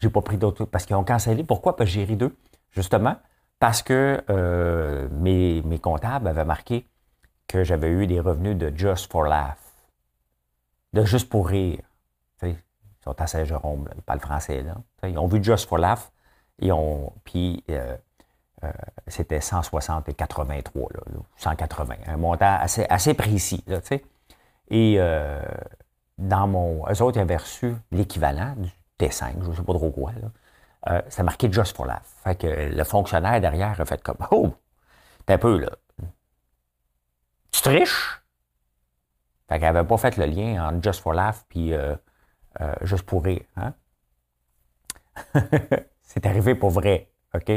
J'ai 0.00 0.08
pas 0.08 0.22
pris 0.22 0.38
d'autres 0.38 0.64
parce 0.64 0.86
qu'ils 0.86 0.96
ont 0.96 1.04
cancellé. 1.04 1.44
Pourquoi? 1.44 1.76
Parce 1.76 1.90
que 1.90 1.94
j'ai 1.94 2.04
ri 2.04 2.16
d'eux. 2.16 2.36
Justement, 2.70 3.16
parce 3.58 3.82
que 3.82 4.22
mes, 5.12 5.60
mes 5.62 5.78
comptables 5.78 6.28
avaient 6.28 6.44
marqué 6.44 6.86
que 7.48 7.64
j'avais 7.64 7.90
eu 7.90 8.06
des 8.06 8.20
revenus 8.20 8.56
de 8.56 8.72
Just 8.74 9.10
for 9.10 9.24
Laugh. 9.24 9.58
De 10.92 11.04
juste 11.04 11.28
pour 11.28 11.48
rire. 11.48 11.80
Ils 12.42 12.56
sont 13.04 13.20
à 13.20 13.26
Saint-Jérôme, 13.26 13.88
ils 13.96 14.02
parlent 14.02 14.20
français. 14.20 14.62
Là. 14.62 14.76
Ils 15.08 15.18
ont 15.18 15.26
vu 15.26 15.42
Just 15.42 15.68
for 15.68 15.78
Laugh, 15.78 16.12
et 16.60 16.70
ont, 16.70 17.12
puis 17.24 17.64
euh, 18.64 18.66
euh, 18.68 18.70
c'était 19.06 19.40
160 19.40 20.08
et 20.08 20.14
83, 20.14 20.88
là, 20.94 21.00
180, 21.36 21.94
un 22.06 22.16
montant 22.16 22.58
assez, 22.60 22.86
assez 22.88 23.14
précis. 23.14 23.62
Là, 23.66 23.80
et 24.68 24.96
euh, 24.98 25.42
dans 26.18 26.46
mon. 26.46 26.84
Eux 26.88 27.02
autres, 27.02 27.20
avaient 27.20 27.36
reçu 27.36 27.74
l'équivalent 27.90 28.54
du 28.56 28.70
T5, 28.98 29.42
je 29.42 29.50
ne 29.50 29.54
sais 29.54 29.62
pas 29.62 29.74
trop 29.74 29.90
quoi. 29.90 30.12
Là. 30.86 31.02
ça 31.08 31.22
marquait 31.22 31.52
Just 31.52 31.76
for 31.76 31.86
Laugh. 31.86 32.02
Fait 32.24 32.36
que 32.36 32.46
le 32.46 32.84
fonctionnaire 32.84 33.40
derrière 33.40 33.80
a 33.80 33.84
fait 33.84 34.02
comme 34.02 34.16
Oh, 34.30 34.54
t'es 35.26 35.34
un 35.34 35.38
peu 35.38 35.58
là. 35.58 35.70
Tu 37.50 37.60
triches? 37.60 38.22
Fait 39.48 39.58
qu'elle 39.58 39.74
n'avait 39.74 39.86
pas 39.86 39.98
fait 39.98 40.16
le 40.16 40.24
lien 40.24 40.68
entre 40.68 40.82
Just 40.82 41.00
for 41.00 41.12
Laugh 41.12 41.44
puis 41.48 41.74
euh, 42.60 42.74
juste 42.82 43.04
pour 43.04 43.24
rire. 43.24 43.44
Hein? 43.56 43.74
c'est 46.02 46.26
arrivé 46.26 46.54
pour 46.54 46.70
vrai, 46.70 47.10
OK? 47.34 47.50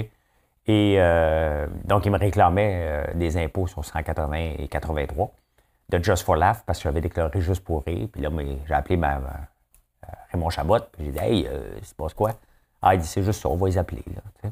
Et 0.68 0.96
euh, 0.98 1.68
donc, 1.86 2.06
il 2.06 2.12
me 2.12 2.18
réclamait 2.18 2.82
euh, 2.84 3.14
des 3.14 3.38
impôts 3.38 3.68
sur 3.68 3.86
180 3.86 4.34
et 4.60 4.68
83 4.68 5.32
de 5.90 6.04
Just 6.04 6.24
for 6.24 6.36
Laugh 6.36 6.58
parce 6.66 6.80
que 6.80 6.84
j'avais 6.84 7.02
déclaré 7.02 7.40
juste 7.42 7.64
pour 7.64 7.84
rire. 7.84 8.08
Puis 8.12 8.22
là, 8.22 8.30
j'ai 8.68 8.74
appelé 8.74 8.98
ma, 8.98 9.22
Raymond 10.32 10.50
Chabot, 10.50 10.80
puis 10.92 11.06
j'ai 11.06 11.12
dit 11.12 11.20
Hey, 11.20 11.50
c'est 11.84 11.96
pas 11.96 12.08
quoi? 12.16 12.32
Ah, 12.82 12.96
il 12.96 13.02
dit 13.02 13.08
C'est 13.08 13.24
juste 13.24 13.42
ça, 13.42 13.50
on 13.50 13.56
va 13.56 13.68
les 13.68 13.78
appeler. 13.78 14.04
Là, 14.16 14.50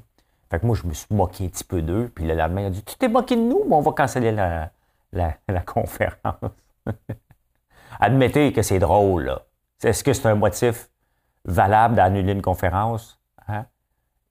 fait 0.53 0.59
que 0.59 0.67
moi, 0.67 0.75
je 0.75 0.87
me 0.87 0.93
suis 0.93 1.07
moqué 1.09 1.45
un 1.45 1.47
petit 1.47 1.63
peu 1.63 1.81
d'eux. 1.81 2.11
Puis 2.13 2.25
le 2.25 2.35
lendemain, 2.35 2.61
il 2.61 2.65
a 2.67 2.69
dit 2.69 2.83
Tu 2.83 2.95
t'es 2.95 3.07
moqué 3.07 3.35
de 3.35 3.41
nous, 3.41 3.63
mais 3.67 3.75
on 3.75 3.81
va 3.81 3.91
canceller 3.91 4.31
la, 4.31 4.69
la, 5.11 5.33
la 5.47 5.61
conférence. 5.65 6.51
Admettez 7.99 8.53
que 8.53 8.61
c'est 8.61 8.77
drôle. 8.77 9.35
Est-ce 9.83 10.03
que 10.03 10.13
c'est 10.13 10.27
un 10.27 10.35
motif 10.35 10.89
valable 11.43 11.95
d'annuler 11.95 12.33
une 12.33 12.43
conférence? 12.43 13.19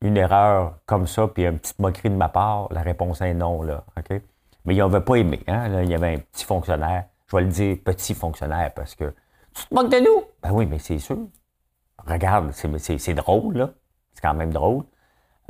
Une 0.03 0.17
erreur 0.17 0.75
comme 0.85 1.07
ça, 1.07 1.29
puis 1.29 1.47
une 1.47 1.59
petite 1.59 1.79
moquerie 1.79 2.11
de 2.11 2.17
ma 2.17 2.29
part? 2.29 2.69
La 2.73 2.83
réponse 2.83 3.21
est 3.21 3.35
non, 3.35 3.63
là. 3.63 3.85
OK? 3.97 4.21
Mais 4.65 4.75
ils 4.75 4.79
n'avaient 4.79 5.01
pas 5.01 5.15
aimé. 5.15 5.43
Hein? 5.47 5.83
il 5.83 5.91
y 5.91 5.95
avait 5.95 6.15
un 6.15 6.19
petit 6.19 6.45
fonctionnaire. 6.45 7.07
Je 7.29 7.37
vais 7.37 7.43
le 7.43 7.49
dire 7.49 7.77
petit 7.85 8.15
fonctionnaire 8.15 8.73
parce 8.75 8.95
que 8.95 9.15
tu 9.55 9.67
te 9.67 9.75
moques 9.75 9.91
de 9.91 9.99
nous? 9.99 10.25
Ben 10.43 10.51
oui, 10.53 10.67
mais 10.67 10.79
c'est 10.79 10.99
sûr. 10.99 11.19
Regarde, 12.07 12.53
c'est 12.53 13.15
drôle, 13.15 13.57
là. 13.57 13.71
C'est 14.13 14.21
quand 14.21 14.35
même 14.35 14.53
drôle. 14.53 14.85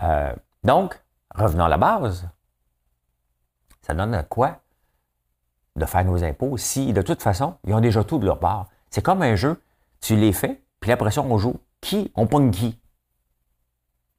Euh, 0.02 0.32
donc, 0.64 1.00
revenons 1.34 1.64
à 1.64 1.68
la 1.68 1.78
base. 1.78 2.28
Ça 3.80 3.94
donne 3.94 4.14
à 4.14 4.22
quoi 4.22 4.58
de 5.76 5.86
faire 5.86 6.04
nos 6.04 6.22
impôts 6.22 6.56
si, 6.56 6.92
de 6.92 7.02
toute 7.02 7.22
façon, 7.22 7.56
ils 7.66 7.74
ont 7.74 7.80
déjà 7.80 8.04
tout 8.04 8.18
de 8.18 8.26
leur 8.26 8.38
part? 8.38 8.68
C'est 8.90 9.02
comme 9.02 9.22
un 9.22 9.34
jeu. 9.34 9.60
Tu 10.00 10.16
les 10.16 10.32
fais, 10.32 10.60
puis 10.80 10.92
après 10.92 11.10
ça, 11.10 11.22
on 11.22 11.38
joue. 11.38 11.56
Qui? 11.80 12.12
On 12.14 12.26
pogne 12.26 12.50
qui? 12.50 12.78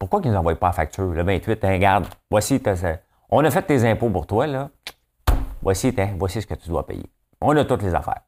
Pourquoi 0.04 0.20
qu'ils 0.20 0.32
ne 0.32 0.36
nous 0.36 0.40
envoient 0.42 0.60
pas 0.60 0.68
la 0.68 0.74
facture? 0.74 1.06
Le 1.06 1.24
28, 1.24 1.64
hein, 1.64 1.72
regarde, 1.72 2.08
voici, 2.30 2.62
on 3.30 3.42
a 3.46 3.50
fait 3.50 3.62
tes 3.62 3.90
impôts 3.90 4.10
pour 4.10 4.28
toi, 4.28 4.46
là. 4.46 4.70
Voici, 5.62 5.96
voici 6.18 6.42
ce 6.42 6.46
que 6.46 6.56
tu 6.56 6.68
dois 6.68 6.86
payer. 6.86 7.10
On 7.40 7.56
a 7.56 7.64
toutes 7.64 7.84
les 7.84 7.96
affaires. 7.96 8.20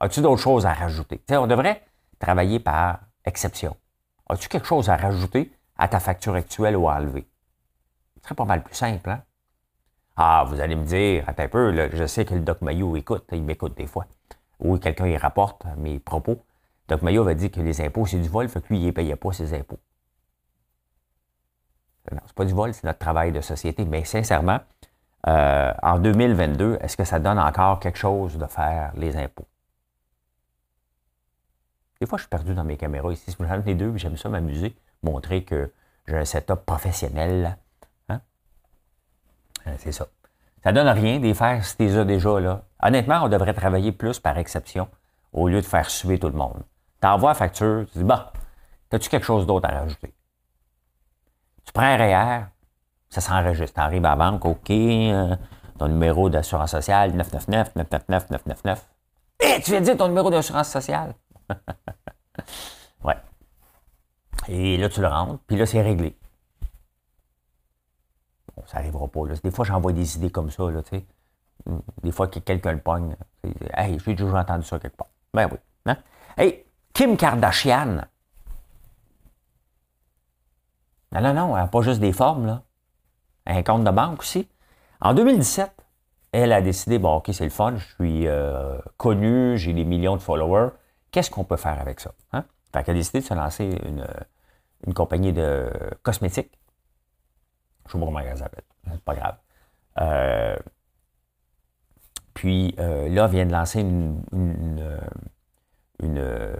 As-tu 0.00 0.22
d'autres 0.22 0.40
choses 0.40 0.64
à 0.64 0.72
rajouter? 0.72 1.20
on 1.32 1.46
devrait 1.46 1.82
travailler 2.18 2.60
par 2.60 3.00
exception. 3.26 3.76
As-tu 4.30 4.48
quelque 4.48 4.66
chose 4.66 4.88
à 4.88 4.96
rajouter 4.96 5.52
à 5.76 5.86
ta 5.86 6.00
facture 6.00 6.34
actuelle 6.34 6.78
ou 6.78 6.88
à 6.88 6.94
enlever? 6.94 7.28
Ce 8.16 8.22
serait 8.24 8.34
pas 8.34 8.46
mal 8.46 8.62
plus 8.62 8.74
simple, 8.74 9.10
hein? 9.10 9.20
Ah, 10.16 10.46
vous 10.48 10.62
allez 10.62 10.76
me 10.76 10.86
dire, 10.86 11.24
attends 11.26 11.42
un 11.42 11.48
peu, 11.48 11.90
je 11.92 12.06
sais 12.06 12.24
que 12.24 12.32
le 12.32 12.40
Doc 12.40 12.62
Maillot 12.62 12.96
écoute, 12.96 13.26
il 13.32 13.42
m'écoute 13.42 13.76
des 13.76 13.86
fois. 13.86 14.06
Ou 14.60 14.78
quelqu'un 14.78 15.08
il 15.08 15.18
rapporte 15.18 15.66
mes 15.76 15.98
propos. 15.98 16.42
Doc 16.88 17.02
Mayo 17.02 17.22
va 17.22 17.34
dire 17.34 17.50
que 17.50 17.60
les 17.60 17.82
impôts, 17.82 18.06
c'est 18.06 18.18
du 18.18 18.30
vol, 18.30 18.48
fait 18.48 18.62
que 18.62 18.68
lui, 18.68 18.80
il 18.80 18.86
ne 18.86 18.92
payait 18.92 19.14
pas 19.14 19.32
ses 19.32 19.52
impôts. 19.52 19.78
C'est 22.10 22.34
pas 22.34 22.44
du 22.44 22.54
vol, 22.54 22.72
c'est 22.74 22.84
notre 22.84 22.98
travail 22.98 23.32
de 23.32 23.40
société. 23.40 23.84
Mais 23.84 24.04
sincèrement, 24.04 24.60
euh, 25.26 25.72
en 25.82 25.98
2022, 25.98 26.78
est-ce 26.80 26.96
que 26.96 27.04
ça 27.04 27.18
donne 27.18 27.38
encore 27.38 27.80
quelque 27.80 27.98
chose 27.98 28.36
de 28.38 28.46
faire 28.46 28.92
les 28.96 29.16
impôts? 29.16 29.46
Des 32.00 32.06
fois, 32.06 32.16
je 32.18 32.22
suis 32.22 32.30
perdu 32.30 32.54
dans 32.54 32.64
mes 32.64 32.76
caméras 32.76 33.12
ici. 33.12 33.34
J'en 33.38 33.62
les 33.64 33.74
deux, 33.74 33.96
j'aime 33.96 34.16
ça 34.16 34.28
m'amuser, 34.28 34.76
montrer 35.02 35.42
que 35.42 35.72
j'ai 36.06 36.16
un 36.16 36.24
setup 36.24 36.64
professionnel. 36.64 37.56
Hein? 38.08 38.20
C'est 39.78 39.92
ça. 39.92 40.06
Ça 40.62 40.72
donne 40.72 40.88
rien 40.88 41.18
de 41.18 41.32
faire 41.32 41.64
si 41.64 41.76
tu 41.76 42.04
déjà 42.04 42.40
là. 42.40 42.62
Honnêtement, 42.82 43.24
on 43.24 43.28
devrait 43.28 43.54
travailler 43.54 43.92
plus 43.92 44.20
par 44.20 44.38
exception 44.38 44.88
au 45.32 45.48
lieu 45.48 45.60
de 45.60 45.66
faire 45.66 45.90
suer 45.90 46.18
tout 46.18 46.28
le 46.28 46.34
monde. 46.34 46.62
T'envoies 47.00 47.30
la 47.30 47.34
facture, 47.34 47.86
tu 47.92 47.98
dis, 47.98 48.04
bah, 48.04 48.32
as-tu 48.92 49.08
quelque 49.08 49.26
chose 49.26 49.46
d'autre 49.46 49.68
à 49.68 49.80
rajouter? 49.80 50.12
Tu 51.68 51.72
prends 51.74 51.84
un 51.84 51.98
REER, 51.98 52.46
ça 53.10 53.20
s'enregistre. 53.20 53.74
Tu 53.74 53.80
arrives 53.80 54.06
à 54.06 54.16
la 54.16 54.16
banque, 54.16 54.42
OK, 54.46 54.70
euh, 54.70 55.36
ton 55.78 55.88
numéro 55.88 56.30
d'assurance 56.30 56.70
sociale, 56.70 57.12
999, 57.12 57.76
999, 57.76 58.30
999. 58.30 58.88
Hé, 59.40 59.60
tu 59.62 59.72
viens 59.72 59.80
de 59.80 59.84
dire 59.84 59.96
ton 59.98 60.08
numéro 60.08 60.30
d'assurance 60.30 60.70
sociale? 60.70 61.14
ouais. 63.04 63.16
Et 64.48 64.78
là, 64.78 64.88
tu 64.88 65.02
le 65.02 65.08
rentres, 65.08 65.40
puis 65.46 65.58
là, 65.58 65.66
c'est 65.66 65.82
réglé. 65.82 66.16
Bon, 68.56 68.62
ça 68.64 68.78
n'arrivera 68.78 69.06
pas. 69.06 69.20
Des 69.44 69.50
fois, 69.50 69.66
j'envoie 69.66 69.92
des 69.92 70.16
idées 70.16 70.30
comme 70.30 70.50
ça, 70.50 70.70
là, 70.70 70.82
tu 70.82 70.96
sais. 70.96 71.06
Des 72.02 72.12
fois, 72.12 72.28
quelqu'un 72.28 72.72
le 72.72 72.80
pogne. 72.80 73.14
Hey, 73.74 73.98
j'ai 74.02 74.16
toujours 74.16 74.36
entendu 74.36 74.64
ça 74.64 74.78
quelque 74.78 74.96
part. 74.96 75.10
Ben 75.34 75.46
oui. 75.52 75.58
Hein? 75.84 75.98
Hey, 76.34 76.64
Kim 76.94 77.18
Kardashian. 77.18 78.06
Non, 81.12 81.20
non, 81.20 81.34
non, 81.34 81.56
elle 81.56 81.62
n'a 81.62 81.68
pas 81.68 81.80
juste 81.82 82.00
des 82.00 82.12
formes, 82.12 82.46
là. 82.46 82.62
Un 83.46 83.62
compte 83.62 83.84
de 83.84 83.90
banque 83.90 84.20
aussi. 84.20 84.48
En 85.00 85.14
2017, 85.14 85.72
elle 86.32 86.52
a 86.52 86.60
décidé, 86.60 86.98
bon, 86.98 87.16
OK, 87.16 87.30
c'est 87.32 87.44
le 87.44 87.50
fun, 87.50 87.76
je 87.76 87.86
suis 87.94 88.26
euh, 88.26 88.78
connu, 88.98 89.56
j'ai 89.56 89.72
des 89.72 89.84
millions 89.84 90.16
de 90.16 90.22
followers. 90.22 90.70
Qu'est-ce 91.10 91.30
qu'on 91.30 91.44
peut 91.44 91.56
faire 91.56 91.80
avec 91.80 92.00
ça? 92.00 92.12
Hein? 92.32 92.44
Fait 92.72 92.84
qu'elle 92.84 92.96
a 92.96 92.98
décidé 92.98 93.20
de 93.20 93.24
se 93.24 93.34
lancer 93.34 93.64
une, 93.86 94.06
une 94.86 94.94
compagnie 94.94 95.32
de 95.32 95.70
cosmétiques. 96.02 96.58
Je 97.86 97.92
sais 97.92 97.98
pas 97.98 98.04
comment 98.04 98.18
elle. 98.18 98.36
C'est 98.36 99.04
pas 99.04 99.14
grave. 99.14 99.36
Euh, 100.00 100.56
puis 102.34 102.74
euh, 102.78 103.08
là, 103.08 103.26
vient 103.26 103.46
de 103.46 103.52
lancer 103.52 103.80
une, 103.80 104.22
une, 104.32 105.00
une, 106.02 106.54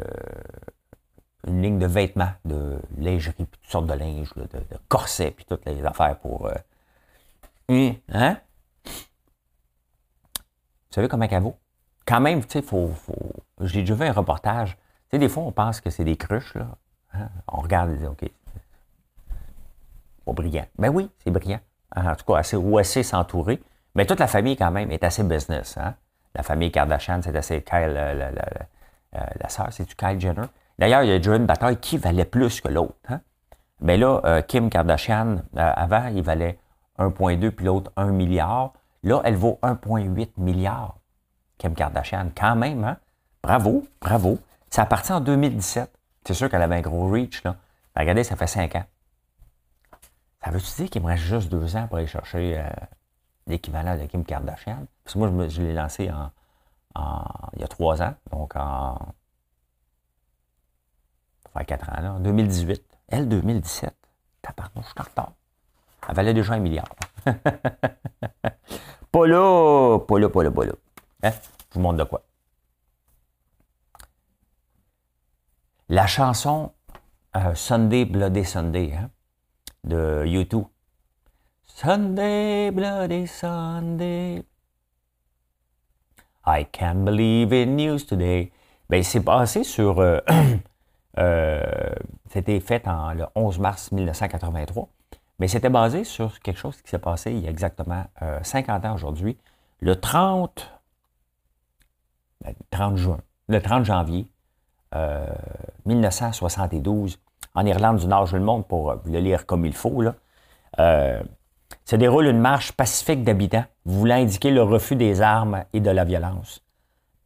ligne 1.48 1.78
de 1.78 1.86
vêtements, 1.86 2.32
de 2.44 2.78
lingerie, 2.98 3.32
puis 3.32 3.46
toutes 3.46 3.70
sortes 3.70 3.86
de 3.86 3.94
linge, 3.94 4.32
de, 4.34 4.46
corsets, 4.88 5.30
puis 5.30 5.44
toutes 5.44 5.64
les 5.66 5.84
affaires 5.84 6.18
pour. 6.18 6.46
Euh, 6.46 7.92
hein? 8.12 8.36
Vous 10.34 10.94
savez 10.94 11.08
comment 11.08 11.26
elle 11.30 11.42
vaut? 11.42 11.56
Quand 12.06 12.20
même, 12.20 12.42
tu 12.44 12.52
sais, 12.52 12.62
faut, 12.62 12.88
faut... 12.88 13.32
j'ai 13.60 13.80
déjà 13.80 13.94
vu 13.94 14.04
un 14.04 14.12
reportage. 14.12 14.76
Tu 14.76 14.80
sais, 15.12 15.18
des 15.18 15.28
fois, 15.28 15.42
on 15.42 15.52
pense 15.52 15.80
que 15.80 15.90
c'est 15.90 16.04
des 16.04 16.16
cruches, 16.16 16.54
là. 16.54 16.68
Hein? 17.14 17.28
On 17.46 17.60
regarde 17.60 17.90
et 17.90 17.96
dit, 17.96 18.06
OK, 18.06 18.24
pas 20.24 20.32
brillant. 20.32 20.66
Ben 20.78 20.88
oui, 20.88 21.10
c'est 21.22 21.30
brillant. 21.30 21.60
En 21.94 22.14
tout 22.14 22.24
cas, 22.24 22.38
assez, 22.38 22.56
ou 22.56 22.78
assez 22.78 23.02
s'entourer. 23.02 23.62
Mais 23.94 24.06
toute 24.06 24.20
la 24.20 24.26
famille, 24.26 24.56
quand 24.56 24.70
même, 24.70 24.90
est 24.90 25.04
assez 25.04 25.22
business. 25.22 25.76
Hein? 25.78 25.94
La 26.34 26.42
famille 26.42 26.70
Kardashian, 26.70 27.20
c'est 27.22 27.36
assez 27.36 27.62
Kyle, 27.62 27.92
la, 27.92 28.14
la, 28.14 28.30
la, 28.30 28.42
la 29.12 29.48
sœur, 29.48 29.72
c'est-tu 29.72 29.94
Kyle 29.96 30.20
Jenner? 30.20 30.46
D'ailleurs, 30.78 31.02
il 31.02 31.10
y 31.10 31.12
a 31.12 31.18
déjà 31.18 31.36
une 31.36 31.46
bataille 31.46 31.76
qui 31.78 31.98
valait 31.98 32.24
plus 32.24 32.60
que 32.60 32.68
l'autre. 32.68 32.94
Hein? 33.08 33.20
Mais 33.80 33.98
ben 33.98 34.00
là, 34.00 34.20
euh, 34.24 34.42
Kim 34.42 34.70
Kardashian, 34.70 35.36
euh, 35.56 35.72
avant, 35.74 36.06
il 36.08 36.22
valait 36.22 36.58
1,2 36.98 37.50
puis 37.50 37.66
l'autre 37.66 37.92
1 37.96 38.10
milliard. 38.10 38.72
Là, 39.02 39.20
elle 39.24 39.36
vaut 39.36 39.58
1,8 39.62 40.30
milliard. 40.36 40.98
Kim 41.58 41.74
Kardashian, 41.74 42.30
quand 42.36 42.56
même, 42.56 42.84
hein? 42.84 42.96
Bravo, 43.42 43.86
bravo. 44.00 44.38
Ça 44.70 44.82
appartient 44.82 45.12
en 45.12 45.20
2017. 45.20 45.90
C'est 46.24 46.34
sûr 46.34 46.50
qu'elle 46.50 46.62
avait 46.62 46.76
un 46.76 46.80
gros 46.80 47.08
reach, 47.08 47.42
là. 47.44 47.56
regardez, 47.96 48.24
ça 48.24 48.36
fait 48.36 48.46
5 48.46 48.76
ans. 48.76 48.84
Ça 50.44 50.50
veut-tu 50.50 50.82
dire 50.82 50.90
qu'il 50.90 51.02
me 51.02 51.06
reste 51.06 51.22
juste 51.24 51.48
deux 51.48 51.76
ans 51.76 51.86
pour 51.88 51.98
aller 51.98 52.06
chercher 52.06 52.58
euh, 52.58 52.68
l'équivalent 53.46 53.96
de 53.96 54.06
Kim 54.06 54.24
Kardashian? 54.24 54.86
Parce 55.04 55.14
que 55.14 55.18
moi, 55.18 55.48
je, 55.48 55.62
l'ai 55.62 55.72
lancé 55.72 56.10
en, 56.10 56.30
il 57.54 57.60
y 57.60 57.64
a 57.64 57.68
trois 57.68 58.02
ans, 58.02 58.14
donc 58.30 58.54
en. 58.56 58.98
Ans, 61.60 62.02
là, 62.02 62.12
en 62.14 62.20
2018. 62.20 62.82
Elle, 63.08 63.28
2017. 63.28 63.94
Pardon, 64.56 64.80
je 64.80 64.86
suis 64.86 64.94
en 64.98 65.02
retard. 65.02 65.32
Elle 66.08 66.14
valait 66.14 66.34
déjà 66.34 66.54
un 66.54 66.58
milliard. 66.58 66.88
pas 67.24 69.26
là, 69.26 69.98
pas 69.98 70.18
là, 70.18 70.28
pas 70.28 70.42
là, 70.42 70.50
pas 70.50 70.64
là. 70.64 70.72
Hein? 71.22 71.30
Je 71.70 71.74
vous 71.74 71.80
montre 71.80 71.98
de 71.98 72.04
quoi. 72.04 72.22
La 75.88 76.06
chanson 76.06 76.72
euh, 77.36 77.54
Sunday 77.54 78.04
Bloody 78.04 78.44
Sunday, 78.44 78.94
hein? 78.94 79.10
de 79.84 80.24
YouTube. 80.26 80.64
Sunday, 81.64 82.70
bloody 82.70 83.26
Sunday. 83.26 84.44
I 86.44 86.64
can't 86.64 87.04
believe 87.04 87.52
in 87.52 87.76
news 87.76 88.04
today. 88.04 88.50
Ben, 88.88 89.02
c'est 89.02 89.20
passé 89.20 89.64
sur. 89.64 90.00
Euh, 90.00 90.20
euh, 91.18 91.62
c'était 92.30 92.60
fait 92.60 92.86
en, 92.88 93.12
le 93.12 93.26
11 93.34 93.58
mars 93.58 93.92
1983. 93.92 94.88
Mais 95.38 95.48
c'était 95.48 95.70
basé 95.70 96.04
sur 96.04 96.40
quelque 96.40 96.58
chose 96.58 96.80
qui 96.82 96.90
s'est 96.90 96.98
passé 96.98 97.32
il 97.32 97.40
y 97.40 97.46
a 97.46 97.50
exactement 97.50 98.04
50 98.42 98.84
euh, 98.84 98.88
ans 98.88 98.94
aujourd'hui, 98.94 99.38
le 99.80 99.96
30, 99.96 100.80
30 102.70 102.90
ben, 102.90 102.96
juin, 102.96 103.18
le 103.48 103.62
30 103.62 103.84
janvier 103.84 104.30
1972 105.84 107.18
en 107.58 107.66
Irlande 107.66 107.98
du 107.98 108.06
Nord, 108.06 108.26
je 108.26 108.36
le 108.36 108.44
montre 108.44 108.66
pour 108.66 108.90
euh, 108.90 108.96
le 109.06 109.18
lire 109.18 109.46
comme 109.46 109.66
il 109.66 109.72
faut, 109.72 110.00
là, 110.00 110.14
euh, 110.78 111.20
se 111.84 111.96
déroule 111.96 112.26
une 112.26 112.38
marche 112.38 112.72
pacifique 112.72 113.24
d'habitants 113.24 113.64
voulant 113.84 114.16
indiquer 114.16 114.50
le 114.50 114.62
refus 114.62 114.96
des 114.96 115.22
armes 115.22 115.64
et 115.72 115.80
de 115.80 115.90
la 115.90 116.04
violence. 116.04 116.62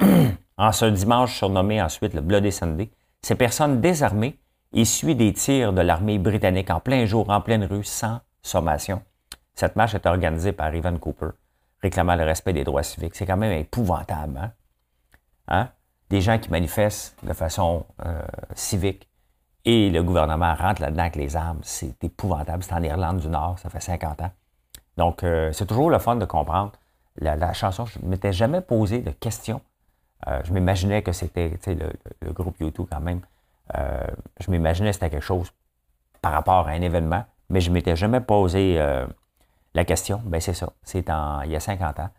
en 0.56 0.72
ce 0.72 0.86
dimanche 0.86 1.36
surnommé 1.36 1.82
ensuite 1.82 2.14
le 2.14 2.20
Bloody 2.20 2.52
Sunday, 2.52 2.90
ces 3.22 3.34
personnes 3.34 3.80
désarmées 3.80 4.38
essuient 4.72 5.14
des 5.14 5.32
tirs 5.32 5.72
de 5.72 5.80
l'armée 5.80 6.18
britannique 6.18 6.70
en 6.70 6.80
plein 6.80 7.06
jour, 7.06 7.30
en 7.30 7.40
pleine 7.40 7.64
rue, 7.64 7.84
sans 7.84 8.20
sommation. 8.42 9.02
Cette 9.54 9.76
marche 9.76 9.94
est 9.94 10.06
organisée 10.06 10.52
par 10.52 10.74
Evan 10.74 10.98
Cooper, 10.98 11.30
réclamant 11.82 12.16
le 12.16 12.24
respect 12.24 12.52
des 12.52 12.64
droits 12.64 12.82
civiques. 12.82 13.14
C'est 13.14 13.26
quand 13.26 13.36
même 13.36 13.58
épouvantable. 13.58 14.38
Hein? 14.38 14.52
hein? 15.48 15.68
Des 16.10 16.20
gens 16.20 16.38
qui 16.38 16.50
manifestent 16.50 17.16
de 17.22 17.32
façon 17.32 17.86
euh, 18.04 18.22
civique 18.54 19.08
et 19.64 19.90
le 19.90 20.02
gouvernement 20.02 20.54
rentre 20.54 20.82
là-dedans 20.82 21.02
avec 21.02 21.16
les 21.16 21.36
armes. 21.36 21.60
C'est 21.62 22.02
épouvantable. 22.02 22.62
C'est 22.62 22.72
en 22.72 22.82
Irlande 22.82 23.18
du 23.18 23.28
Nord, 23.28 23.58
ça 23.58 23.70
fait 23.70 23.80
50 23.80 24.22
ans. 24.22 24.30
Donc, 24.96 25.22
euh, 25.22 25.52
c'est 25.52 25.66
toujours 25.66 25.90
le 25.90 25.98
fun 25.98 26.16
de 26.16 26.24
comprendre. 26.24 26.72
La, 27.16 27.52
chanson, 27.52 27.84
je 27.84 27.98
ne 28.02 28.08
m'étais 28.08 28.32
jamais 28.32 28.60
posé 28.60 29.00
de 29.00 29.10
questions. 29.10 29.60
Euh, 30.28 30.40
je 30.44 30.52
m'imaginais 30.52 31.02
que 31.02 31.12
c'était 31.12 31.58
le, 31.66 31.92
le, 32.20 32.32
groupe 32.32 32.56
YouTube 32.60 32.86
quand 32.90 33.00
même. 33.00 33.20
Euh, 33.76 34.06
je 34.40 34.50
m'imaginais 34.50 34.90
que 34.90 34.94
c'était 34.94 35.10
quelque 35.10 35.24
chose 35.24 35.52
par 36.20 36.32
rapport 36.32 36.68
à 36.68 36.70
un 36.70 36.80
événement, 36.80 37.24
mais 37.50 37.60
je 37.60 37.70
ne 37.70 37.74
m'étais 37.74 37.96
jamais 37.96 38.20
posé 38.20 38.78
la 39.74 39.84
question. 39.84 40.20
Ben 40.24 40.40
c'est 40.40 40.54
ça. 40.54 40.72
C'est 40.84 41.08
il 41.44 41.50
y 41.50 41.56
a 41.56 41.60
50 41.60 41.98
ans. 42.00 42.10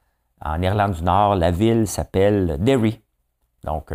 En 0.41 0.61
Irlande 0.61 0.93
du 0.93 1.03
Nord, 1.03 1.35
la 1.35 1.51
ville 1.51 1.87
s'appelle 1.87 2.57
Derry. 2.59 3.01
Donc, 3.63 3.93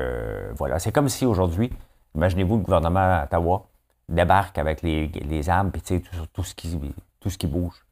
voilà. 0.56 0.78
C'est 0.78 0.92
comme 0.92 1.10
si 1.10 1.26
aujourd'hui, 1.26 1.70
Imaginez-vous 2.18 2.56
le 2.56 2.62
gouvernement 2.62 3.22
Ottawa 3.22 3.66
débarque 4.08 4.58
avec 4.58 4.82
les, 4.82 5.48
armes, 5.48 5.70
puis 5.70 5.82
tout, 5.82 6.26
tout, 6.32 6.42
ce 6.42 6.54
qui, 6.54 6.80
tout 7.20 7.30
ce 7.30 7.38
qui 7.38 7.46
bouge. 7.46 7.84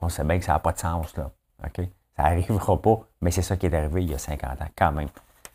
on 0.00 0.08
sait 0.08 0.24
bien 0.24 0.38
que 0.38 0.44
ça 0.44 0.52
n'a 0.52 0.58
pas 0.58 0.72
de 0.72 0.78
sens, 0.78 1.16
là. 1.16 1.30
OK? 1.64 1.88
Ça 2.22 2.28
n'arrivera 2.28 2.80
pas, 2.80 3.00
mais 3.20 3.32
c'est 3.32 3.42
ça 3.42 3.56
qui 3.56 3.66
est 3.66 3.74
arrivé 3.74 4.04
il 4.04 4.10
y 4.12 4.14
a 4.14 4.18
50 4.18 4.62
ans, 4.62 4.68
quand 4.78 4.92
même. 4.92 5.08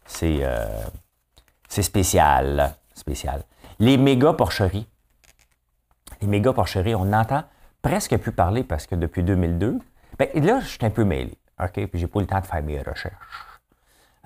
C'est 0.06 0.40
euh, 0.42 0.68
spécial. 1.70 2.76
Spécial. 2.94 3.44
Les 3.80 3.96
méga 3.96 4.34
porcheries. 4.34 4.86
Les 6.20 6.28
méga 6.28 6.52
porcheries, 6.52 6.94
on 6.94 7.14
entend 7.14 7.44
presque 7.82 8.18
plus 8.18 8.34
parler 8.34 8.66
parce 8.66 8.86
que 8.86 8.96
depuis 8.96 9.24
2002, 9.24 9.80
ben, 10.20 10.28
là, 10.44 10.60
je 10.60 10.68
suis 10.68 10.86
un 10.86 10.90
peu 10.90 11.06
mêlé. 11.06 11.38
OK? 11.64 11.72
Puis 11.72 12.00
j'ai 12.00 12.08
pas 12.08 12.20
eu 12.20 12.24
le 12.24 12.28
temps 12.28 12.42
de 12.42 12.46
faire 12.46 12.62
mes 12.62 12.82
recherches. 12.82 13.62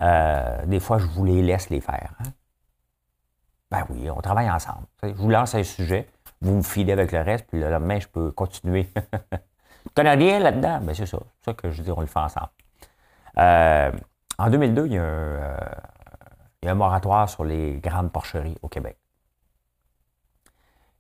Euh, 0.02 0.66
des 0.66 0.80
fois, 0.80 0.98
je 0.98 1.06
vous 1.06 1.26
les 1.26 1.44
laisse 1.44 1.70
les 1.70 1.80
faire. 1.80 2.12
Hein? 2.22 2.30
Ben 3.70 3.86
oui, 3.90 4.10
on 4.10 4.20
travaille 4.20 4.50
ensemble. 4.50 4.88
Je 5.04 5.10
vous 5.10 5.30
lance 5.30 5.54
un 5.54 5.64
sujet, 5.64 6.10
vous 6.42 6.56
me 6.56 6.64
filez 6.64 6.94
avec 6.94 7.12
le 7.12 7.22
reste, 7.22 7.46
puis 7.48 7.60
le 7.60 7.70
lendemain, 7.70 8.00
je 8.00 8.08
peux 8.08 8.32
continuer. 8.32 8.90
rien 9.96 10.40
là-dedans? 10.40 10.80
Ben 10.82 10.96
c'est 10.96 11.06
ça. 11.06 11.20
C'est 11.42 11.52
ça 11.52 11.54
que 11.56 11.72
je 11.72 11.82
dis, 11.82 11.92
on 11.92 12.02
le 12.02 12.08
fait 12.08 12.20
ensemble. 12.20 12.52
Euh, 13.40 13.92
en 14.38 14.50
2002, 14.50 14.86
il 14.86 14.94
y, 14.94 14.98
a 14.98 15.02
un, 15.02 15.06
euh, 15.06 15.58
il 16.62 16.68
y, 16.68 16.70
a 16.70 16.72
un, 16.72 16.76
moratoire 16.76 17.28
sur 17.28 17.44
les 17.44 17.80
grandes 17.80 18.12
porcheries 18.12 18.58
au 18.62 18.68
Québec. 18.68 18.98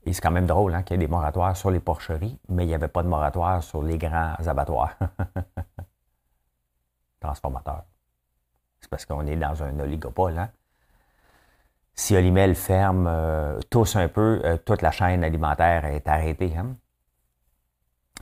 Et 0.03 0.13
c'est 0.13 0.21
quand 0.21 0.31
même 0.31 0.47
drôle 0.47 0.73
hein, 0.73 0.81
qu'il 0.81 0.95
y 0.95 0.97
ait 1.03 1.05
des 1.05 1.07
moratoires 1.07 1.55
sur 1.55 1.69
les 1.69 1.79
porcheries, 1.79 2.39
mais 2.49 2.63
il 2.63 2.67
n'y 2.67 2.73
avait 2.73 2.87
pas 2.87 3.03
de 3.03 3.07
moratoire 3.07 3.61
sur 3.61 3.83
les 3.83 3.99
grands 3.99 4.33
abattoirs. 4.47 4.97
Transformateurs. 7.19 7.83
C'est 8.79 8.89
parce 8.89 9.05
qu'on 9.05 9.27
est 9.27 9.35
dans 9.35 9.61
un 9.61 9.79
oligopole. 9.79 10.39
Hein? 10.39 10.49
Si 11.93 12.15
Olimel 12.15 12.55
ferme 12.55 13.05
euh, 13.07 13.59
tous 13.69 13.95
un 13.95 14.07
peu, 14.07 14.41
toute 14.65 14.81
la 14.81 14.89
chaîne 14.89 15.23
alimentaire 15.23 15.85
est 15.85 16.07
arrêtée. 16.07 16.57
Hein? 16.57 16.77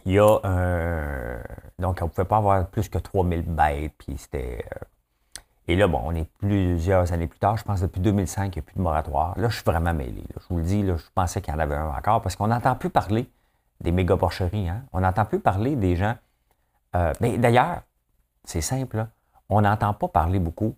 Il 0.09 0.15
y 0.15 0.19
a 0.19 0.39
un. 0.43 1.39
Donc, 1.77 1.99
on 2.01 2.05
ne 2.05 2.09
pouvait 2.09 2.25
pas 2.25 2.37
avoir 2.37 2.67
plus 2.67 2.89
que 2.89 2.97
3000 2.97 3.43
bêtes, 3.43 3.93
puis 3.99 4.17
c'était. 4.17 4.65
Euh, 4.73 4.79
et 5.67 5.75
là, 5.75 5.87
bon, 5.87 6.01
on 6.03 6.15
est 6.15 6.27
plusieurs 6.39 7.13
années 7.13 7.27
plus 7.27 7.37
tard, 7.37 7.57
je 7.57 7.63
pense 7.63 7.79
depuis 7.81 8.01
2005, 8.01 8.55
il 8.55 8.57
n'y 8.57 8.59
a 8.59 8.61
plus 8.63 8.75
de 8.75 8.81
moratoire. 8.81 9.37
Là, 9.37 9.49
je 9.49 9.57
suis 9.57 9.63
vraiment 9.63 9.93
mêlé. 9.93 10.23
Je 10.35 10.47
vous 10.49 10.57
le 10.57 10.63
dis, 10.63 10.81
là, 10.81 10.97
je 10.97 11.03
pensais 11.13 11.41
qu'il 11.41 11.53
y 11.53 11.55
en 11.55 11.59
avait 11.59 11.75
un 11.75 11.89
encore, 11.89 12.23
parce 12.23 12.35
qu'on 12.35 12.47
n'entend 12.47 12.75
plus 12.75 12.89
parler 12.89 13.29
des 13.81 13.91
méga 13.91 14.17
porcheries. 14.17 14.67
Hein? 14.67 14.81
On 14.93 15.01
n'entend 15.01 15.25
plus 15.25 15.39
parler 15.39 15.75
des 15.75 15.95
gens. 15.95 16.15
Euh, 16.95 17.13
mais 17.21 17.37
d'ailleurs, 17.37 17.83
c'est 18.45 18.61
simple, 18.61 19.05
on 19.47 19.61
n'entend 19.61 19.93
pas 19.93 20.07
parler 20.07 20.39
beaucoup 20.39 20.75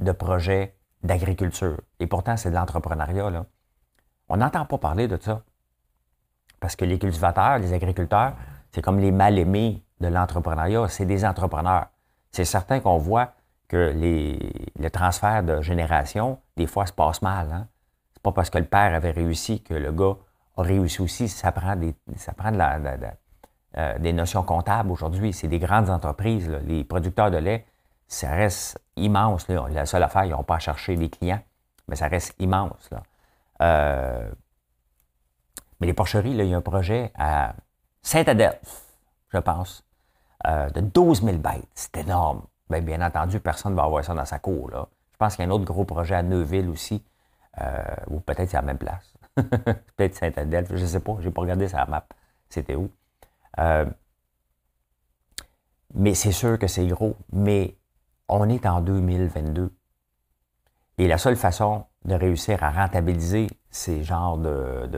de 0.00 0.10
projets 0.10 0.74
d'agriculture. 1.04 1.80
Et 2.00 2.08
pourtant, 2.08 2.36
c'est 2.36 2.50
de 2.50 2.56
l'entrepreneuriat. 2.56 3.46
On 4.28 4.36
n'entend 4.38 4.64
pas 4.64 4.78
parler 4.78 5.06
de 5.06 5.18
ça. 5.20 5.42
Parce 6.58 6.74
que 6.74 6.84
les 6.84 6.98
cultivateurs, 6.98 7.58
les 7.58 7.72
agriculteurs, 7.72 8.32
c'est 8.76 8.82
comme 8.82 8.98
les 8.98 9.10
mal-aimés 9.10 9.82
de 10.02 10.08
l'entrepreneuriat, 10.08 10.88
c'est 10.88 11.06
des 11.06 11.24
entrepreneurs. 11.24 11.86
C'est 12.30 12.44
certain 12.44 12.78
qu'on 12.78 12.98
voit 12.98 13.32
que 13.68 13.90
les, 13.96 14.38
le 14.78 14.90
transfert 14.90 15.42
de 15.42 15.62
génération, 15.62 16.40
des 16.58 16.66
fois, 16.66 16.84
se 16.84 16.92
passe 16.92 17.22
mal. 17.22 17.50
Hein? 17.50 17.68
C'est 18.12 18.22
pas 18.22 18.32
parce 18.32 18.50
que 18.50 18.58
le 18.58 18.66
père 18.66 18.94
avait 18.94 19.12
réussi 19.12 19.62
que 19.62 19.72
le 19.72 19.92
gars 19.92 20.16
a 20.58 20.62
réussi 20.62 21.00
aussi. 21.00 21.26
Ça 21.26 21.52
prend 21.52 21.74
des, 21.74 21.94
ça 22.16 22.34
prend 22.34 22.52
de 22.52 22.58
la, 22.58 22.78
euh, 23.78 23.98
des 23.98 24.12
notions 24.12 24.42
comptables 24.42 24.90
aujourd'hui. 24.90 25.32
C'est 25.32 25.48
des 25.48 25.58
grandes 25.58 25.88
entreprises. 25.88 26.46
Les 26.66 26.84
producteurs 26.84 27.30
de 27.30 27.38
lait, 27.38 27.64
ça 28.08 28.28
reste 28.28 28.78
immense. 28.96 29.48
La 29.48 29.86
seule 29.86 30.02
affaire, 30.02 30.26
ils 30.26 30.32
n'ont 30.32 30.44
pas 30.44 30.56
à 30.56 30.58
chercher 30.58 30.96
des 30.96 31.08
clients, 31.08 31.40
mais 31.88 31.96
ça 31.96 32.08
reste 32.08 32.34
immense. 32.38 32.90
Là. 32.90 33.02
Euh, 33.62 34.30
mais 35.80 35.86
les 35.86 35.94
porcheries, 35.94 36.34
là, 36.34 36.44
il 36.44 36.50
y 36.50 36.54
a 36.54 36.58
un 36.58 36.60
projet 36.60 37.10
à 37.14 37.54
Saint-Adelphe, 38.06 38.84
je 39.30 39.38
pense, 39.38 39.84
euh, 40.46 40.70
de 40.70 40.80
12 40.80 41.24
000 41.24 41.38
bêtes. 41.38 41.66
C'est 41.74 41.96
énorme. 41.96 42.42
Bien, 42.70 42.80
bien 42.80 43.04
entendu, 43.04 43.40
personne 43.40 43.72
ne 43.72 43.76
va 43.76 43.82
avoir 43.82 44.04
ça 44.04 44.14
dans 44.14 44.24
sa 44.24 44.38
cour. 44.38 44.70
Là. 44.70 44.86
Je 45.10 45.16
pense 45.16 45.34
qu'il 45.34 45.44
y 45.44 45.48
a 45.48 45.50
un 45.50 45.52
autre 45.52 45.64
gros 45.64 45.84
projet 45.84 46.14
à 46.14 46.22
Neuville 46.22 46.68
aussi, 46.68 47.02
euh, 47.60 47.82
ou 48.06 48.20
peut-être 48.20 48.48
c'est 48.48 48.56
à 48.56 48.60
la 48.60 48.66
même 48.66 48.78
place. 48.78 49.12
peut-être 49.34 50.14
Saint-Adelphe, 50.14 50.68
je 50.70 50.82
ne 50.82 50.86
sais 50.86 51.00
pas, 51.00 51.16
je 51.18 51.26
n'ai 51.26 51.32
pas 51.32 51.40
regardé 51.40 51.66
sa 51.66 51.84
map. 51.86 52.06
C'était 52.48 52.76
où? 52.76 52.92
Euh, 53.58 53.86
mais 55.94 56.14
c'est 56.14 56.30
sûr 56.30 56.60
que 56.60 56.68
c'est 56.68 56.86
gros. 56.86 57.16
Mais 57.32 57.76
on 58.28 58.48
est 58.48 58.66
en 58.66 58.82
2022. 58.82 59.74
Et 60.98 61.08
la 61.08 61.18
seule 61.18 61.36
façon 61.36 61.86
de 62.04 62.14
réussir 62.14 62.62
à 62.62 62.70
rentabiliser 62.70 63.48
ces 63.68 64.04
genres 64.04 64.38
de, 64.38 64.88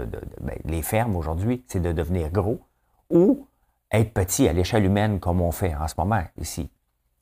ben, 0.43 0.59
les 0.67 0.83
fermes 0.83 1.17
aujourd'hui, 1.17 1.65
c'est 1.69 1.81
de 1.81 1.93
devenir 1.93 2.31
gros 2.31 2.68
ou 3.11 3.47
être 3.91 4.13
petit 4.13 4.49
à 4.49 4.53
l'échelle 4.53 4.85
humaine 4.85 5.21
comme 5.21 5.41
on 5.41 5.53
fait 5.53 5.75
en 5.75 5.89
ce 5.89 5.95
moment 5.99 6.23
ici. 6.37 6.71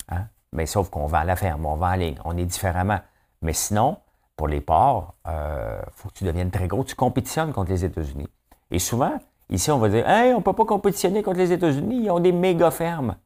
Hein? 0.08 0.26
Mais 0.52 0.66
sauf 0.66 0.90
qu'on 0.90 1.06
vend 1.06 1.18
à 1.18 1.24
la 1.24 1.36
ferme, 1.36 1.66
on 1.66 1.76
vend 1.76 1.92
en 1.92 1.96
ligne, 1.96 2.18
on 2.24 2.36
est 2.36 2.44
différemment. 2.44 2.98
Mais 3.42 3.52
sinon, 3.52 3.98
pour 4.36 4.48
les 4.48 4.60
ports, 4.60 5.14
il 5.26 5.30
euh, 5.32 5.80
faut 5.92 6.08
que 6.08 6.14
tu 6.14 6.24
deviennes 6.24 6.50
très 6.50 6.68
gros. 6.68 6.84
Tu 6.84 6.94
compétitionnes 6.94 7.52
contre 7.52 7.70
les 7.70 7.84
États-Unis. 7.84 8.28
Et 8.70 8.78
souvent, 8.78 9.18
ici, 9.48 9.70
on 9.70 9.78
va 9.78 9.88
dire 9.88 10.08
Hey, 10.08 10.32
on 10.34 10.38
ne 10.38 10.42
peut 10.42 10.52
pas 10.52 10.64
compétitionner 10.64 11.22
contre 11.22 11.38
les 11.38 11.52
États-Unis, 11.52 12.04
ils 12.04 12.10
ont 12.10 12.20
des 12.20 12.32
méga 12.32 12.70
fermes. 12.70 13.16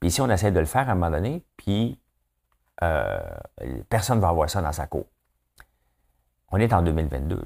Puis 0.00 0.08
ici, 0.08 0.20
on 0.20 0.28
essaie 0.30 0.50
de 0.50 0.60
le 0.60 0.66
faire 0.66 0.88
à 0.88 0.92
un 0.92 0.94
moment 0.94 1.10
donné, 1.10 1.44
puis 1.56 2.00
euh, 2.82 3.20
personne 3.88 4.16
ne 4.16 4.22
va 4.22 4.28
avoir 4.28 4.50
ça 4.50 4.60
dans 4.60 4.72
sa 4.72 4.86
cour. 4.86 5.06
On 6.50 6.58
est 6.58 6.72
en 6.72 6.82
2022. 6.82 7.40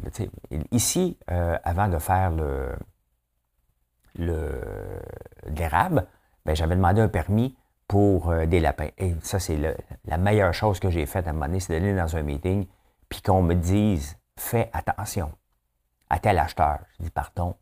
ici, 0.72 1.16
euh, 1.30 1.56
avant 1.62 1.88
de 1.88 1.98
faire 1.98 2.30
le, 2.32 2.74
l'érable, 4.18 6.06
ben, 6.44 6.54
j'avais 6.54 6.76
demandé 6.76 7.00
un 7.00 7.08
permis 7.08 7.56
pour 7.88 8.30
euh, 8.30 8.46
des 8.46 8.60
lapins. 8.60 8.88
Et 8.98 9.14
ça, 9.22 9.38
c'est 9.38 9.58
la 10.04 10.16
meilleure 10.18 10.54
chose 10.54 10.80
que 10.80 10.90
j'ai 10.90 11.06
faite 11.06 11.26
à 11.26 11.30
un 11.30 11.32
moment 11.32 11.46
donné, 11.46 11.60
c'est 11.60 11.72
d'aller 11.72 11.94
dans 11.94 12.16
un 12.16 12.22
meeting, 12.22 12.66
puis 13.08 13.22
qu'on 13.22 13.42
me 13.42 13.54
dise 13.54 14.16
fais 14.36 14.70
attention 14.72 15.32
à 16.10 16.18
tel 16.18 16.38
acheteur. 16.38 16.80
Je 16.98 17.04
dis 17.04 17.10
pardon. 17.10 17.56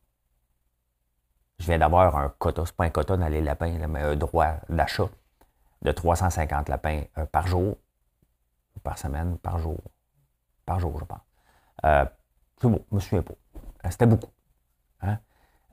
Je 1.59 1.67
viens 1.67 1.79
d'avoir 1.79 2.17
un 2.17 2.35
quota, 2.39 2.65
c'est 2.67 2.75
pas 2.75 2.85
un 2.85 2.91
quota 2.91 3.17
dans 3.17 3.29
les 3.29 3.41
lapins, 3.41 3.87
mais 3.87 4.01
un 4.01 4.17
droit 4.17 4.55
d'achat 4.69 5.09
de 5.83 5.93
350 5.93 6.69
lapins 6.69 7.03
euh, 7.19 7.27
par 7.27 7.47
jour, 7.47 7.77
par 8.83 8.99
semaine, 8.99 9.39
par 9.39 9.59
jour, 9.59 9.79
par 10.67 10.81
jour, 10.81 10.99
je 10.99 11.05
pense. 11.05 11.21
Euh, 11.85 12.05
c'est 12.61 12.69
bon, 12.69 12.85
je 12.91 12.95
me 12.95 13.01
souviens 13.01 13.23
pas. 13.23 13.35
C'était 13.91 14.07
beaucoup. 14.07 14.31
Hein? 15.03 15.19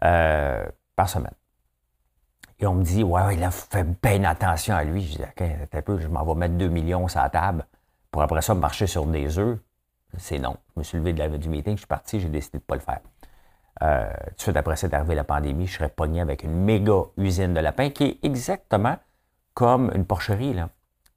Euh, 0.04 0.66
par 0.96 1.10
semaine. 1.10 1.34
Et 2.60 2.68
on 2.68 2.76
me 2.76 2.84
dit, 2.84 3.04
ouais, 3.04 3.22
ouais, 3.24 3.36
là, 3.38 3.50
fais 3.50 3.84
bien 3.84 4.24
attention 4.24 4.76
à 4.76 4.84
lui. 4.84 5.02
Je 5.02 5.18
dis, 5.18 5.24
OK, 5.24 5.44
un 5.74 5.82
peu, 5.82 6.00
je 6.00 6.08
m'en 6.08 6.24
vais 6.24 6.36
mettre 6.36 6.56
2 6.56 6.68
millions 6.68 7.08
sur 7.08 7.22
la 7.22 7.30
table 7.30 7.66
pour 8.12 8.22
après 8.22 8.42
ça 8.42 8.54
marcher 8.54 8.88
sur 8.88 9.06
des 9.06 9.40
œufs. 9.40 9.58
C'est 10.18 10.40
non. 10.40 10.58
Je 10.76 10.80
me 10.80 10.84
suis 10.84 10.98
levé 10.98 11.14
de 11.14 11.20
la, 11.20 11.30
du 11.30 11.50
meeting, 11.50 11.74
je 11.74 11.80
suis 11.80 11.88
parti, 11.88 12.20
j'ai 12.20 12.30
décidé 12.30 12.58
de 12.58 12.64
ne 12.64 12.68
pas 12.68 12.76
le 12.76 12.82
faire. 12.82 13.00
Euh, 13.82 14.10
de 14.10 14.42
suite 14.42 14.58
après 14.58 14.76
c'est 14.76 14.94
arrivé 14.94 15.16
la 15.16 15.24
pandémie, 15.24 15.66
je 15.66 15.78
serais 15.78 15.90
pogné 15.90 16.22
avec 16.22 16.44
une 16.44 16.54
méga 16.54 17.02
usine 17.18 17.54
de 17.54 17.60
lapins 17.62 17.90
qui 17.90 18.04
est 18.04 18.20
exactement 18.22 18.98
comme 19.54 19.92
une 19.96 20.06
porcherie. 20.06 20.56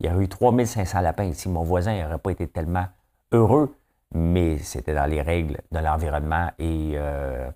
Il 0.01 0.07
y 0.07 0.11
aurait 0.11 0.25
eu 0.25 0.29
3500 0.29 1.01
lapins 1.01 1.25
ici. 1.25 1.49
Mon 1.49 1.63
voisin 1.63 2.01
n'aurait 2.03 2.19
pas 2.19 2.31
été 2.31 2.47
tellement 2.47 2.87
heureux, 3.33 3.77
mais 4.13 4.59
c'était 4.59 4.95
dans 4.95 5.07
les 5.07 5.21
règles 5.21 5.59
de 5.73 5.79
l'environnement 5.79 6.51
et, 6.59 6.93
euh, 6.95 7.51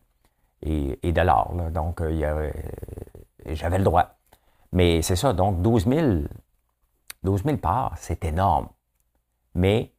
et, 0.62 1.12
de 1.12 1.20
l'art. 1.20 1.52
Donc, 1.72 2.00
euh, 2.00 2.10
euh, 2.22 2.52
j'avais 3.46 3.78
le 3.78 3.84
droit. 3.84 4.16
Mais 4.72 5.02
c'est 5.02 5.16
ça, 5.16 5.32
donc 5.32 5.62
12 5.62 5.86
000, 5.86 6.06
12 7.22 7.44
000 7.44 7.56
parts, 7.56 7.94
c'est 7.96 8.24
énorme. 8.24 8.68
Mais 9.54 9.92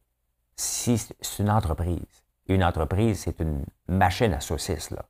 si 0.55 0.97
c'est 0.97 1.39
une 1.39 1.49
entreprise, 1.49 2.23
une 2.47 2.63
entreprise, 2.63 3.21
c'est 3.21 3.39
une 3.39 3.63
machine 3.87 4.33
à 4.33 4.39
saucisses. 4.39 4.91
Là. 4.91 5.03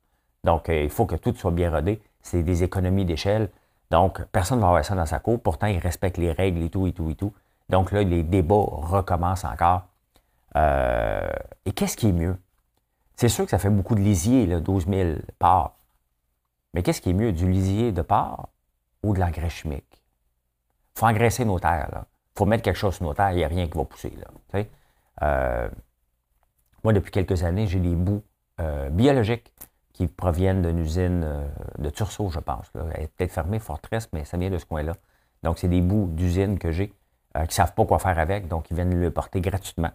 Donc, 0.44 0.70
il 0.70 0.90
faut 0.90 1.06
que 1.06 1.16
tout 1.16 1.34
soit 1.36 1.52
bien 1.52 1.72
rodé. 1.72 2.02
C'est 2.22 2.44
des 2.44 2.64
économies 2.64 3.06
d'échelle. 3.06 3.50
Donc, 3.92 4.24
personne 4.32 4.60
ne 4.60 4.62
va 4.62 4.70
avoir 4.70 4.86
ça 4.86 4.96
dans 4.96 5.06
sa 5.06 5.20
cour. 5.20 5.42
Pourtant, 5.42 5.68
ils 5.68 5.80
respectent 5.80 6.18
les 6.18 6.32
règles 6.32 6.62
et 6.62 6.70
tout, 6.70 6.88
et 6.88 6.94
tout, 6.94 7.10
et 7.10 7.16
tout. 7.16 7.34
Donc 7.70 7.92
là, 7.92 8.04
les 8.04 8.24
débats 8.24 8.56
recommencent 8.56 9.46
encore. 9.46 9.84
Euh, 10.56 11.30
et 11.66 11.72
qu'est-ce 11.72 11.96
qui 11.96 12.10
est 12.10 12.14
mieux? 12.14 12.36
C'est 13.20 13.28
sûr 13.28 13.44
que 13.44 13.52
ça 13.52 13.60
fait 13.60 13.70
beaucoup 13.70 13.96
de 13.96 14.00
lisier, 14.00 14.46
là, 14.46 14.62
12 14.62 14.88
000 14.88 15.10
parts. 15.40 15.76
Mais 16.74 16.84
qu'est-ce 16.84 17.02
qui 17.02 17.10
est 17.10 17.14
mieux, 17.14 17.34
du 17.34 17.52
lisier 17.52 17.92
de 17.92 18.02
part 18.02 18.48
ou 19.04 19.14
de 19.14 19.20
l'engrais 19.20 19.50
chimique? 19.50 20.02
Il 20.96 21.00
faut 21.00 21.06
engraisser 21.06 21.44
nos 21.44 21.60
terres. 21.60 22.06
Il 22.06 22.40
faut 22.40 22.46
mettre 22.46 22.64
quelque 22.64 22.78
chose 22.78 22.96
sur 22.96 23.04
nos 23.04 23.14
terres, 23.14 23.32
il 23.32 23.36
n'y 23.36 23.44
a 23.44 23.50
rien 23.50 23.68
qui 23.68 23.78
va 23.78 23.84
pousser. 23.84 24.14
Euh, 25.22 25.70
moi, 26.86 26.94
depuis 26.94 27.12
quelques 27.12 27.44
années, 27.44 27.68
j'ai 27.68 27.82
des 27.82 27.94
bouts 27.94 28.24
euh, 28.62 28.90
biologiques 28.90 29.52
qui 29.92 30.08
proviennent 30.08 30.62
d'une 30.62 30.80
usine 30.80 31.24
euh, 31.26 31.46
de 31.78 31.90
Tursault, 31.90 32.30
je 32.30 32.40
pense. 32.40 32.72
Elle 32.74 33.04
est 33.04 33.08
peut-être 33.10 33.34
fermée, 33.34 33.60
Fortress, 33.60 34.08
mais 34.14 34.24
ça 34.24 34.38
vient 34.38 34.50
de 34.50 34.58
ce 34.58 34.66
coin-là. 34.66 34.94
Donc, 35.44 35.60
c'est 35.60 35.68
des 35.68 35.82
bouts 35.82 36.08
d'usine 36.14 36.58
que 36.58 36.72
j'ai 36.72 36.88
qui 37.36 37.42
ne 37.42 37.52
savent 37.52 37.74
pas 37.74 37.86
quoi 37.86 38.00
faire 38.00 38.18
avec, 38.18 38.48
donc 38.48 38.72
ils 38.72 38.76
viennent 38.76 38.98
le 38.98 39.12
porter 39.12 39.42
gratuitement. 39.42 39.92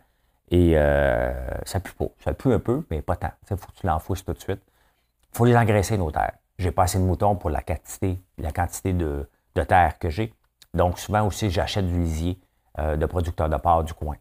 Et 0.55 0.75
euh, 0.77 1.33
ça 1.65 1.81
pue 1.81 1.95
pas. 1.95 2.05
Ça 2.23 2.33
pue 2.33 2.53
un 2.53 2.61
peu, 2.61 2.85
mais 2.89 3.03
pas 3.03 3.17
tant. 3.17 3.33
Il 3.51 3.57
faut 3.57 3.67
que 3.67 3.73
tu 3.73 3.89
l'enfousses 3.89 4.25
tout 4.25 4.33
de 4.33 4.39
suite. 4.39 4.61
Il 5.33 5.37
faut 5.37 5.45
les 5.47 5.57
engraisser, 5.57 5.99
nos 5.99 6.13
terres. 6.13 6.39
J'ai 6.59 6.71
pas 6.71 6.85
assez 6.85 6.97
de 6.97 7.03
moutons 7.03 7.35
pour 7.35 7.51
la 7.51 7.61
quantité, 7.61 8.23
la 8.39 8.53
quantité 8.53 8.93
de, 8.93 9.29
terre 9.67 9.99
que 9.99 10.11
j'ai. 10.11 10.33
Donc, 10.73 11.01
souvent 11.01 11.27
aussi, 11.27 11.51
j'achète 11.51 11.89
du 11.89 11.99
lisier 11.99 12.39
de 12.79 13.07
producteurs 13.07 13.49
de 13.49 13.57
porc 13.57 13.83
du 13.83 13.95
coin. 13.95 14.17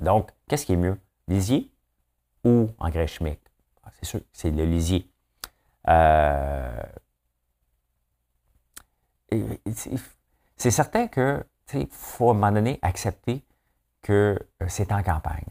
donc, 0.00 0.30
qu'est-ce 0.48 0.64
qui 0.64 0.72
est 0.72 0.76
mieux? 0.76 0.98
Lisier 1.28 1.70
ou 2.44 2.70
engrais 2.78 3.06
chimique? 3.06 3.40
Ah, 3.84 3.90
c'est 3.92 4.06
sûr, 4.06 4.20
c'est 4.32 4.50
le 4.50 4.64
lisier. 4.64 5.06
Euh, 5.86 6.82
c'est 10.56 10.70
certain 10.70 11.08
que 11.08 11.44
faut 11.90 12.28
à 12.28 12.30
un 12.30 12.34
moment 12.34 12.52
donné 12.52 12.78
accepter 12.80 13.42
que 14.02 14.38
euh, 14.62 14.66
c'est 14.68 14.92
en 14.92 15.02
campagne. 15.02 15.46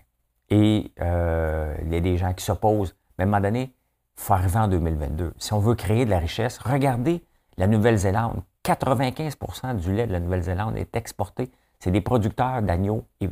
Et 0.49 0.91
euh, 0.99 1.75
il 1.83 1.93
y 1.93 1.95
a 1.95 2.01
des 2.01 2.17
gens 2.17 2.33
qui 2.33 2.43
s'opposent. 2.43 2.95
Mais 3.17 3.23
à 3.23 3.27
un 3.27 3.29
moment 3.29 3.41
donné, 3.41 3.73
il 4.17 4.21
faut 4.21 4.33
arriver 4.33 4.59
en 4.59 4.67
2022. 4.67 5.33
Si 5.37 5.53
on 5.53 5.59
veut 5.59 5.75
créer 5.75 6.05
de 6.05 6.09
la 6.09 6.19
richesse, 6.19 6.57
regardez 6.59 7.23
la 7.57 7.67
Nouvelle-Zélande. 7.67 8.41
95% 8.65 9.77
du 9.77 9.93
lait 9.93 10.05
de 10.05 10.11
la 10.11 10.19
Nouvelle-Zélande 10.19 10.77
est 10.77 10.95
exporté. 10.95 11.49
C'est 11.79 11.91
des 11.91 12.01
producteurs 12.01 12.61
d'agneaux. 12.61 13.05
Et, 13.21 13.29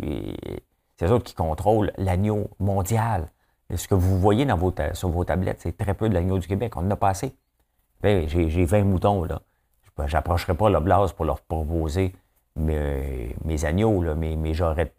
c'est 0.98 1.10
eux 1.10 1.20
qui 1.20 1.34
contrôlent 1.34 1.92
l'agneau 1.98 2.50
mondial. 2.60 3.28
Ce 3.74 3.88
que 3.88 3.96
vous 3.96 4.20
voyez 4.20 4.48
sur 4.94 5.10
vos 5.10 5.24
tablettes, 5.24 5.62
c'est 5.62 5.78
très 5.78 5.94
peu 5.94 6.10
de 6.10 6.14
l'agneau 6.14 6.40
du 6.40 6.48
Québec. 6.48 6.76
On 6.76 6.82
en 6.82 6.92
a 6.92 6.96
passé. 6.96 7.36
Ben, 8.02 8.28
j'ai 8.28 8.66
20 8.66 8.84
moutons, 8.84 9.24
là. 9.24 9.42
J'approcherai 10.08 10.56
pas 10.56 10.70
l'Oblast 10.70 11.14
pour 11.14 11.26
leur 11.26 11.42
proposer 11.42 12.16
mes, 12.60 13.66
agneaux, 13.66 14.02
là, 14.02 14.16
mes, 14.16 14.36
mes 14.36 14.54
jarrets 14.54 14.92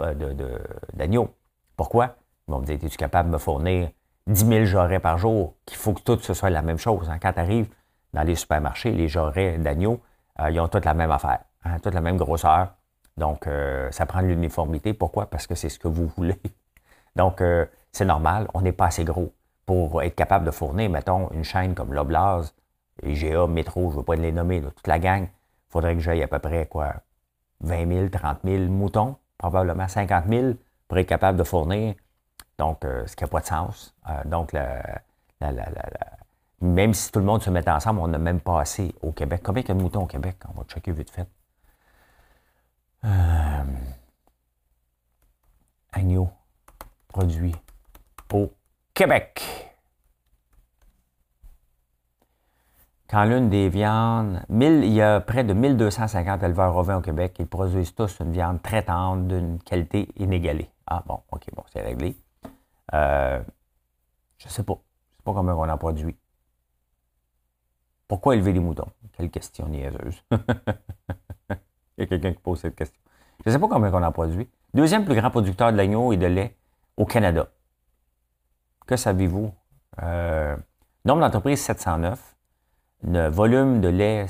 d'agneaux. 0.95 1.31
Pourquoi? 1.77 2.17
Ils 2.49 2.53
vont 2.53 2.61
me 2.61 2.67
dire, 2.67 2.79
es-tu 2.83 2.97
capable 2.97 3.29
de 3.29 3.35
me 3.35 3.39
fournir 3.39 3.91
10 4.27 4.47
000 4.47 4.65
jarrets 4.65 5.01
par 5.01 5.19
jour, 5.19 5.55
qu'il 5.67 5.77
faut 5.77 5.93
que 5.93 6.03
tout 6.03 6.19
ce 6.21 6.35
soit 6.35 6.51
la 6.51 6.63
même 6.63 6.79
chose. 6.79 7.09
Hein? 7.09 7.19
Quand 7.21 7.33
tu 7.33 7.41
arrives 7.41 7.69
dans 8.13 8.23
les 8.23 8.35
supermarchés, 8.35 8.93
les 8.93 9.09
jarrets 9.09 9.59
d'agneaux, 9.59 10.01
euh, 10.41 10.51
ils 10.51 10.61
ont 10.61 10.69
toutes 10.69 10.85
la 10.85 10.95
même 10.95 11.11
affaire, 11.11 11.41
hein? 11.65 11.79
toutes 11.83 11.95
la 11.95 12.01
même 12.01 12.17
grosseur. 12.17 12.75
Donc, 13.17 13.47
euh, 13.47 13.91
ça 13.91 14.07
prend 14.07 14.23
de 14.23 14.29
l'uniformité. 14.29 14.95
Pourquoi? 14.95 15.27
Parce 15.27 15.47
que 15.47 15.55
c'est 15.55 15.69
ce 15.69 15.79
que 15.79 15.89
vous 15.89 16.07
voulez. 16.17 16.41
Donc, 17.17 17.41
euh, 17.41 17.67
c'est 17.93 18.05
normal, 18.05 18.49
on 18.55 18.61
n'est 18.61 18.73
pas 18.73 18.87
assez 18.87 19.05
gros 19.05 19.33
pour 19.67 20.03
être 20.03 20.15
capable 20.15 20.45
de 20.45 20.51
fournir, 20.51 20.91
mettons, 20.91 21.31
une 21.31 21.45
chaîne 21.45 21.75
comme 21.75 21.93
l'Oblaz, 21.93 22.55
IGA, 23.03 23.47
Métro, 23.47 23.91
je 23.91 23.95
ne 23.95 24.01
veux 24.01 24.03
pas 24.05 24.17
les 24.17 24.33
nommer, 24.33 24.61
toute 24.61 24.87
la 24.87 24.99
gang. 24.99 25.23
Il 25.23 25.73
faudrait 25.73 25.95
que 25.95 26.01
j'aille 26.01 26.23
à 26.23 26.29
peu 26.29 26.39
près, 26.39 26.67
quoi, 26.67 26.95
20 27.61 27.89
000, 27.89 28.09
30 28.09 28.39
000 28.45 28.65
moutons, 28.65 29.17
probablement 29.39 29.89
50 29.89 30.25
000 30.29 30.53
pour 30.89 30.99
être 30.99 31.09
capable 31.09 31.39
de 31.39 31.45
fournir. 31.45 31.95
Donc, 32.59 32.79
ce 32.83 33.15
qui 33.17 33.25
n'a 33.25 33.29
pas 33.29 33.41
de 33.41 33.47
sens. 33.47 33.95
donc, 34.27 34.55
même 36.61 36.93
si 36.95 37.11
tout 37.11 37.21
le 37.21 37.25
monde 37.25 37.43
se 37.43 37.51
met 37.51 37.69
ensemble, 37.69 38.01
on 38.01 38.09
n'a 38.09 38.19
même 38.19 38.41
pas 38.41 38.61
assez 38.61 38.95
au 39.03 39.13
Québec. 39.13 39.41
Combien 39.43 39.63
il 39.63 39.69
y 39.69 39.71
a 39.71 39.75
de 39.75 39.81
moutons 39.81 40.03
au 40.03 40.07
Québec? 40.07 40.37
On 40.49 40.59
va 40.59 40.65
checker 40.65 40.93
vite 40.93 41.11
fait. 41.11 41.27
Euh, 43.05 43.65
agneau 45.93 46.31
produit 47.09 47.55
au 48.33 48.53
Québec. 48.93 49.70
Quand 53.11 53.25
l'une 53.25 53.51
des 53.51 53.69
viandes, 53.69 54.41
il 54.49 54.85
y 54.85 55.03
a 55.03 55.21
près 55.21 55.43
de 55.43 55.53
1250 55.53 56.45
éleveurs 56.45 56.77
ovins 56.77 56.99
au 56.99 57.01
Québec. 57.01 57.35
Ils 57.41 57.47
produisent 57.49 57.93
tous 57.93 58.21
une 58.21 58.31
viande 58.31 58.63
très 58.63 58.85
tendre 58.85 59.25
d'une 59.25 59.59
qualité 59.59 60.09
inégalée. 60.17 60.71
Ah 60.87 61.03
bon, 61.05 61.19
ok, 61.33 61.43
bon, 61.57 61.65
c'est 61.73 61.81
réglé. 61.81 62.17
Euh, 62.95 63.43
je 64.39 64.47
ne 64.47 64.51
sais 64.51 64.63
pas. 64.63 64.75
Je 64.75 64.79
ne 64.79 65.17
sais 65.17 65.25
pas 65.25 65.33
combien 65.35 65.57
on 65.57 65.69
en 65.69 65.77
produit. 65.77 66.17
Pourquoi 68.07 68.37
élever 68.37 68.53
des 68.53 68.61
moutons? 68.61 68.87
Quelle 69.17 69.31
question 69.31 69.67
niaiseuse. 69.67 70.23
Il 70.31 71.57
y 71.99 72.03
a 72.03 72.07
quelqu'un 72.07 72.33
qui 72.33 72.41
pose 72.41 72.61
cette 72.61 72.77
question. 72.77 73.01
Je 73.45 73.51
ne 73.51 73.55
sais 73.55 73.59
pas 73.59 73.67
combien 73.67 73.93
on 73.93 74.05
en 74.05 74.13
produit. 74.13 74.49
Deuxième 74.73 75.05
plus 75.05 75.17
grand 75.17 75.33
producteur 75.33 75.73
de 75.73 75.77
l'agneau 75.77 76.13
et 76.13 76.17
de 76.17 76.27
lait 76.27 76.57
au 76.97 77.07
Canada. 77.07 77.49
Que 78.87 78.95
savez-vous? 78.95 79.53
Euh, 80.01 80.57
nombre 81.05 81.23
d'entreprises 81.23 81.61
709. 81.61 82.30
Le 83.03 83.29
volume 83.29 83.81
de 83.81 83.89
lait, 83.89 84.27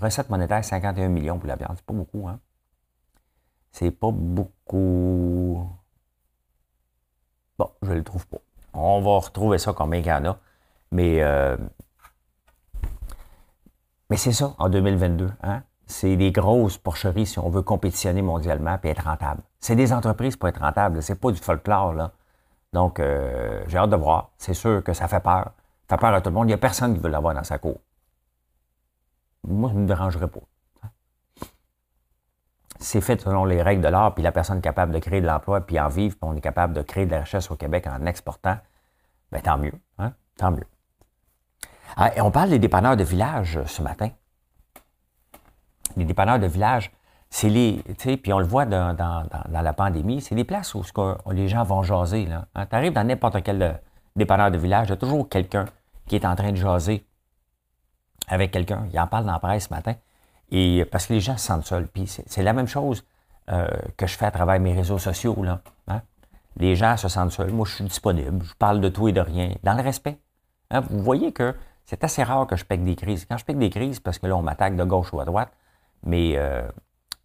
recette 0.00 0.30
monétaire 0.30 0.64
51 0.64 1.08
millions 1.08 1.38
pour 1.38 1.48
la 1.48 1.56
viande. 1.56 1.76
C'est 1.76 1.84
pas 1.84 1.92
beaucoup, 1.92 2.28
hein? 2.28 2.40
C'est 3.70 3.90
pas 3.90 4.10
beaucoup. 4.10 5.68
Bon, 7.58 7.70
je 7.82 7.92
le 7.92 8.02
trouve 8.02 8.26
pas. 8.26 8.38
On 8.72 9.00
va 9.00 9.18
retrouver 9.18 9.58
ça 9.58 9.72
combien 9.72 10.00
il 10.00 10.06
y 10.06 10.12
en 10.12 10.24
a. 10.24 10.38
Mais, 10.90 11.22
euh, 11.22 11.56
mais 14.08 14.16
c'est 14.16 14.32
ça, 14.32 14.54
en 14.58 14.68
2022. 14.68 15.30
Hein? 15.42 15.62
c'est 15.86 16.16
des 16.16 16.32
grosses 16.32 16.78
porcheries 16.78 17.26
si 17.26 17.38
on 17.38 17.48
veut 17.48 17.62
compétitionner 17.62 18.22
mondialement 18.22 18.78
et 18.82 18.88
être 18.88 19.04
rentable. 19.04 19.42
C'est 19.60 19.76
des 19.76 19.92
entreprises 19.92 20.36
pour 20.36 20.48
être 20.48 20.60
rentable, 20.60 21.02
c'est 21.02 21.14
pas 21.14 21.30
du 21.30 21.38
folklore, 21.38 21.94
là. 21.94 22.12
Donc, 22.72 23.00
euh, 23.00 23.62
j'ai 23.68 23.78
hâte 23.78 23.90
de 23.90 23.96
voir. 23.96 24.30
C'est 24.36 24.54
sûr 24.54 24.82
que 24.82 24.92
ça 24.92 25.08
fait 25.08 25.20
peur. 25.20 25.52
Fait 25.88 25.96
peur 25.96 26.14
à 26.14 26.20
tout 26.20 26.30
le 26.30 26.34
monde. 26.34 26.46
Il 26.46 26.48
n'y 26.48 26.54
a 26.54 26.58
personne 26.58 26.94
qui 26.94 27.00
veut 27.00 27.08
l'avoir 27.08 27.34
dans 27.34 27.44
sa 27.44 27.58
cour. 27.58 27.80
Moi, 29.44 29.70
ça 29.70 29.76
ne 29.76 29.80
me 29.80 29.86
dérangerait 29.86 30.28
pas. 30.28 30.40
C'est 32.78 33.00
fait 33.00 33.20
selon 33.20 33.44
les 33.44 33.62
règles 33.62 33.82
de 33.82 33.88
l'art, 33.88 34.14
puis 34.14 34.22
la 34.22 34.32
personne 34.32 34.60
capable 34.60 34.92
de 34.92 34.98
créer 34.98 35.20
de 35.20 35.26
l'emploi, 35.26 35.62
puis 35.62 35.80
en 35.80 35.88
vivre, 35.88 36.14
puis 36.14 36.28
on 36.28 36.36
est 36.36 36.40
capable 36.40 36.74
de 36.74 36.82
créer 36.82 37.06
de 37.06 37.12
la 37.12 37.20
richesse 37.20 37.50
au 37.50 37.56
Québec 37.56 37.86
en 37.86 38.04
exportant, 38.04 38.58
bien, 39.32 39.40
tant 39.40 39.56
mieux. 39.56 39.72
Hein? 39.98 40.12
Tant 40.36 40.50
mieux. 40.50 40.66
Ah, 41.96 42.14
et 42.14 42.20
on 42.20 42.30
parle 42.30 42.50
des 42.50 42.58
dépanneurs 42.58 42.96
de 42.96 43.04
village 43.04 43.60
ce 43.64 43.80
matin 43.80 44.10
les 45.96 46.04
dépanneurs 46.04 46.38
de 46.38 46.46
village, 46.46 46.92
c'est 47.30 47.48
les, 47.48 47.82
tu 47.86 48.10
sais, 48.10 48.16
puis 48.16 48.32
on 48.32 48.38
le 48.38 48.46
voit 48.46 48.66
dans, 48.66 48.96
la 49.50 49.72
pandémie, 49.72 50.20
c'est 50.20 50.34
des 50.34 50.44
places 50.44 50.74
où, 50.74 50.82
les 51.32 51.48
gens 51.48 51.64
vont 51.64 51.82
jaser. 51.82 52.28
Hein? 52.30 52.66
Tu 52.66 52.76
arrives 52.76 52.92
dans 52.92 53.04
n'importe 53.04 53.42
quel 53.42 53.62
euh, 53.62 53.72
dépanneur 54.14 54.50
de 54.50 54.58
village, 54.58 54.88
il 54.88 54.90
y 54.90 54.92
a 54.92 54.96
toujours 54.96 55.28
quelqu'un 55.28 55.66
qui 56.06 56.16
est 56.16 56.24
en 56.24 56.34
train 56.36 56.52
de 56.52 56.56
jaser 56.56 57.06
avec 58.28 58.50
quelqu'un. 58.50 58.86
Il 58.92 58.98
en 58.98 59.06
parle 59.06 59.24
dans 59.26 59.32
la 59.32 59.38
presse 59.38 59.68
ce 59.68 59.74
matin. 59.74 59.94
Et 60.50 60.84
parce 60.90 61.06
que 61.06 61.14
les 61.14 61.20
gens 61.20 61.36
se 61.36 61.46
sentent 61.46 61.66
seuls. 61.66 61.88
Puis 61.88 62.06
c'est 62.06 62.42
la 62.42 62.52
même 62.52 62.68
chose 62.68 63.04
euh, 63.50 63.68
que 63.96 64.06
je 64.06 64.16
fais 64.16 64.26
à 64.26 64.30
travers 64.30 64.58
mes 64.60 64.74
réseaux 64.74 64.98
sociaux. 64.98 65.36
Là, 65.42 65.60
hein. 65.88 66.02
Les 66.56 66.76
gens 66.76 66.96
se 66.96 67.08
sentent 67.08 67.32
seuls. 67.32 67.52
Moi, 67.52 67.66
je 67.66 67.74
suis 67.74 67.84
disponible. 67.84 68.44
Je 68.44 68.54
parle 68.54 68.80
de 68.80 68.88
tout 68.88 69.08
et 69.08 69.12
de 69.12 69.20
rien, 69.20 69.52
dans 69.62 69.74
le 69.74 69.82
respect. 69.82 70.18
Hein. 70.70 70.80
Vous 70.80 71.02
voyez 71.02 71.32
que 71.32 71.54
c'est 71.84 72.02
assez 72.02 72.22
rare 72.22 72.46
que 72.46 72.56
je 72.56 72.64
pègue 72.64 72.84
des 72.84 72.96
crises. 72.96 73.26
Quand 73.26 73.36
je 73.36 73.44
pègue 73.44 73.58
des 73.58 73.70
crises, 73.70 74.00
parce 74.00 74.18
que 74.18 74.26
là, 74.26 74.36
on 74.36 74.42
m'attaque 74.42 74.76
de 74.76 74.84
gauche 74.84 75.12
ou 75.12 75.20
à 75.20 75.24
droite, 75.24 75.52
mais, 76.02 76.32
euh, 76.36 76.66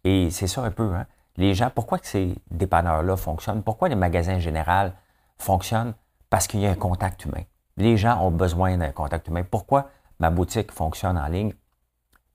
et 0.04 0.30
c'est 0.30 0.46
ça 0.46 0.62
un 0.62 0.70
peu, 0.70 0.94
hein. 0.94 1.06
Les 1.38 1.54
gens, 1.54 1.70
pourquoi 1.70 1.98
que 1.98 2.06
ces 2.06 2.34
dépanneurs-là 2.50 3.16
fonctionnent? 3.16 3.62
Pourquoi 3.62 3.88
les 3.88 3.94
magasins 3.94 4.38
généraux 4.38 4.92
fonctionnent? 5.38 5.94
Parce 6.28 6.46
qu'il 6.46 6.60
y 6.60 6.66
a 6.66 6.70
un 6.70 6.74
contact 6.74 7.24
humain. 7.24 7.42
Les 7.76 7.96
gens 7.96 8.20
ont 8.20 8.30
besoin 8.30 8.76
d'un 8.76 8.92
contact 8.92 9.28
humain. 9.28 9.44
Pourquoi 9.48 9.90
ma 10.18 10.30
boutique 10.30 10.72
fonctionne 10.72 11.18
en 11.18 11.26
ligne? 11.26 11.54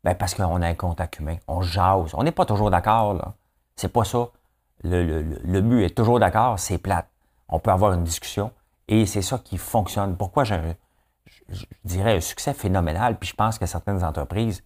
Ben 0.04 0.16
parce 0.16 0.34
qu'on 0.34 0.62
a 0.62 0.68
un 0.68 0.76
contact 0.76 1.20
humain. 1.20 1.38
On 1.48 1.62
jase. 1.62 2.14
On 2.14 2.24
n'est 2.24 2.32
pas 2.32 2.46
toujours 2.46 2.72
d'accord, 2.72 3.14
là. 3.14 3.34
C'est 3.76 3.92
pas 3.92 4.04
ça. 4.04 4.30
Le, 4.84 5.62
but 5.62 5.84
est 5.84 5.96
toujours 5.96 6.20
d'accord, 6.20 6.60
c'est 6.60 6.78
plate. 6.78 7.08
On 7.50 7.60
peut 7.60 7.72
avoir 7.72 7.94
une 7.94 8.04
discussion 8.04 8.52
et 8.88 9.06
c'est 9.06 9.22
ça 9.22 9.40
qui 9.40 9.58
fonctionne. 9.58 10.16
Pourquoi 10.16 10.44
j'ai 10.44 10.60
je 11.50 11.66
dirais 11.84 12.18
un 12.18 12.22
succès 12.22 12.54
phénoménal, 12.54 13.18
puis 13.18 13.30
je 13.30 13.36
pense 13.36 13.58
que 13.58 13.66
certaines 13.66 14.04
entreprises 14.04 14.64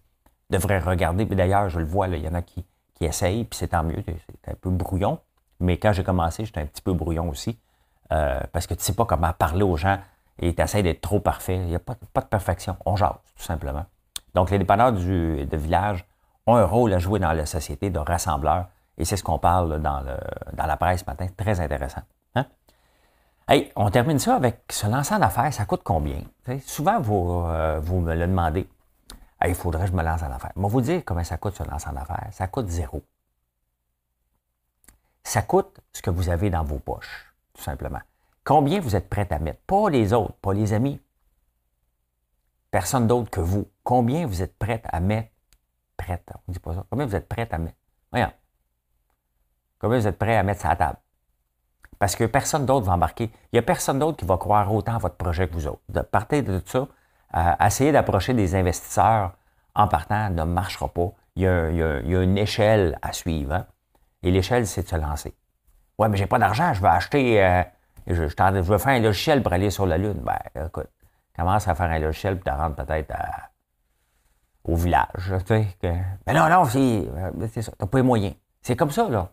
devrait 0.50 0.78
regarder. 0.78 1.24
D'ailleurs, 1.24 1.68
je 1.68 1.78
le 1.78 1.86
vois, 1.86 2.08
il 2.08 2.22
y 2.22 2.28
en 2.28 2.34
a 2.34 2.42
qui, 2.42 2.64
qui 2.94 3.04
essayent, 3.04 3.44
puis 3.44 3.58
c'est 3.58 3.68
tant 3.68 3.84
mieux, 3.84 4.02
c'est 4.06 4.50
un 4.50 4.54
peu 4.54 4.70
brouillon. 4.70 5.18
Mais 5.60 5.78
quand 5.78 5.92
j'ai 5.92 6.04
commencé, 6.04 6.44
j'étais 6.44 6.60
un 6.60 6.66
petit 6.66 6.82
peu 6.82 6.92
brouillon 6.92 7.28
aussi. 7.28 7.58
Euh, 8.12 8.40
parce 8.52 8.66
que 8.66 8.74
tu 8.74 8.80
ne 8.80 8.84
sais 8.84 8.94
pas 8.94 9.04
comment 9.06 9.32
parler 9.32 9.62
aux 9.62 9.76
gens 9.76 9.98
et 10.42 10.54
tu 10.54 10.62
essaies 10.62 10.82
d'être 10.82 11.00
trop 11.00 11.20
parfait. 11.20 11.56
Il 11.56 11.66
n'y 11.66 11.74
a 11.74 11.78
pas, 11.78 11.94
de 11.94 12.26
perfection. 12.26 12.76
On 12.84 12.96
jase, 12.96 13.14
tout 13.36 13.44
simplement. 13.44 13.86
Donc, 14.34 14.50
les 14.50 14.58
dépanneurs 14.58 14.92
du, 14.92 15.46
de 15.46 15.56
village 15.56 16.04
ont 16.46 16.56
un 16.56 16.64
rôle 16.64 16.92
à 16.92 16.98
jouer 16.98 17.18
dans 17.18 17.32
la 17.32 17.46
société 17.46 17.90
de 17.90 17.98
rassembleur. 17.98 18.66
Et 18.98 19.04
c'est 19.04 19.16
ce 19.16 19.22
qu'on 19.22 19.38
parle 19.38 19.80
dans, 19.80 20.02
la 20.56 20.76
presse 20.76 21.00
ce 21.00 21.06
matin. 21.06 21.26
Très 21.36 21.60
intéressant. 21.60 22.02
Hein? 22.34 22.44
On 23.76 23.90
termine 23.90 24.18
ça 24.18 24.36
avec 24.36 24.60
se 24.70 24.86
lancer 24.86 25.14
en 25.14 25.22
affaires, 25.22 25.52
ça 25.52 25.64
coûte 25.64 25.82
combien? 25.84 26.22
souvent, 26.66 27.00
vous, 27.00 27.44
euh, 27.46 27.80
vous 27.82 28.00
me 28.00 28.14
le 28.14 28.26
demandez 28.26 28.68
il 29.48 29.54
faudrait 29.54 29.84
que 29.84 29.90
je 29.90 29.96
me 29.96 30.02
lance 30.02 30.22
en 30.22 30.30
affaires. 30.30 30.52
Vais 30.54 30.68
vous 30.68 30.80
dire 30.80 31.02
comment 31.04 31.24
ça 31.24 31.36
coûte 31.36 31.54
se 31.54 31.62
lancer 31.64 31.88
en 31.88 31.96
affaires. 31.96 32.28
Ça 32.32 32.46
coûte 32.46 32.68
zéro. 32.68 33.02
Ça 35.24 35.42
coûte 35.42 35.80
ce 35.92 36.02
que 36.02 36.10
vous 36.10 36.28
avez 36.28 36.50
dans 36.50 36.64
vos 36.64 36.78
poches, 36.78 37.32
tout 37.54 37.62
simplement. 37.62 38.00
Combien 38.44 38.80
vous 38.80 38.96
êtes 38.96 39.08
prêt 39.08 39.28
à 39.30 39.38
mettre? 39.38 39.60
Pas 39.66 39.88
les 39.88 40.12
autres, 40.12 40.34
pas 40.34 40.52
les 40.52 40.72
amis. 40.72 41.00
Personne 42.70 43.06
d'autre 43.06 43.30
que 43.30 43.40
vous. 43.40 43.70
Combien 43.84 44.26
vous 44.26 44.42
êtes 44.42 44.58
prêt 44.58 44.82
à 44.84 45.00
mettre? 45.00 45.30
Prête, 45.96 46.28
on 46.34 46.40
ne 46.48 46.54
dit 46.54 46.58
pas 46.58 46.74
ça. 46.74 46.84
Combien 46.90 47.06
vous 47.06 47.14
êtes 47.14 47.28
prêt 47.28 47.48
à 47.50 47.58
mettre? 47.58 47.76
Voyons. 48.10 48.32
Combien 49.78 49.98
vous 49.98 50.06
êtes 50.06 50.18
prêt 50.18 50.36
à 50.36 50.42
mettre 50.42 50.62
ça 50.62 50.70
à 50.70 50.76
table? 50.76 50.98
Parce 51.98 52.16
que 52.16 52.24
personne 52.24 52.66
d'autre 52.66 52.86
va 52.86 52.94
embarquer. 52.94 53.24
Il 53.24 53.54
n'y 53.54 53.58
a 53.60 53.62
personne 53.62 54.00
d'autre 54.00 54.16
qui 54.16 54.24
va 54.24 54.36
croire 54.36 54.72
autant 54.74 54.96
à 54.96 54.98
votre 54.98 55.16
projet 55.16 55.46
que 55.46 55.54
vous 55.54 55.68
autres. 55.68 55.82
De 55.88 56.00
partir 56.00 56.42
de 56.42 56.58
tout 56.58 56.88
ça, 57.32 57.56
essayer 57.64 57.92
d'approcher 57.92 58.34
des 58.34 58.56
investisseurs 58.56 59.36
en 59.74 59.86
partant 59.86 60.30
ne 60.30 60.42
marchera 60.42 60.88
pas. 60.88 61.12
Il 61.36 61.42
y 61.42 61.46
a, 61.46 62.00
une 62.00 62.38
échelle 62.38 62.98
à 63.02 63.12
suivre. 63.12 63.54
Hein. 63.54 63.66
Et 64.22 64.30
l'échelle, 64.30 64.66
c'est 64.66 64.82
de 64.82 64.88
se 64.88 64.96
lancer. 64.96 65.34
Ouais, 65.98 66.08
mais 66.08 66.16
j'ai 66.16 66.26
pas 66.26 66.38
d'argent, 66.38 66.74
je 66.74 66.80
veux 66.80 66.88
acheter. 66.88 67.42
Euh, 67.44 67.62
je, 68.06 68.22
veux 68.22 68.78
faire 68.78 68.88
un 68.88 69.00
logiciel 69.00 69.42
pour 69.42 69.52
aller 69.52 69.70
sur 69.70 69.86
la 69.86 69.98
Lune. 69.98 70.22
Ben, 70.22 70.66
écoute, 70.66 70.88
commence 71.36 71.68
à 71.68 71.74
faire 71.74 71.90
un 71.90 71.98
logiciel 71.98 72.38
pour 72.38 72.52
te 72.52 72.56
rendre 72.56 72.74
peut-être 72.74 73.14
au 74.64 74.76
village. 74.76 75.34
Tu 75.46 75.54
Mais 75.84 76.32
non, 76.34 76.48
non, 76.48 76.64
c'est 76.64 77.62
ça. 77.62 77.72
T'as 77.76 77.86
pas 77.86 77.98
les 77.98 78.04
moyens. 78.04 78.34
C'est 78.60 78.76
comme 78.76 78.90
ça, 78.90 79.08
là. 79.08 79.30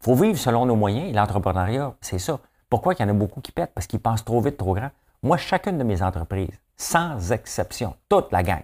faut 0.00 0.14
vivre 0.14 0.38
selon 0.38 0.66
nos 0.66 0.76
moyens. 0.76 1.14
L'entrepreneuriat, 1.14 1.94
c'est 2.00 2.18
ça. 2.18 2.38
Pourquoi 2.70 2.94
il 2.94 3.00
y 3.00 3.04
en 3.04 3.08
a 3.08 3.12
beaucoup 3.12 3.40
qui 3.40 3.52
pètent? 3.52 3.74
Parce 3.74 3.86
qu'ils 3.86 4.00
pensent 4.00 4.24
trop 4.24 4.40
vite, 4.40 4.56
trop 4.56 4.74
grand. 4.74 4.90
Moi, 5.22 5.36
chacune 5.36 5.78
de 5.78 5.84
mes 5.84 6.02
entreprises, 6.02 6.60
sans 6.76 7.32
exception, 7.32 7.96
toute 8.08 8.30
la 8.32 8.42
gang, 8.42 8.62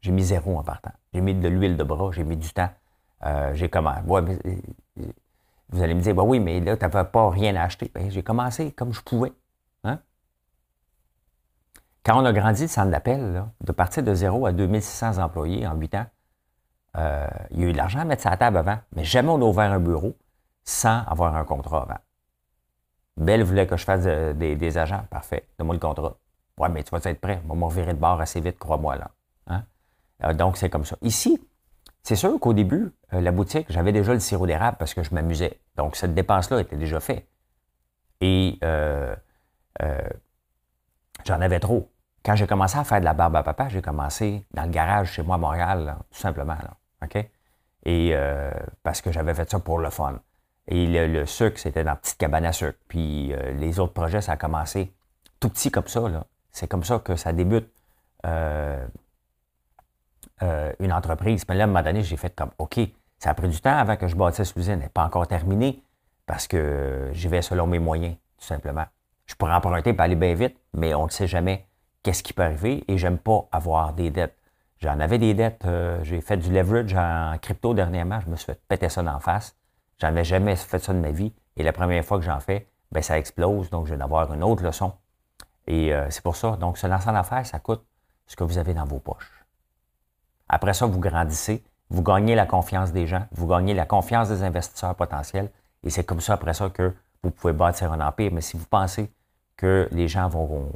j'ai 0.00 0.12
mis 0.12 0.22
zéro 0.22 0.56
en 0.58 0.62
partant. 0.62 0.92
J'ai 1.12 1.20
mis 1.20 1.34
de 1.34 1.48
l'huile 1.48 1.76
de 1.76 1.84
bras, 1.84 2.10
j'ai 2.12 2.24
mis 2.24 2.36
du 2.36 2.48
temps. 2.50 2.70
Euh, 3.24 3.54
j'ai 3.54 3.68
comment? 3.68 3.94
Vous 5.70 5.82
allez 5.82 5.94
me 5.94 6.00
dire, 6.00 6.14
bah 6.14 6.22
oui, 6.22 6.38
mais 6.38 6.60
là, 6.60 6.76
tu 6.76 6.82
n'avais 6.84 7.04
pas 7.04 7.30
rien 7.30 7.56
à 7.56 7.62
acheter. 7.62 7.90
Ben, 7.94 8.10
j'ai 8.10 8.22
commencé 8.22 8.72
comme 8.72 8.92
je 8.92 9.00
pouvais. 9.02 9.32
Hein? 9.84 9.98
Quand 12.04 12.20
on 12.20 12.24
a 12.24 12.32
grandi 12.32 12.62
le 12.62 12.68
centre 12.68 12.90
d'appel, 12.90 13.44
de 13.60 13.72
partir 13.72 14.02
de 14.02 14.14
zéro 14.14 14.46
à 14.46 14.52
2600 14.52 15.18
employés 15.18 15.66
en 15.66 15.74
8 15.74 15.94
ans, 15.96 16.06
euh, 16.96 17.26
il 17.50 17.60
y 17.60 17.64
a 17.64 17.66
eu 17.68 17.72
de 17.72 17.76
l'argent 17.76 18.00
à 18.00 18.04
mettre 18.04 18.22
sur 18.22 18.30
la 18.30 18.36
table 18.36 18.56
avant, 18.56 18.78
mais 18.94 19.04
jamais 19.04 19.28
on 19.28 19.36
a 19.36 19.44
ouvert 19.44 19.72
un 19.72 19.80
bureau 19.80 20.16
sans 20.64 21.02
avoir 21.06 21.34
un 21.36 21.44
contrat 21.44 21.82
avant. 21.82 21.98
Belle 23.16 23.42
voulait 23.42 23.66
que 23.66 23.76
je 23.76 23.84
fasse 23.84 24.04
des, 24.04 24.78
agents. 24.78 25.04
Parfait. 25.10 25.48
Donne-moi 25.58 25.74
le 25.74 25.80
contrat. 25.80 26.16
Ouais, 26.58 26.68
mais 26.68 26.82
tu 26.82 26.90
vas 26.90 27.00
être 27.02 27.20
prêt? 27.20 27.40
On 27.44 27.48
va 27.48 27.54
me 27.54 27.64
revirer 27.64 27.94
de 27.94 27.98
bord 27.98 28.20
assez 28.20 28.40
vite, 28.40 28.58
crois-moi. 28.58 28.96
là. 28.96 29.10
Hein? 29.46 29.64
Euh, 30.24 30.32
donc, 30.32 30.56
c'est 30.56 30.70
comme 30.70 30.84
ça. 30.84 30.96
Ici, 31.02 31.40
c'est 32.06 32.14
sûr 32.14 32.38
qu'au 32.38 32.52
début, 32.52 32.92
euh, 33.14 33.20
la 33.20 33.32
boutique, 33.32 33.66
j'avais 33.68 33.90
déjà 33.90 34.12
le 34.12 34.20
sirop 34.20 34.46
d'érable 34.46 34.76
parce 34.78 34.94
que 34.94 35.02
je 35.02 35.12
m'amusais. 35.12 35.58
Donc, 35.74 35.96
cette 35.96 36.14
dépense-là 36.14 36.60
était 36.60 36.76
déjà 36.76 37.00
faite. 37.00 37.26
Et 38.20 38.60
euh, 38.62 39.12
j'en 41.24 41.40
avais 41.40 41.58
trop. 41.58 41.90
Quand 42.24 42.36
j'ai 42.36 42.46
commencé 42.46 42.78
à 42.78 42.84
faire 42.84 43.00
de 43.00 43.04
la 43.04 43.12
barbe 43.12 43.34
à 43.34 43.42
papa, 43.42 43.68
j'ai 43.70 43.82
commencé 43.82 44.46
dans 44.54 44.62
le 44.62 44.68
garage 44.68 45.14
chez 45.14 45.24
moi 45.24 45.34
à 45.34 45.38
Montréal, 45.38 45.96
tout 46.12 46.20
simplement. 46.20 46.56
OK? 47.02 47.28
Et 47.84 48.14
parce 48.84 49.00
que 49.00 49.10
j'avais 49.10 49.34
fait 49.34 49.50
ça 49.50 49.58
pour 49.58 49.80
le 49.80 49.90
fun. 49.90 50.20
Et 50.68 50.86
le, 50.86 51.26
sucre, 51.26 51.58
c'était 51.58 51.82
dans 51.82 51.90
la 51.90 51.96
petite 51.96 52.18
cabane 52.18 52.46
à 52.46 52.52
sucre. 52.52 52.78
Puis 52.86 53.32
les 53.58 53.80
autres 53.80 53.92
projets, 53.92 54.20
ça 54.20 54.32
a 54.32 54.36
commencé 54.36 54.92
tout 55.40 55.48
petit 55.48 55.72
comme 55.72 55.86
ça. 55.88 56.02
C'est 56.52 56.68
comme 56.68 56.84
ça 56.84 57.00
que 57.00 57.16
ça 57.16 57.32
débute. 57.32 57.68
Euh, 58.24 58.84
une 60.40 60.92
entreprise. 60.92 61.44
Mais 61.48 61.54
là, 61.54 61.64
à 61.64 61.64
un 61.64 61.68
moment 61.68 61.82
donné, 61.82 62.02
j'ai 62.02 62.16
fait 62.16 62.34
comme, 62.34 62.50
OK, 62.58 62.78
ça 63.18 63.30
a 63.30 63.34
pris 63.34 63.48
du 63.48 63.60
temps 63.60 63.76
avant 63.76 63.96
que 63.96 64.06
je 64.06 64.16
bâtisse 64.16 64.54
l'usine. 64.54 64.74
Elle 64.74 64.80
n'est 64.80 64.88
pas 64.88 65.04
encore 65.04 65.26
terminée 65.26 65.82
parce 66.26 66.46
que 66.46 67.10
j'y 67.12 67.28
vais 67.28 67.42
selon 67.42 67.66
mes 67.66 67.78
moyens, 67.78 68.16
tout 68.38 68.44
simplement. 68.44 68.84
Je 69.26 69.34
pourrais 69.34 69.54
emprunter 69.54 69.92
pour 69.92 70.02
aller 70.02 70.16
bien 70.16 70.34
vite, 70.34 70.56
mais 70.74 70.94
on 70.94 71.06
ne 71.06 71.10
sait 71.10 71.26
jamais 71.26 71.66
qu'est-ce 72.02 72.22
qui 72.22 72.32
peut 72.32 72.42
arriver 72.42 72.84
et 72.88 72.98
j'aime 72.98 73.18
pas 73.18 73.48
avoir 73.52 73.92
des 73.92 74.10
dettes. 74.10 74.36
J'en 74.78 75.00
avais 75.00 75.18
des 75.18 75.34
dettes, 75.34 75.64
euh, 75.64 75.98
j'ai 76.02 76.20
fait 76.20 76.36
du 76.36 76.52
leverage 76.52 76.94
en 76.94 77.36
crypto 77.40 77.72
dernièrement, 77.72 78.20
je 78.20 78.28
me 78.28 78.36
suis 78.36 78.46
fait 78.46 78.60
péter 78.68 78.88
ça 78.88 79.02
d'en 79.02 79.18
face. 79.20 79.56
J'en 79.98 80.08
avais 80.08 80.24
jamais 80.24 80.54
fait 80.54 80.78
ça 80.78 80.92
de 80.92 80.98
ma 80.98 81.10
vie 81.10 81.32
et 81.56 81.62
la 81.62 81.72
première 81.72 82.04
fois 82.04 82.18
que 82.18 82.24
j'en 82.24 82.40
fais, 82.40 82.68
ben 82.92 83.02
ça 83.02 83.18
explose, 83.18 83.70
donc 83.70 83.86
je 83.86 83.94
vais 83.94 84.02
avoir 84.02 84.32
une 84.32 84.44
autre 84.44 84.62
leçon. 84.62 84.92
Et 85.66 85.92
euh, 85.92 86.06
c'est 86.10 86.22
pour 86.22 86.36
ça. 86.36 86.56
Donc, 86.56 86.78
se 86.78 86.86
lancer 86.86 87.08
en 87.08 87.14
affaires, 87.14 87.44
ça 87.44 87.58
coûte 87.58 87.84
ce 88.26 88.36
que 88.36 88.44
vous 88.44 88.58
avez 88.58 88.74
dans 88.74 88.84
vos 88.84 89.00
poches. 89.00 89.35
Après 90.48 90.74
ça, 90.74 90.86
vous 90.86 91.00
grandissez, 91.00 91.64
vous 91.90 92.02
gagnez 92.02 92.34
la 92.34 92.46
confiance 92.46 92.92
des 92.92 93.06
gens, 93.06 93.26
vous 93.32 93.46
gagnez 93.46 93.74
la 93.74 93.86
confiance 93.86 94.28
des 94.28 94.42
investisseurs 94.42 94.94
potentiels, 94.94 95.50
et 95.82 95.90
c'est 95.90 96.04
comme 96.04 96.20
ça, 96.20 96.34
après 96.34 96.54
ça, 96.54 96.70
que 96.70 96.94
vous 97.22 97.30
pouvez 97.30 97.52
bâtir 97.52 97.92
un 97.92 98.00
empire. 98.00 98.30
Mais 98.32 98.40
si 98.40 98.56
vous 98.56 98.66
pensez 98.66 99.10
que 99.56 99.88
les 99.92 100.08
gens 100.08 100.28
vont 100.28 100.70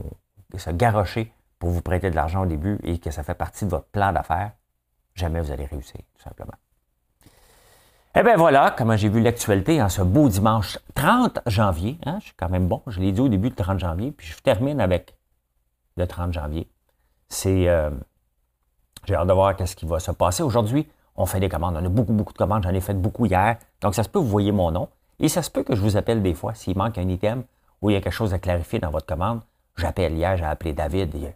se 0.57 0.71
garrocher 0.71 1.33
pour 1.59 1.71
vous 1.71 1.83
prêter 1.83 2.11
de 2.11 2.17
l'argent 2.17 2.43
au 2.43 2.47
début 2.47 2.79
et 2.83 2.99
que 2.99 3.11
ça 3.11 3.23
fait 3.23 3.35
partie 3.35 3.65
de 3.65 3.71
votre 3.71 3.87
plan 3.87 4.13
d'affaires, 4.13 4.53
jamais 5.15 5.41
vous 5.41 5.51
allez 5.51 5.67
réussir, 5.67 6.01
tout 6.15 6.23
simplement. 6.23 6.55
Eh 8.17 8.25
bien 8.25 8.37
voilà 8.37 8.75
comment 8.77 8.97
j'ai 8.97 9.09
vu 9.09 9.21
l'actualité 9.21 9.81
en 9.81 9.89
ce 9.89 10.03
beau 10.03 10.29
dimanche 10.29 10.79
30 10.95 11.41
janvier. 11.47 11.99
Hein, 12.05 12.19
je 12.19 12.27
suis 12.27 12.35
quand 12.37 12.49
même 12.49 12.67
bon, 12.67 12.83
je 12.89 12.99
l'ai 12.99 13.13
dit 13.13 13.21
au 13.21 13.29
début 13.29 13.51
du 13.51 13.55
30 13.55 13.79
janvier, 13.79 14.11
puis 14.11 14.27
je 14.27 14.37
termine 14.39 14.81
avec 14.81 15.15
le 15.97 16.07
30 16.09 16.33
janvier. 16.33 16.69
C'est 17.29 17.69
euh, 17.69 17.91
j'ai 19.05 19.15
hâte 19.15 19.27
de 19.27 19.33
voir 19.33 19.57
qu'est-ce 19.57 19.77
qui 19.77 19.87
va 19.87 19.99
se 19.99 20.11
passer. 20.11 20.43
Aujourd'hui, 20.43 20.89
on 21.17 21.27
fait 21.27 21.41
des 21.41 21.49
commandes. 21.49 21.77
On 21.77 21.85
a 21.85 21.89
beaucoup, 21.89 22.13
beaucoup 22.13 22.33
de 22.33 22.39
commandes. 22.39 22.63
J'en 22.63 22.75
ai 22.75 22.81
fait 22.81 22.95
beaucoup 22.95 23.27
hier. 23.27 23.57
Donc, 23.81 23.95
ça 23.95 24.03
se 24.03 24.09
peut 24.09 24.19
vous 24.19 24.29
voyez 24.29 24.53
mon 24.53 24.71
nom. 24.71 24.89
Et 25.19 25.29
ça 25.29 25.43
se 25.43 25.51
peut 25.51 25.63
que 25.63 25.75
je 25.75 25.81
vous 25.81 25.97
appelle 25.97 26.23
des 26.23 26.35
fois 26.35 26.55
s'il 26.55 26.77
manque 26.77 26.97
un 26.99 27.09
item 27.09 27.45
ou 27.83 27.91
il 27.91 27.95
y 27.95 27.97
a 27.97 28.01
quelque 28.01 28.13
chose 28.13 28.33
à 28.35 28.39
clarifier 28.39 28.79
dans 28.79 28.91
votre 28.91 29.07
commande. 29.07 29.41
J'appelle 29.77 30.15
hier, 30.15 30.37
j'ai 30.37 30.45
appelé 30.45 30.73
David. 30.73 31.15
Et, 31.15 31.35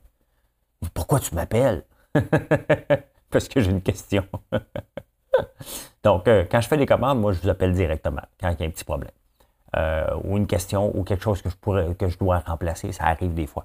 Pourquoi 0.92 1.20
tu 1.20 1.34
m'appelles? 1.34 1.84
Parce 3.30 3.48
que 3.48 3.60
j'ai 3.60 3.70
une 3.70 3.82
question. 3.82 4.24
Donc, 6.04 6.28
euh, 6.28 6.44
quand 6.50 6.60
je 6.60 6.68
fais 6.68 6.76
des 6.76 6.86
commandes, 6.86 7.20
moi, 7.20 7.32
je 7.32 7.40
vous 7.40 7.48
appelle 7.48 7.74
directement 7.74 8.22
quand 8.40 8.50
il 8.50 8.60
y 8.60 8.62
a 8.62 8.66
un 8.66 8.70
petit 8.70 8.84
problème. 8.84 9.10
Euh, 9.76 10.06
ou 10.22 10.36
une 10.36 10.46
question 10.46 10.96
ou 10.96 11.02
quelque 11.02 11.24
chose 11.24 11.42
que 11.42 11.50
je, 11.50 11.56
pourrais, 11.56 11.94
que 11.94 12.08
je 12.08 12.16
dois 12.18 12.38
remplacer. 12.38 12.92
Ça 12.92 13.04
arrive 13.04 13.34
des 13.34 13.46
fois. 13.46 13.64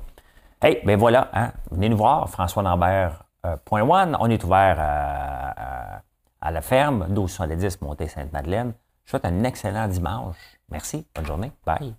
Hey, 0.61 0.81
ben 0.83 0.97
voilà, 0.97 1.29
hein, 1.33 1.51
venez 1.71 1.87
nous 1.87 1.97
voir, 1.97 2.27
François 2.29 2.63
Lambert 2.63 3.23
euh, 3.45 3.57
point 3.65 3.81
one, 3.83 4.17
on 4.19 4.29
est 4.29 4.43
ouvert 4.43 4.77
à, 4.79 6.01
à 6.41 6.51
la 6.51 6.61
ferme, 6.61 7.05
1270 7.07 7.81
Montée 7.81 8.07
Sainte-Madeleine. 8.07 8.73
Je 9.05 9.11
vous 9.11 9.19
souhaite 9.19 9.25
un 9.25 9.43
excellent 9.43 9.87
dimanche. 9.87 10.37
Merci. 10.69 11.05
Bonne 11.15 11.25
journée. 11.25 11.51
Bye. 11.65 11.95